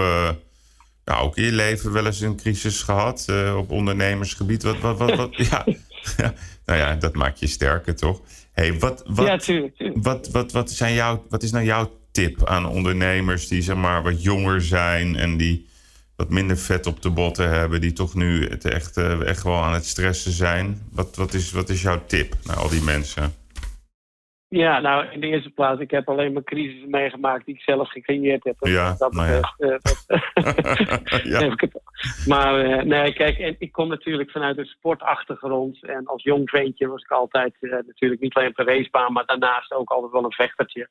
ja, 1.06 1.18
ook 1.20 1.38
in 1.38 1.44
je 1.44 1.52
leven 1.52 1.92
wel 1.92 2.06
eens 2.06 2.22
een 2.22 2.36
crisis 2.36 2.82
gehad 2.82 3.26
eh, 3.30 3.58
op 3.58 3.72
ondernemersgebied. 3.72 4.64
Wat, 4.64 4.80
wat, 4.80 4.98
wat, 4.98 5.16
wat, 5.16 5.36
ja. 5.50 5.66
ja, 6.18 6.34
nou 6.66 6.80
ja, 6.80 6.96
dat 6.96 7.14
maakt 7.16 7.40
je 7.40 7.48
sterker, 7.48 7.96
toch? 7.96 8.22
Hey, 8.52 8.80
wat, 8.80 9.04
wat, 9.08 9.26
ja, 9.28 9.38
tuurlijk. 9.38 9.76
tuurlijk. 9.76 10.04
wat, 10.04 10.30
wat, 10.32 10.52
wat, 10.52 10.72
zijn 10.72 10.94
jouw, 10.94 11.26
wat 11.30 11.44
is 11.44 11.52
nou 11.52 11.66
jouw 11.66 11.92
tip 12.12 12.46
aan 12.46 12.66
ondernemers 12.68 13.48
die 13.48 13.62
zeg 13.62 13.76
maar 13.76 14.04
wat 14.04 14.24
jonger 14.24 14.62
zijn 14.62 15.16
en 15.16 15.38
die 15.38 15.68
wat 16.16 16.30
minder 16.30 16.58
vet 16.58 16.88
op 16.88 17.02
de 17.02 17.10
botten 17.10 17.50
hebben, 17.50 17.82
die 17.82 17.94
toch 17.94 18.16
nu 18.16 18.48
het 18.48 18.66
echt, 18.66 18.98
eh, 18.98 19.28
echt 19.28 19.44
wel 19.44 19.64
aan 19.64 19.74
het 19.74 19.86
stressen 19.86 20.32
zijn? 20.32 20.82
Wat, 20.92 21.16
wat, 21.16 21.34
is, 21.34 21.52
wat 21.52 21.70
is 21.70 21.82
jouw 21.82 22.06
tip 22.06 22.34
naar 22.44 22.58
al 22.58 22.70
die 22.70 22.84
mensen? 22.84 23.34
Ja, 24.48 24.80
nou, 24.80 25.06
in 25.06 25.20
de 25.20 25.28
eerste 25.28 25.50
plaats, 25.50 25.80
ik 25.80 25.92
heb 25.92 26.10
alleen 26.10 26.34
maar 26.34 26.44
crisissen 26.44 26.90
meegemaakt 26.90 27.46
die 27.46 27.56
ik 27.56 27.62
zelf 27.62 27.90
gecreëerd 27.92 28.44
heb. 28.44 28.56
Ja, 28.60 28.96
dat 28.98 29.14
nou 29.14 29.32
ja. 29.32 29.54
Ja. 31.24 31.56
Maar 32.28 32.60
eh, 32.60 32.84
nee, 32.84 33.14
kijk, 33.14 33.38
en 33.38 33.56
ik 33.60 33.72
kom 33.72 33.88
natuurlijk 33.88 34.32
vanuit 34.32 34.58
een 34.58 34.66
sportachtergrond. 34.66 35.84
En 35.84 36.06
als 36.06 36.24
jong 36.24 36.50
ventje 36.50 36.88
was 36.88 37.02
ik 37.02 37.12
altijd 37.12 37.56
eh, 37.60 37.72
natuurlijk 37.72 38.22
niet 38.22 38.34
alleen 38.34 38.50
op 38.50 38.56
de 38.56 38.64
racebaan, 38.64 39.14
maar 39.14 39.26
daarnaast 39.26 39.72
ook 39.72 39.90
altijd 39.90 40.12
wel 40.12 40.24
een 40.24 40.32
vechtertje. 40.32 40.90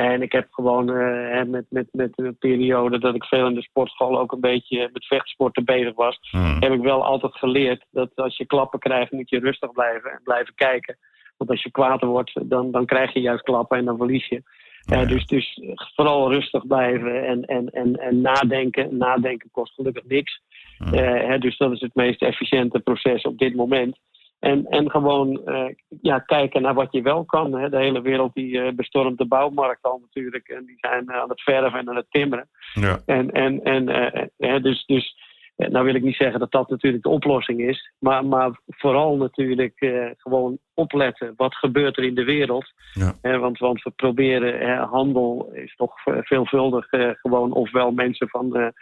En 0.00 0.22
ik 0.22 0.32
heb 0.32 0.46
gewoon 0.50 0.90
eh, 0.90 1.44
met, 1.44 1.64
met, 1.68 1.88
met 1.92 2.12
een 2.14 2.36
periode 2.38 2.98
dat 2.98 3.14
ik 3.14 3.24
veel 3.24 3.46
in 3.46 3.54
de 3.54 3.62
sportschool 3.62 4.20
ook 4.20 4.32
een 4.32 4.40
beetje 4.40 4.90
met 4.92 5.06
vechtsporten 5.06 5.64
bezig 5.64 5.94
was 5.94 6.18
Hmm. 6.30 6.56
heb 6.60 6.72
ik 6.72 6.80
wel 6.80 7.04
altijd 7.04 7.34
geleerd 7.34 7.86
dat 7.90 8.10
als 8.14 8.36
je 8.36 8.46
klappen 8.46 8.78
krijgt, 8.78 9.12
moet 9.12 9.30
je 9.30 9.38
rustig 9.38 9.72
blijven 9.72 10.10
en 10.10 10.20
blijven 10.24 10.54
kijken. 10.54 10.98
Want 11.36 11.50
als 11.50 11.62
je 11.62 11.70
kwaad 11.70 12.02
wordt, 12.02 12.50
dan, 12.50 12.70
dan 12.70 12.86
krijg 12.86 13.12
je 13.12 13.20
juist 13.20 13.42
klappen 13.42 13.78
en 13.78 13.84
dan 13.84 13.96
verlies 13.96 14.28
je. 14.28 14.42
Eh, 14.84 15.00
ja. 15.00 15.04
dus, 15.04 15.26
dus 15.26 15.60
vooral 15.94 16.32
rustig 16.32 16.66
blijven 16.66 17.26
en, 17.26 17.44
en, 17.44 17.70
en, 17.70 17.92
en 17.94 18.20
nadenken. 18.20 18.96
Nadenken 18.96 19.50
kost 19.52 19.74
gelukkig 19.74 20.04
niks. 20.04 20.40
Hmm. 20.78 20.94
Eh, 20.94 21.28
hè, 21.28 21.38
dus 21.38 21.56
dat 21.56 21.72
is 21.72 21.80
het 21.80 21.94
meest 21.94 22.22
efficiënte 22.22 22.78
proces 22.78 23.22
op 23.22 23.38
dit 23.38 23.54
moment. 23.54 23.98
En, 24.40 24.66
en 24.66 24.90
gewoon 24.90 25.44
eh, 25.44 25.74
ja, 26.02 26.18
kijken 26.18 26.62
naar 26.62 26.74
wat 26.74 26.92
je 26.92 27.02
wel 27.02 27.24
kan. 27.24 27.52
Hè. 27.54 27.68
De 27.68 27.76
hele 27.76 28.00
wereld 28.00 28.34
die 28.34 28.60
eh, 28.60 28.72
bestormt 28.72 29.18
de 29.18 29.26
bouwmarkt 29.26 29.82
al 29.82 29.98
natuurlijk. 30.00 30.48
En 30.48 30.64
die 30.64 30.78
zijn 30.78 31.08
eh, 31.08 31.20
aan 31.20 31.28
het 31.28 31.42
verven 31.42 31.78
en 31.78 31.88
aan 31.88 31.96
het 31.96 32.10
timmeren. 32.10 32.48
Ja, 32.74 32.98
En, 33.06 33.30
en, 33.30 33.62
en 33.64 34.62
dus, 34.62 34.84
dus 34.86 35.16
nou 35.56 35.84
wil 35.84 35.94
ik 35.94 36.02
niet 36.02 36.16
zeggen 36.16 36.40
dat 36.40 36.50
dat 36.50 36.70
natuurlijk 36.70 37.02
de 37.02 37.08
oplossing 37.08 37.60
is. 37.60 37.92
Maar, 37.98 38.24
maar 38.24 38.60
vooral 38.66 39.16
natuurlijk 39.16 39.74
gewoon 40.16 40.58
opletten. 40.74 41.32
Wat 41.36 41.54
gebeurt 41.54 41.96
er 41.96 42.04
in 42.04 42.14
de 42.14 42.24
wereld? 42.24 42.72
Ja. 42.92 43.38
Want, 43.38 43.58
want 43.58 43.82
we 43.82 43.90
proberen, 43.90 44.78
handel 44.78 45.50
is 45.52 45.74
toch 45.76 46.02
ve- 46.02 46.22
veelvuldig 46.22 46.90
eh, 46.90 47.10
gewoon 47.12 47.52
ofwel 47.52 47.90
mensen 47.90 48.28
van, 48.28 48.72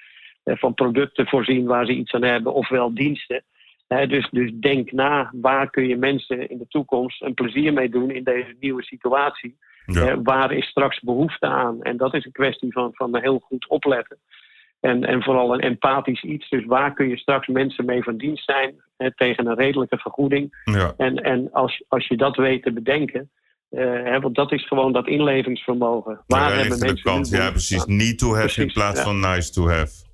van 0.44 0.75
producten 0.75 1.27
voorzien 1.27 1.66
waar 1.66 1.87
ze 1.87 1.92
iets 1.92 2.12
aan 2.12 2.25
hebben, 2.25 2.55
ofwel 2.55 2.94
diensten. 2.94 3.44
Dus, 3.88 4.29
dus 4.31 4.51
denk 4.55 4.92
na, 4.92 5.31
waar 5.33 5.70
kun 5.70 5.88
je 5.88 5.96
mensen 5.96 6.48
in 6.48 6.59
de 6.59 6.68
toekomst 6.68 7.22
een 7.22 7.35
plezier 7.35 7.72
mee 7.72 7.88
doen 7.88 8.11
in 8.11 8.24
deze 8.24 8.55
nieuwe 8.61 8.83
situatie? 8.83 9.57
ja. 9.87 10.22
Waar 10.22 10.53
is 10.53 10.66
straks 10.66 11.01
behoefte 11.01 11.46
aan? 11.46 11.83
En 11.83 11.96
dat 11.96 12.14
is 12.14 12.24
een 12.24 12.33
kwestie 12.33 12.72
van, 12.72 12.90
van 12.92 13.18
heel 13.20 13.38
goed 13.38 13.68
opletten. 13.68 14.18
En, 14.81 15.05
en 15.05 15.22
vooral 15.22 15.55
een 15.55 15.61
empathisch 15.61 16.22
iets. 16.22 16.48
Dus 16.48 16.64
waar 16.64 16.94
kun 16.94 17.09
je 17.09 17.16
straks 17.16 17.46
mensen 17.46 17.85
mee 17.85 18.03
van 18.03 18.16
dienst 18.16 18.44
zijn 18.44 18.74
tegen 19.14 19.46
een 19.46 19.57
redelijke 19.57 19.98
vergoeding? 19.98 20.62
ja. 20.64 20.94
En, 20.96 21.16
en 21.16 21.53
als, 21.53 21.85
als 21.88 22.07
je 22.07 22.16
dat 22.16 22.37
weet 22.37 22.62
te 22.62 22.72
bedenken, 22.72 23.31
eh, 23.70 23.85
hè, 23.85 24.20
want 24.20 24.35
dat 24.35 24.53
is 24.53 24.66
gewoon 24.66 24.92
dat 24.92 25.07
inlevingsvermogen. 25.07 26.20
Waar 26.27 26.48
daar 26.48 26.59
hebben 26.59 26.79
de 26.79 26.85
mensen 26.85 27.05
kans. 27.05 27.31
Ja, 27.31 27.51
precies. 27.51 27.85
Need 27.85 28.18
to 28.18 28.35
have 28.35 28.62
in 28.62 28.72
plaats 28.72 28.98
ja. 28.98 29.05
van 29.05 29.20
nice 29.20 29.53
to 29.53 29.68
have. 29.68 30.08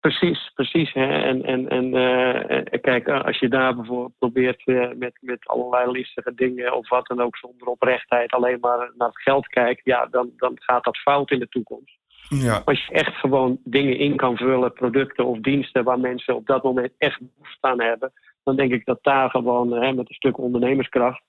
Precies, 0.00 0.50
precies. 0.54 0.92
Hè? 0.92 1.22
En, 1.22 1.42
en, 1.44 1.68
en 1.68 1.94
eh, 1.94 2.58
eh, 2.58 2.80
kijk, 2.80 3.06
eh, 3.06 3.24
als 3.24 3.38
je 3.38 3.48
daar 3.48 3.74
bijvoorbeeld 3.76 4.18
probeert 4.18 4.66
met, 4.96 5.18
met 5.20 5.46
allerlei 5.46 5.90
listige 5.90 6.34
dingen 6.34 6.76
of 6.76 6.88
wat 6.88 7.06
dan 7.06 7.20
ook 7.20 7.36
zonder 7.36 7.66
oprechtheid 7.66 8.30
alleen 8.30 8.58
maar 8.60 8.92
naar 8.96 9.08
het 9.08 9.22
geld 9.22 9.46
kijkt, 9.46 9.84
ja, 9.84 10.06
dan, 10.06 10.30
dan 10.36 10.52
gaat 10.54 10.84
dat 10.84 10.96
fout 10.96 11.30
in 11.30 11.38
de 11.38 11.48
toekomst. 11.48 11.98
Ja, 12.28 12.62
Als 12.64 12.86
je 12.86 12.92
echt 12.92 13.14
gewoon 13.14 13.58
dingen 13.64 13.98
in 13.98 14.16
kan 14.16 14.36
vullen, 14.36 14.72
producten 14.72 15.26
of 15.26 15.38
diensten 15.38 15.84
waar 15.84 16.00
mensen 16.00 16.34
op 16.34 16.46
dat 16.46 16.62
moment 16.62 16.92
echt 16.98 17.18
behoefte 17.18 17.66
aan 17.66 17.80
hebben, 17.80 18.12
dan 18.44 18.56
denk 18.56 18.72
ik 18.72 18.84
dat 18.84 18.98
daar 19.02 19.30
gewoon 19.30 19.72
hè, 19.72 19.92
met 19.92 20.08
een 20.08 20.14
stuk 20.14 20.38
ondernemerskracht, 20.38 21.22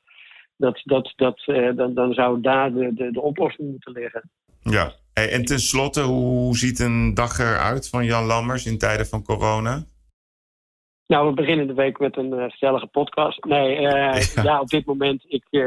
dat, 0.57 0.81
dat, 0.83 1.13
dat, 1.15 1.41
dan, 1.75 1.93
dan 1.93 2.13
zou 2.13 2.41
daar 2.41 2.73
de, 2.73 2.93
de, 2.93 3.11
de 3.11 3.21
oplossing 3.21 3.69
moeten 3.69 3.91
liggen. 3.91 4.29
ja. 4.61 4.91
Hey, 5.13 5.31
en 5.31 5.45
tenslotte, 5.45 6.01
hoe 6.01 6.57
ziet 6.57 6.79
een 6.79 7.13
dag 7.13 7.39
eruit 7.39 7.89
van 7.89 8.05
Jan 8.05 8.25
Lammers 8.25 8.65
in 8.65 8.77
tijden 8.77 9.05
van 9.05 9.23
corona? 9.23 9.83
Nou, 11.07 11.27
we 11.27 11.33
beginnen 11.33 11.67
de 11.67 11.73
week 11.73 11.99
met 11.99 12.17
een 12.17 12.33
eh, 12.33 12.49
gezellige 12.49 12.87
podcast. 12.87 13.43
Nee, 13.43 13.75
eh, 13.75 14.21
Ja. 14.35 14.43
ja. 14.43 14.59
op 14.59 14.67
dit 14.67 14.85
moment, 14.85 15.23
ik, 15.27 15.43
eh, 15.49 15.61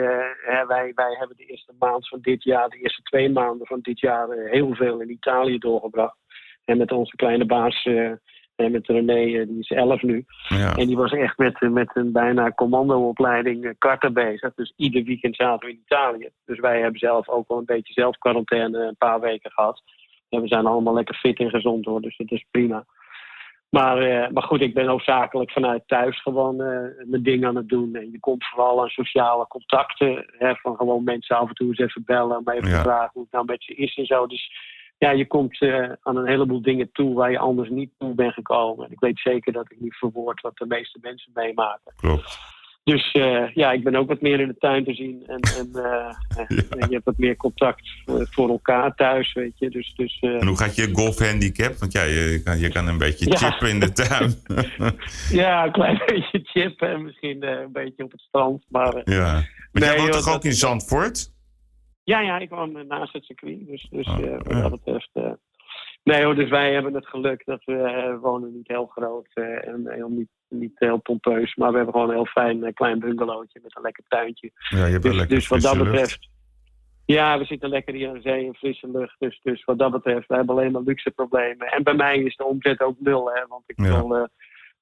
wij, 0.66 0.92
wij 0.94 1.16
hebben 1.18 1.36
de 1.36 1.44
eerste 1.44 1.72
maand 1.78 2.08
van 2.08 2.18
dit 2.20 2.42
jaar, 2.42 2.68
de 2.68 2.78
eerste 2.78 3.02
twee 3.02 3.30
maanden 3.30 3.66
van 3.66 3.80
dit 3.80 4.00
jaar, 4.00 4.28
heel 4.30 4.74
veel 4.74 5.00
in 5.00 5.10
Italië 5.10 5.58
doorgebracht. 5.58 6.16
En 6.64 6.78
met 6.78 6.92
onze 6.92 7.16
kleine 7.16 7.46
baas, 7.46 7.88
en 8.56 8.72
met 8.72 8.86
René, 8.86 9.38
eh, 9.40 9.46
die 9.46 9.58
is 9.58 9.70
elf 9.70 10.02
nu. 10.02 10.24
Ja, 10.48 10.74
En 10.74 10.86
die 10.86 10.96
was 10.96 11.12
echt 11.12 11.38
met, 11.38 11.60
eh, 11.62 11.68
met 11.68 11.90
een 11.94 12.12
bijna 12.12 12.50
commandoopleiding 12.52 13.64
eh, 13.64 13.70
karten 13.78 14.12
bezig. 14.12 14.54
Dus 14.54 14.72
ieder 14.76 15.04
weekend 15.04 15.36
zaten 15.36 15.66
we 15.68 15.74
in 15.74 15.80
Italië. 15.84 16.28
Dus 16.44 16.58
wij 16.60 16.80
hebben 16.80 16.98
zelf 16.98 17.28
ook 17.28 17.48
wel 17.48 17.58
een 17.58 17.64
beetje 17.64 17.92
zelfquarantaine 17.92 18.78
een 18.78 18.96
paar 18.98 19.20
weken 19.20 19.50
gehad. 19.50 19.82
En 20.28 20.40
we 20.40 20.48
zijn 20.48 20.66
allemaal 20.66 20.94
lekker 20.94 21.14
fit 21.14 21.38
en 21.38 21.50
gezond 21.50 21.84
hoor, 21.84 22.00
dus 22.00 22.16
dat 22.16 22.30
is 22.30 22.44
prima. 22.50 22.84
Maar, 23.70 24.32
maar 24.32 24.42
goed, 24.42 24.60
ik 24.60 24.74
ben 24.74 24.86
hoofdzakelijk 24.86 25.50
vanuit 25.50 25.82
thuis 25.86 26.22
gewoon 26.22 26.56
mijn 27.06 27.22
ding 27.22 27.46
aan 27.46 27.56
het 27.56 27.68
doen. 27.68 27.94
En 27.94 28.10
je 28.10 28.20
komt 28.20 28.44
vooral 28.46 28.82
aan 28.82 28.88
sociale 28.88 29.46
contacten. 29.46 30.24
Hè, 30.38 30.54
van 30.54 30.76
gewoon 30.76 31.04
mensen 31.04 31.36
af 31.36 31.48
en 31.48 31.54
toe 31.54 31.68
eens 31.68 31.78
even 31.78 32.02
bellen. 32.04 32.36
Om 32.38 32.48
even 32.48 32.68
Ja. 32.68 32.82
vragen 32.82 33.10
hoe 33.12 33.22
het 33.22 33.32
nou 33.32 33.44
met 33.44 33.62
ze 33.62 33.74
is 33.74 33.94
en 33.96 34.06
zo. 34.06 34.26
Dus 34.26 34.50
ja, 34.98 35.10
je 35.10 35.26
komt 35.26 35.60
eh, 35.60 35.90
aan 36.02 36.16
een 36.16 36.26
heleboel 36.26 36.62
dingen 36.62 36.88
toe 36.92 37.14
waar 37.14 37.30
je 37.30 37.38
anders 37.38 37.68
niet 37.68 37.90
toe 37.98 38.14
bent 38.14 38.32
gekomen. 38.34 38.86
En 38.86 38.92
ik 38.92 39.00
weet 39.00 39.18
zeker 39.18 39.52
dat 39.52 39.70
ik 39.70 39.80
niet 39.80 39.94
verwoord 39.94 40.40
wat 40.40 40.56
de 40.56 40.66
meeste 40.66 40.98
mensen 41.02 41.30
meemaken. 41.34 41.92
klopt. 41.96 42.38
Dus 42.84 43.12
eh, 43.12 43.54
ja, 43.54 43.72
ik 43.72 43.84
ben 43.84 43.94
ook 43.94 44.08
wat 44.08 44.20
meer 44.20 44.40
in 44.40 44.48
de 44.48 44.56
tuin 44.58 44.84
te 44.84 44.94
zien. 44.94 45.22
En, 45.26 45.40
en, 45.40 45.68
eh, 45.84 46.48
je 46.88 46.94
hebt 46.94 47.04
wat 47.04 47.18
meer 47.18 47.36
contact 47.36 47.88
voor, 48.06 48.48
elkaar 48.48 48.94
thuis, 48.94 49.32
weet 49.32 49.58
je. 49.58 49.70
Dus, 49.70 49.92
dus 49.96 50.18
En 50.20 50.46
hoe 50.46 50.56
gaat 50.56 50.76
je 50.76 50.90
golfhandicap? 50.92 51.76
Want 51.78 51.92
ja, 51.92 52.02
je 52.02 52.40
kan, 52.44 52.58
je 52.58 52.68
kan 52.68 52.86
een 52.88 52.98
beetje 52.98 53.26
Ja. 53.30 53.36
chippen 53.36 53.68
in 53.68 53.80
de 53.80 53.92
tuin. 53.92 54.34
ja, 55.42 55.64
een 55.64 55.72
klein 55.72 56.02
beetje 56.06 56.40
chippen 56.42 56.88
en 56.88 57.02
misschien 57.04 57.42
een 57.46 57.72
beetje 57.72 58.04
op 58.04 58.10
het 58.12 58.20
strand. 58.20 58.64
Maar 58.68 59.00
ja. 59.04 59.32
Maar 59.32 59.82
Nee, 59.82 59.82
jij 59.90 59.98
woont 59.98 60.14
joh, 60.14 60.22
toch 60.22 60.34
ook 60.34 60.44
in 60.44 60.52
Zandvoort? 60.52 61.32
Ja, 62.04 62.20
ja, 62.20 62.38
ik 62.38 62.50
woon 62.50 62.76
eh, 62.78 62.84
naast 62.84 63.12
het 63.12 63.24
circuit. 63.24 63.66
Dus, 63.66 63.86
dus 63.90 64.06
Oh, 64.08 64.24
eh, 64.24 64.36
wat 64.38 64.62
dat 64.62 64.70
betreft... 64.70 65.10
eh, 65.12 65.32
Nee 66.02 66.24
hoor, 66.24 66.34
dus 66.34 66.48
wij 66.50 66.72
hebben 66.72 66.94
het 66.94 67.06
geluk 67.06 67.42
dat 67.44 67.64
we 67.64 68.18
wonen 68.20 68.52
niet 68.52 68.68
heel 68.68 68.86
groot 68.86 69.28
en 69.34 69.82
heel 69.90 70.08
niet, 70.08 70.28
niet 70.48 70.72
heel 70.74 70.98
pompeus. 70.98 71.54
Maar 71.54 71.70
we 71.70 71.76
hebben 71.76 71.94
gewoon 71.94 72.08
een 72.08 72.14
heel 72.14 72.26
fijn 72.26 72.74
klein 72.74 72.98
bungalowtje 72.98 73.60
met 73.62 73.76
een 73.76 73.82
lekker 73.82 74.04
tuintje. 74.08 74.50
Ja, 74.68 74.84
je 74.86 74.92
hebt 74.92 75.02
Dus, 75.02 75.14
lekker 75.16 75.36
dus 75.36 75.48
wat 75.48 75.60
dat 75.60 75.74
lucht. 75.76 75.90
betreft. 75.90 76.28
Ja, 77.06 77.38
we 77.38 77.44
zitten 77.44 77.68
lekker 77.68 77.94
hier 77.94 78.08
aan 78.08 78.20
zee 78.20 78.44
in 78.44 78.54
frisse 78.54 78.90
lucht. 78.90 79.14
Dus, 79.18 79.40
dus 79.42 79.64
wat 79.64 79.78
dat 79.78 79.90
betreft, 79.92 80.28
we 80.28 80.34
hebben 80.34 80.54
alleen 80.56 80.72
maar 80.72 80.82
luxe 80.82 81.10
problemen. 81.10 81.66
En 81.66 81.82
bij 81.82 81.94
mij 81.94 82.18
is 82.18 82.36
de 82.36 82.44
omzet 82.44 82.80
ook 82.80 82.96
nul. 83.00 83.30
Hè, 83.32 83.46
want 83.48 83.62
ik 83.66 83.80
Ja. 83.80 84.28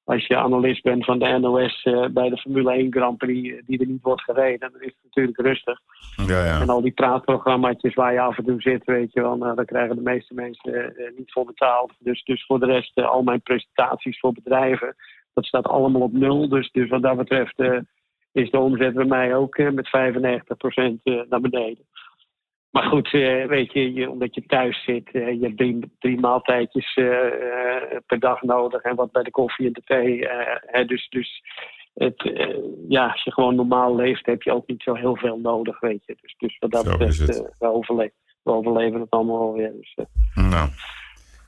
Als 0.04 0.26
je 0.26 0.36
analist 0.36 0.82
bent 0.82 1.04
van 1.04 1.18
de 1.18 1.38
NOS 1.38 1.82
eh, 1.82 2.06
bij 2.06 2.28
de 2.28 2.36
Formule 2.36 2.72
1 2.72 2.92
Grand 2.92 3.18
Prix, 3.18 3.56
eh, 3.56 3.62
die 3.66 3.80
er 3.80 3.86
niet 3.86 4.02
wordt 4.02 4.22
gereden, 4.22 4.70
dan 4.70 4.80
is 4.80 4.86
het 4.86 5.04
natuurlijk 5.04 5.40
rustig. 5.40 5.78
Ja, 6.26 6.44
ja. 6.44 6.60
En 6.60 6.68
al 6.68 6.80
die 6.80 6.92
praatprogramma's 6.92 7.94
waar 7.94 8.12
je 8.12 8.20
af 8.20 8.38
en 8.38 8.44
toe 8.44 8.60
zit, 8.60 8.84
weet 8.84 9.12
je 9.12 9.20
wel, 9.20 9.36
nou, 9.36 9.54
daar 9.54 9.64
krijgen 9.64 9.96
de 9.96 10.02
meeste 10.02 10.34
mensen 10.34 10.96
eh, 10.96 11.16
niet 11.16 11.32
voor 11.32 11.44
betaald. 11.44 11.92
Dus, 11.98 12.24
dus 12.24 12.44
voor 12.46 12.60
de 12.60 12.66
rest, 12.66 12.94
al 12.94 13.22
mijn 13.22 13.42
presentaties 13.42 14.18
voor 14.18 14.32
bedrijven, 14.32 14.94
dat 15.34 15.44
staat 15.44 15.66
allemaal 15.66 16.02
op 16.02 16.12
nul. 16.12 16.48
Dus, 16.48 16.70
dus 16.70 16.88
wat 16.88 17.02
dat 17.02 17.16
betreft 17.16 17.60
is 18.32 18.50
de 18.50 18.58
omzet 18.58 18.94
bij 18.94 19.04
mij 19.04 19.34
ook 19.34 19.58
met 19.58 19.86
95% 19.86 19.90
eh, 21.02 21.20
naar 21.28 21.40
beneden. 21.40 21.84
Maar 22.72 22.82
goed, 22.84 23.12
eh, 23.14 23.46
weet 23.46 23.72
je, 23.72 23.92
je, 23.92 24.10
omdat 24.10 24.34
je 24.34 24.42
thuis 24.46 24.84
zit, 24.84 25.10
eh, 25.12 25.32
je 25.32 25.38
hebt 25.40 25.56
drie, 25.56 25.92
drie 25.98 26.20
maaltijdjes 26.20 26.94
eh, 26.94 27.04
per 28.06 28.18
dag 28.20 28.42
nodig 28.42 28.82
en 28.82 28.94
wat 28.96 29.12
bij 29.12 29.22
de 29.22 29.30
koffie 29.30 29.66
en 29.66 29.72
de 29.72 29.82
thee. 29.84 30.26
hè, 30.66 30.84
dus 30.84 31.08
dus 31.08 31.42
het, 31.94 32.30
ja, 32.88 33.06
als 33.06 33.22
je 33.22 33.32
gewoon 33.32 33.54
normaal 33.54 33.96
leeft, 33.96 34.26
heb 34.26 34.42
je 34.42 34.52
ook 34.52 34.66
niet 34.66 34.82
zo 34.82 34.94
heel 34.94 35.16
veel 35.16 35.38
nodig, 35.38 35.80
weet 35.80 36.02
je. 36.06 36.16
Dus, 36.20 36.34
dus 36.38 36.58
wat 36.58 36.70
dat 36.70 36.84
betreft, 36.84 37.18
we, 37.58 37.66
overle- 37.72 38.12
we 38.42 38.50
overleven 38.52 39.00
het 39.00 39.10
allemaal 39.10 39.38
wel 39.38 39.52
weer. 39.52 39.72
Dus, 39.80 39.96
Nou, 40.34 40.68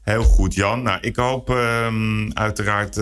heel 0.02 0.22
goed, 0.22 0.54
Jan. 0.54 0.82
Nou, 0.82 0.98
ik 1.00 1.16
hoop 1.16 1.48
ehm, 1.50 2.30
uiteraard 2.32 2.94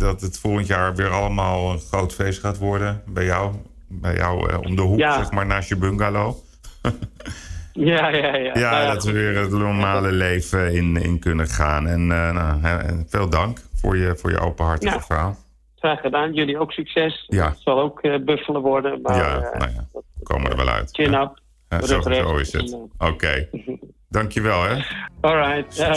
dat 0.00 0.20
het 0.20 0.38
volgend 0.40 0.66
jaar 0.66 0.94
weer 0.94 1.10
allemaal 1.10 1.70
een 1.72 1.78
groot 1.78 2.14
feest 2.14 2.40
gaat 2.40 2.58
worden. 2.58 3.02
Bij 3.06 3.24
jou, 3.24 3.54
bij 3.88 4.14
jou 4.14 4.56
om 4.66 4.76
de 4.76 4.82
hoek, 4.82 4.98
Ja. 4.98 5.16
zeg 5.16 5.30
maar, 5.32 5.46
naast 5.46 5.68
je 5.68 5.76
bungalow. 5.76 6.34
ja, 7.76 8.08
ja, 8.08 8.36
ja. 8.36 8.52
Ja, 8.54 8.70
Nou 8.70 8.82
ja, 8.84 8.92
dat 8.92 9.04
we 9.04 9.12
weer 9.12 9.38
het 9.38 9.50
normale 9.50 10.12
leven 10.12 10.74
in, 10.74 10.96
in 10.96 11.18
kunnen 11.18 11.46
gaan. 11.48 11.86
En 11.86 12.00
eh, 12.12 12.32
nou, 12.32 13.04
veel 13.08 13.28
dank 13.28 13.58
voor 13.74 13.96
je, 13.96 14.16
voor 14.16 14.30
je 14.30 14.38
openhartige 14.38 14.94
Ja. 14.94 15.00
verhaal. 15.00 15.36
Graag 15.76 16.00
gedaan. 16.00 16.32
Jullie 16.32 16.58
ook 16.58 16.72
succes. 16.72 17.24
Ja. 17.28 17.48
Het 17.48 17.58
zal 17.60 17.80
ook 17.80 18.00
eh, 18.00 18.18
buffelen 18.24 18.60
worden. 18.60 19.00
Maar, 19.02 19.16
ja, 19.16 19.36
eh, 19.36 19.58
nou 19.58 19.72
ja, 19.72 19.86
we 19.92 20.02
komen 20.22 20.50
er 20.50 20.56
wel 20.56 20.68
uit. 20.68 20.90
chin 20.92 21.14
up. 21.14 21.38
Zo, 21.84 22.36
is 22.36 22.52
het. 22.52 22.76
Oké, 22.98 23.48
dankjewel 24.08 24.62
hè. 24.62 24.76
All 25.20 25.36
right. 25.36 25.76
Ja, 25.76 25.94